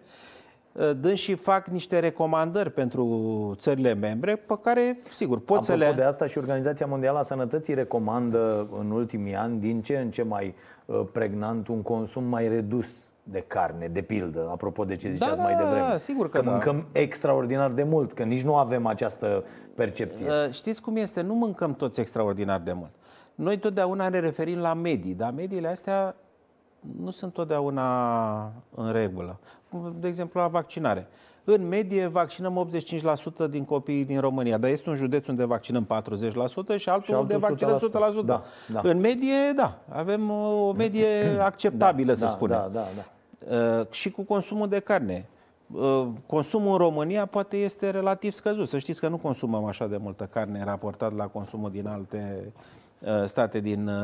Uh, 0.72 0.90
Dânsii 1.00 1.34
fac 1.34 1.66
niște 1.66 1.98
recomandări 1.98 2.70
pentru 2.70 3.54
țările 3.58 3.94
membre 3.94 4.36
pe 4.36 4.58
care, 4.62 4.98
sigur, 5.12 5.40
pot 5.40 5.64
să 5.64 5.72
Apropo 5.72 5.90
le... 5.90 5.96
de 5.96 6.02
asta 6.02 6.26
și 6.26 6.38
Organizația 6.38 6.86
Mondială 6.86 7.18
a 7.18 7.22
Sănătății 7.22 7.74
recomandă 7.74 8.68
în 8.78 8.90
ultimii 8.90 9.34
ani 9.34 9.60
din 9.60 9.82
ce 9.82 9.98
în 9.98 10.10
ce 10.10 10.22
mai 10.22 10.54
uh, 10.84 11.02
pregnant 11.12 11.68
un 11.68 11.82
consum 11.82 12.24
mai 12.24 12.48
redus 12.48 13.10
de 13.22 13.44
carne, 13.46 13.86
de 13.86 14.02
pildă, 14.02 14.48
apropo 14.50 14.84
de 14.84 14.96
ce 14.96 15.10
ziceați 15.10 15.36
da, 15.36 15.42
mai 15.42 15.54
devreme. 15.54 15.78
da, 15.90 15.98
sigur 15.98 16.30
că 16.30 16.38
că 16.38 16.44
da. 16.44 16.50
mâncăm 16.50 16.86
extraordinar 16.92 17.70
de 17.70 17.82
mult, 17.82 18.12
că 18.12 18.22
nici 18.22 18.42
nu 18.42 18.56
avem 18.56 18.86
această 18.86 19.44
percepție. 19.74 20.26
Uh, 20.26 20.52
Știți 20.52 20.82
cum 20.82 20.96
este? 20.96 21.20
Nu 21.20 21.34
mâncăm 21.34 21.74
toți 21.74 22.00
extraordinar 22.00 22.60
de 22.60 22.72
mult. 22.72 22.90
Noi 23.34 23.58
totdeauna 23.58 24.08
ne 24.08 24.18
referim 24.18 24.58
la 24.58 24.74
medii, 24.74 25.14
dar 25.14 25.32
mediile 25.36 25.68
astea 25.68 26.16
nu 27.00 27.10
sunt 27.10 27.32
totdeauna 27.32 28.52
în 28.74 28.92
regulă. 28.92 29.38
De 30.00 30.08
exemplu, 30.08 30.40
la 30.40 30.46
vaccinare. 30.46 31.06
În 31.44 31.68
medie 31.68 32.06
vaccinăm 32.06 32.68
85% 33.46 33.50
din 33.50 33.64
copiii 33.64 34.04
din 34.04 34.20
România, 34.20 34.58
dar 34.58 34.70
este 34.70 34.88
un 34.88 34.96
județ 34.96 35.26
unde 35.26 35.44
vaccinăm 35.44 35.86
40% 35.86 35.88
și 35.88 35.94
altul, 35.98 36.78
Și 36.78 36.88
altul 36.88 37.16
unde 37.18 37.36
vaccinăm 37.36 37.78
100%. 37.78 38.22
100%. 38.22 38.24
Da, 38.24 38.42
da. 38.72 38.80
În 38.82 39.00
medie, 39.00 39.52
da, 39.56 39.78
avem 39.88 40.30
o 40.30 40.72
medie 40.72 41.06
acceptabilă, 41.40 42.12
să 42.12 42.24
da, 42.24 42.30
spunem. 42.30 42.56
Da, 42.56 42.70
da, 42.72 42.86
da. 42.96 43.04
Uh, 43.78 43.86
și 43.90 44.10
cu 44.10 44.22
consumul 44.22 44.68
de 44.68 44.78
carne. 44.78 45.26
Uh, 45.72 46.06
Consumul 46.26 46.72
în 46.72 46.78
România 46.78 47.26
poate 47.26 47.56
este 47.56 47.90
relativ 47.90 48.32
scăzut. 48.32 48.68
Să 48.68 48.78
știți 48.78 49.00
că 49.00 49.08
nu 49.08 49.16
consumăm 49.16 49.64
așa 49.64 49.86
de 49.86 49.96
multă 49.96 50.28
carne 50.32 50.64
raportat 50.64 51.16
la 51.16 51.26
consumul 51.26 51.70
din 51.70 51.86
alte 51.86 52.52
uh, 52.98 53.24
state 53.24 53.60
din 53.60 53.88
uh, 53.88 53.94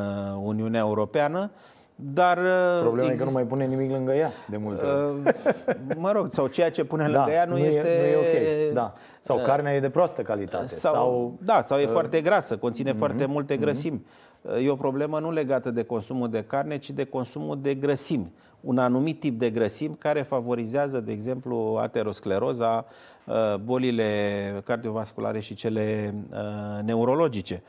Uniunea 0.43 0.81
Europeană, 0.81 1.51
Dar 1.99 2.39
Problema 2.81 3.11
exist... 3.11 3.23
e 3.23 3.25
că 3.25 3.31
nu 3.31 3.37
mai 3.37 3.45
pune 3.45 3.67
nimic 3.67 3.91
lângă 3.91 4.13
ea 4.13 4.31
de 4.51 4.57
multe 4.57 4.85
ori. 4.85 5.37
Mă 6.05 6.13
rog, 6.13 6.33
sau 6.33 6.47
ceea 6.47 6.71
ce 6.71 6.85
pune 6.85 7.03
lângă 7.03 7.25
da, 7.27 7.33
ea 7.33 7.45
nu, 7.45 7.57
nu 7.57 7.59
este... 7.59 7.89
E, 7.89 8.01
nu 8.01 8.07
e 8.07 8.17
ok, 8.17 8.73
da. 8.75 8.93
Sau 9.21 9.43
carnea 9.43 9.75
e 9.75 9.81
de 9.81 9.91
proastă 9.91 10.23
calitate. 10.23 10.67
Sau, 10.67 10.93
sau 10.93 11.39
da, 11.41 11.63
sau 11.63 11.79
e 11.79 11.85
uh, 11.85 11.91
foarte 11.91 12.21
grasă, 12.21 12.57
conține 12.57 12.95
uh-huh, 12.95 12.99
foarte 12.99 13.27
multe 13.27 13.57
grăsimi. 13.57 14.07
Uh-huh. 14.07 14.65
E 14.65 14.71
o 14.71 14.75
problemă 14.75 15.19
nu 15.19 15.31
legată 15.31 15.71
de 15.71 15.83
consumul 15.83 16.31
de 16.31 16.45
carne, 16.47 16.79
ci 16.79 16.91
de 16.91 17.05
consumul 17.05 17.59
de 17.63 17.75
grăsimi 17.75 18.33
un 18.61 18.79
anumit 18.79 19.21
tip 19.21 19.39
de 19.39 19.51
grăsimi 19.51 19.97
care 19.99 20.23
favorizează, 20.23 21.01
de 21.01 21.13
exemplu, 21.13 21.79
ateroscleroza, 21.81 22.87
uh, 23.25 23.57
bolile 23.57 24.63
cardiovasculare 24.65 25.41
și 25.41 25.55
cele 25.55 26.15
uh, 26.31 26.83
neurologice. 26.85 27.63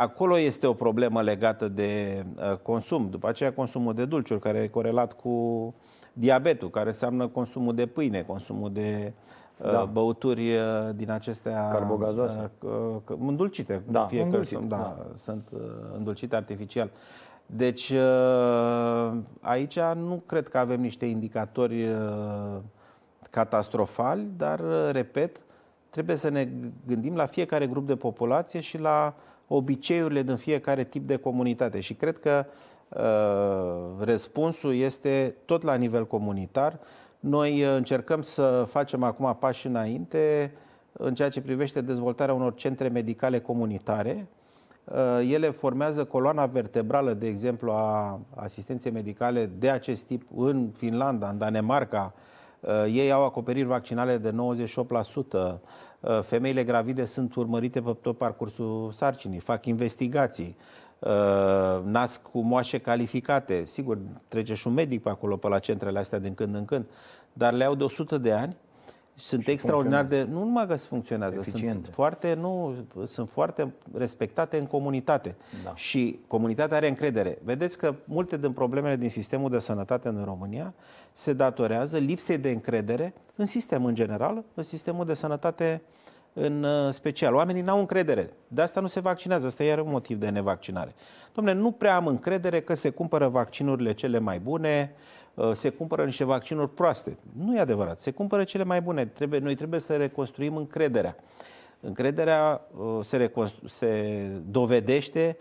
Acolo 0.00 0.38
este 0.38 0.66
o 0.66 0.72
problemă 0.72 1.22
legată 1.22 1.68
de 1.68 2.24
uh, 2.36 2.56
consum. 2.56 3.08
După 3.10 3.28
aceea 3.28 3.52
consumul 3.52 3.94
de 3.94 4.04
dulciuri, 4.04 4.40
care 4.40 4.58
e 4.58 4.66
corelat 4.66 5.12
cu 5.12 5.74
diabetul, 6.12 6.70
care 6.70 6.86
înseamnă 6.86 7.26
consumul 7.28 7.74
de 7.74 7.86
pâine, 7.86 8.22
consumul 8.22 8.72
de 8.72 9.12
da. 9.56 9.84
băuturi 9.84 10.50
din 10.94 11.10
acestea 11.10 11.68
carbogazoase, 11.68 12.50
îndulcite, 13.18 13.82
da, 13.88 14.06
fie 14.06 14.22
îndulcite, 14.22 14.60
că 14.60 14.66
da, 14.66 14.76
da. 14.76 15.06
sunt 15.14 15.48
îndulcite 15.96 16.36
artificial. 16.36 16.90
Deci 17.56 17.90
uh, 17.90 19.12
aici 19.40 19.78
nu 19.78 20.22
cred 20.26 20.48
că 20.48 20.58
avem 20.58 20.80
niște 20.80 21.06
indicatori 21.06 21.88
uh, 21.88 22.56
catastrofali, 23.30 24.26
dar, 24.36 24.60
uh, 24.60 24.88
repet, 24.92 25.40
trebuie 25.90 26.16
să 26.16 26.28
ne 26.28 26.48
gândim 26.86 27.16
la 27.16 27.26
fiecare 27.26 27.66
grup 27.66 27.86
de 27.86 27.96
populație 27.96 28.60
și 28.60 28.78
la 28.78 29.14
obiceiurile 29.52 30.22
din 30.22 30.36
fiecare 30.36 30.84
tip 30.84 31.06
de 31.06 31.16
comunitate. 31.16 31.80
Și 31.80 31.94
cred 31.94 32.18
că 32.18 32.46
uh, 32.88 34.04
răspunsul 34.04 34.74
este 34.74 35.34
tot 35.44 35.62
la 35.62 35.74
nivel 35.74 36.06
comunitar. 36.06 36.78
Noi 37.20 37.60
încercăm 37.62 38.22
să 38.22 38.64
facem 38.68 39.02
acum 39.02 39.36
pași 39.40 39.66
înainte 39.66 40.52
în 40.92 41.14
ceea 41.14 41.28
ce 41.28 41.40
privește 41.40 41.80
dezvoltarea 41.80 42.34
unor 42.34 42.54
centre 42.54 42.88
medicale 42.88 43.40
comunitare, 43.40 44.28
Uh, 44.84 45.28
ele 45.32 45.50
formează 45.50 46.04
coloana 46.04 46.46
vertebrală, 46.46 47.12
de 47.12 47.26
exemplu, 47.26 47.70
a 47.72 48.20
asistenței 48.34 48.92
medicale 48.92 49.50
de 49.58 49.70
acest 49.70 50.06
tip 50.06 50.22
în 50.36 50.70
Finlanda, 50.76 51.28
în 51.28 51.38
Danemarca. 51.38 52.14
Uh, 52.60 52.84
ei 52.92 53.12
au 53.12 53.24
acoperiri 53.24 53.66
vaccinale 53.66 54.16
de 54.18 54.34
98%. 55.56 55.60
Uh, 56.00 56.20
femeile 56.22 56.64
gravide 56.64 57.04
sunt 57.04 57.34
urmărite 57.34 57.80
pe 57.80 57.96
tot 58.02 58.16
parcursul 58.16 58.90
sarcinii, 58.92 59.38
fac 59.38 59.66
investigații, 59.66 60.56
nasc 61.84 62.22
cu 62.22 62.40
moașe 62.40 62.78
calificate. 62.78 63.64
Sigur, 63.64 63.98
trece 64.28 64.54
și 64.54 64.66
un 64.66 64.72
medic 64.72 65.02
pe 65.02 65.08
acolo, 65.08 65.36
pe 65.36 65.48
la 65.48 65.58
centrele 65.58 65.98
astea 65.98 66.18
din 66.18 66.34
când 66.34 66.54
în 66.54 66.64
când, 66.64 66.84
dar 67.32 67.52
le 67.52 67.64
au 67.64 67.74
de 67.74 67.84
100 67.84 68.18
de 68.18 68.32
ani 68.32 68.56
sunt 69.20 69.42
și 69.42 69.50
extraordinar 69.50 70.04
de. 70.04 70.26
Nu 70.30 70.38
numai 70.38 70.66
că 70.66 70.74
funcționează, 70.76 71.38
Eficiente. 71.38 71.82
sunt 71.82 71.94
foarte, 71.94 72.34
nu, 72.34 72.74
sunt 73.04 73.28
foarte 73.30 73.72
respectate 73.94 74.58
în 74.58 74.66
comunitate. 74.66 75.36
Da. 75.64 75.74
Și 75.74 76.18
comunitatea 76.26 76.76
are 76.76 76.88
încredere. 76.88 77.38
Vedeți 77.44 77.78
că 77.78 77.94
multe 78.04 78.36
din 78.36 78.52
problemele 78.52 78.96
din 78.96 79.10
sistemul 79.10 79.50
de 79.50 79.58
sănătate 79.58 80.08
în 80.08 80.22
România 80.24 80.74
se 81.12 81.32
datorează 81.32 81.98
lipsei 81.98 82.38
de 82.38 82.50
încredere 82.50 83.14
în 83.36 83.46
sistem 83.46 83.84
în 83.84 83.94
general, 83.94 84.44
în 84.54 84.62
sistemul 84.62 85.06
de 85.06 85.14
sănătate 85.14 85.82
în 86.32 86.62
uh, 86.62 86.92
special. 86.92 87.34
Oamenii 87.34 87.62
n-au 87.62 87.78
încredere. 87.78 88.30
De 88.48 88.62
asta 88.62 88.80
nu 88.80 88.86
se 88.86 89.00
vaccinează. 89.00 89.46
Asta 89.46 89.64
e 89.64 89.80
un 89.80 89.90
motiv 89.90 90.18
de 90.18 90.28
nevaccinare. 90.28 90.94
Domnule, 91.34 91.56
nu 91.56 91.70
prea 91.70 91.96
am 91.96 92.06
încredere 92.06 92.60
că 92.60 92.74
se 92.74 92.90
cumpără 92.90 93.28
vaccinurile 93.28 93.92
cele 93.92 94.18
mai 94.18 94.38
bune, 94.38 94.94
Uh, 94.94 95.19
se 95.52 95.68
cumpără 95.68 96.04
niște 96.04 96.24
vaccinuri 96.24 96.70
proaste. 96.70 97.16
Nu 97.36 97.56
e 97.56 97.60
adevărat. 97.60 98.00
Se 98.00 98.10
cumpără 98.10 98.44
cele 98.44 98.64
mai 98.64 98.80
bune. 98.80 99.06
Trebuie, 99.06 99.40
noi 99.40 99.54
trebuie 99.54 99.80
să 99.80 99.96
reconstruim 99.96 100.56
încrederea. 100.56 101.16
Încrederea 101.80 102.66
uh, 102.76 102.98
se, 103.04 103.32
se 103.66 104.20
dovedește 104.50 105.36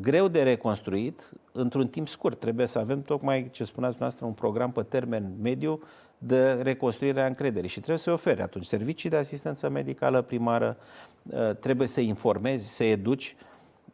greu 0.00 0.28
de 0.28 0.42
reconstruit 0.42 1.32
într-un 1.52 1.88
timp 1.88 2.08
scurt. 2.08 2.40
Trebuie 2.40 2.66
să 2.66 2.78
avem 2.78 3.02
tocmai, 3.02 3.50
ce 3.50 3.64
spuneați 3.64 3.96
dumneavoastră, 3.96 4.26
un 4.26 4.32
program 4.32 4.72
pe 4.72 4.82
termen 4.82 5.32
mediu 5.42 5.82
de 6.18 6.52
reconstruire 6.52 7.20
a 7.22 7.26
încrederii 7.26 7.68
și 7.68 7.76
trebuie 7.76 7.98
să-i 7.98 8.12
ofere 8.12 8.42
atunci 8.42 8.64
servicii 8.64 9.10
de 9.10 9.16
asistență 9.16 9.68
medicală 9.68 10.22
primară, 10.22 10.76
uh, 11.22 11.56
trebuie 11.56 11.88
să 11.88 12.00
informezi, 12.00 12.74
să 12.76 12.84
educi. 12.84 13.36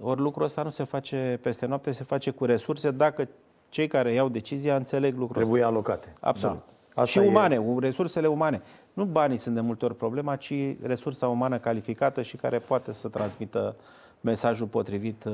Ori 0.00 0.20
lucrul 0.20 0.44
ăsta 0.44 0.62
nu 0.62 0.70
se 0.70 0.84
face 0.84 1.38
peste 1.42 1.66
noapte, 1.66 1.92
se 1.92 2.04
face 2.04 2.30
cu 2.30 2.44
resurse 2.44 2.90
dacă 2.90 3.28
cei 3.74 3.86
care 3.86 4.12
iau 4.12 4.28
decizia 4.28 4.76
înțeleg 4.76 5.16
lucrul 5.16 5.42
Trebuie 5.42 5.60
ăsta. 5.60 5.72
alocate. 5.72 6.12
Absolut. 6.20 6.62
Da. 6.94 7.00
Asta 7.02 7.20
și 7.20 7.26
umane, 7.28 7.54
e... 7.54 7.78
resursele 7.78 8.26
umane. 8.26 8.62
Nu 8.92 9.04
banii 9.04 9.36
sunt 9.36 9.54
de 9.54 9.60
multe 9.60 9.84
ori 9.84 9.96
problema, 9.96 10.36
ci 10.36 10.54
resursa 10.82 11.28
umană 11.28 11.58
calificată 11.58 12.22
și 12.22 12.36
care 12.36 12.58
poate 12.58 12.92
să 12.92 13.08
transmită 13.08 13.76
mesajul 14.20 14.66
potrivit 14.66 15.24
uh, 15.24 15.32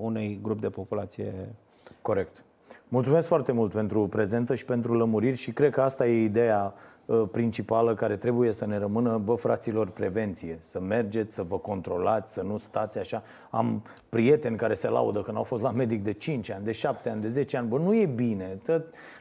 unei 0.00 0.38
grup 0.42 0.60
de 0.60 0.68
populație. 0.68 1.32
Corect. 2.02 2.44
Mulțumesc 2.88 3.28
foarte 3.28 3.52
mult 3.52 3.72
pentru 3.72 4.06
prezență 4.06 4.54
și 4.54 4.64
pentru 4.64 4.94
lămuriri 4.94 5.36
și 5.36 5.50
cred 5.50 5.72
că 5.72 5.82
asta 5.82 6.06
e 6.06 6.22
ideea 6.22 6.74
Uh, 6.74 6.95
principală 7.30 7.94
care 7.94 8.16
trebuie 8.16 8.52
să 8.52 8.66
ne 8.66 8.78
rămână, 8.78 9.20
bă, 9.24 9.34
fraților, 9.34 9.88
prevenție. 9.88 10.58
Să 10.60 10.80
mergeți, 10.80 11.34
să 11.34 11.42
vă 11.42 11.58
controlați, 11.58 12.32
să 12.32 12.42
nu 12.42 12.56
stați 12.56 12.98
așa. 12.98 13.22
Am 13.50 13.82
prieteni 14.08 14.56
care 14.56 14.74
se 14.74 14.88
laudă 14.88 15.20
că 15.20 15.32
n-au 15.32 15.42
fost 15.42 15.62
la 15.62 15.70
medic 15.70 16.02
de 16.02 16.12
5 16.12 16.50
ani, 16.50 16.64
de 16.64 16.72
7 16.72 17.08
ani, 17.08 17.20
de 17.20 17.28
10 17.28 17.56
ani. 17.56 17.68
Bă, 17.68 17.78
nu 17.78 17.94
e 17.94 18.06
bine. 18.06 18.58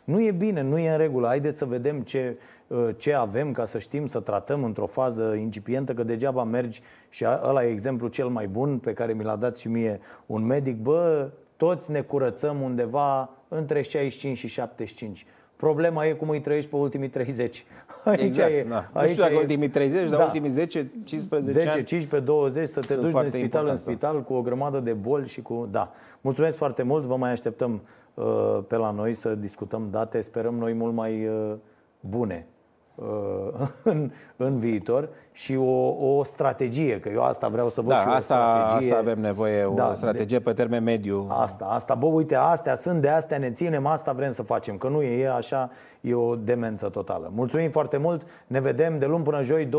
Nu 0.03 0.21
e 0.21 0.31
bine, 0.31 0.61
nu 0.61 0.77
e 0.77 0.91
în 0.91 0.97
regulă. 0.97 1.27
Haideți 1.27 1.57
să 1.57 1.65
vedem 1.65 2.01
ce, 2.01 2.37
uh, 2.67 2.89
ce 2.97 3.13
avem 3.13 3.51
ca 3.51 3.65
să 3.65 3.79
știm 3.79 4.07
să 4.07 4.19
tratăm 4.19 4.63
într-o 4.63 4.85
fază 4.85 5.33
incipientă, 5.33 5.93
că 5.93 6.03
degeaba 6.03 6.43
mergi 6.43 6.81
și 7.09 7.25
ăla 7.43 7.65
e 7.65 7.69
exemplu 7.69 8.07
cel 8.07 8.27
mai 8.27 8.47
bun 8.47 8.77
pe 8.77 8.93
care 8.93 9.13
mi 9.13 9.23
l-a 9.23 9.35
dat 9.35 9.57
și 9.57 9.67
mie 9.67 9.99
un 10.25 10.45
medic. 10.45 10.77
Bă, 10.77 11.29
toți 11.57 11.91
ne 11.91 12.01
curățăm 12.01 12.61
undeva 12.61 13.29
între 13.47 13.81
65 13.81 14.37
și 14.37 14.47
75 14.47 15.25
Problema 15.55 16.05
e 16.05 16.13
cum 16.13 16.29
îi 16.29 16.41
trăiești 16.41 16.69
pe 16.69 16.75
ultimii 16.75 17.09
30. 17.09 17.65
Aici 18.03 18.21
exact, 18.21 18.51
e, 18.51 18.65
da. 18.69 18.89
Aici 18.93 19.05
nu 19.05 19.07
știu 19.07 19.21
dacă 19.21 19.33
e, 19.33 19.37
ultimii 19.37 19.69
30, 19.69 20.09
dar 20.09 20.19
da. 20.19 20.25
ultimii 20.25 20.49
10, 20.49 20.91
15 21.03 21.51
10, 21.51 21.69
ani 21.69 21.83
15, 21.83 22.29
20 22.31 22.67
să 22.67 22.79
te 22.79 22.95
duci 22.95 23.21
din 23.21 23.29
spital 23.29 23.67
în 23.67 23.75
spital 23.75 24.23
cu 24.23 24.33
o 24.33 24.41
grămadă 24.41 24.79
de 24.79 24.93
boli 24.93 25.27
și 25.27 25.41
cu... 25.41 25.67
Da. 25.71 25.91
Mulțumesc 26.21 26.57
foarte 26.57 26.83
mult, 26.83 27.03
vă 27.03 27.15
mai 27.15 27.31
așteptăm 27.31 27.81
uh, 28.13 28.59
pe 28.67 28.75
la 28.75 28.91
noi 28.91 29.13
să 29.13 29.35
discutăm 29.35 29.87
date, 29.91 30.21
sperăm 30.21 30.55
noi 30.55 30.73
mult 30.73 30.93
mai 30.93 31.27
uh, 31.27 31.53
bune 31.99 32.47
Uh, 32.47 32.54
în, 33.83 34.11
în 34.35 34.59
viitor 34.59 35.09
și 35.31 35.55
o, 35.55 36.17
o 36.17 36.23
strategie, 36.23 36.99
că 36.99 37.09
eu 37.09 37.23
asta 37.23 37.47
vreau 37.47 37.69
să 37.69 37.81
văd 37.81 37.89
da, 37.89 37.99
și 37.99 38.07
asta, 38.07 38.17
o 38.17 38.67
strategie. 38.67 38.91
asta 38.91 39.09
avem 39.09 39.21
nevoie, 39.21 39.71
da, 39.75 39.89
o 39.89 39.93
strategie 39.93 40.37
de, 40.37 40.43
pe 40.43 40.53
termen 40.53 40.83
mediu. 40.83 41.27
Asta, 41.29 41.65
asta, 41.65 41.93
bă, 41.93 42.05
uite, 42.05 42.35
astea 42.35 42.75
sunt, 42.75 43.01
de 43.01 43.09
astea 43.09 43.37
ne 43.37 43.51
ținem, 43.51 43.85
asta 43.85 44.11
vrem 44.11 44.31
să 44.31 44.43
facem, 44.43 44.77
că 44.77 44.87
nu 44.87 45.01
e, 45.01 45.21
e 45.21 45.31
așa, 45.31 45.69
e 46.01 46.13
o 46.13 46.35
demență 46.35 46.89
totală. 46.89 47.31
Mulțumim 47.35 47.69
foarte 47.69 47.97
mult, 47.97 48.27
ne 48.47 48.59
vedem 48.59 48.99
de 48.99 49.05
luni 49.05 49.23
până 49.23 49.41
joi, 49.41 49.69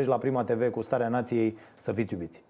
22.30 0.00 0.04
la 0.04 0.18
Prima 0.18 0.44
TV 0.44 0.70
cu 0.70 0.80
Starea 0.80 1.08
Nației, 1.08 1.56
să 1.76 1.92
fiți 1.92 2.14
iubiți! 2.14 2.42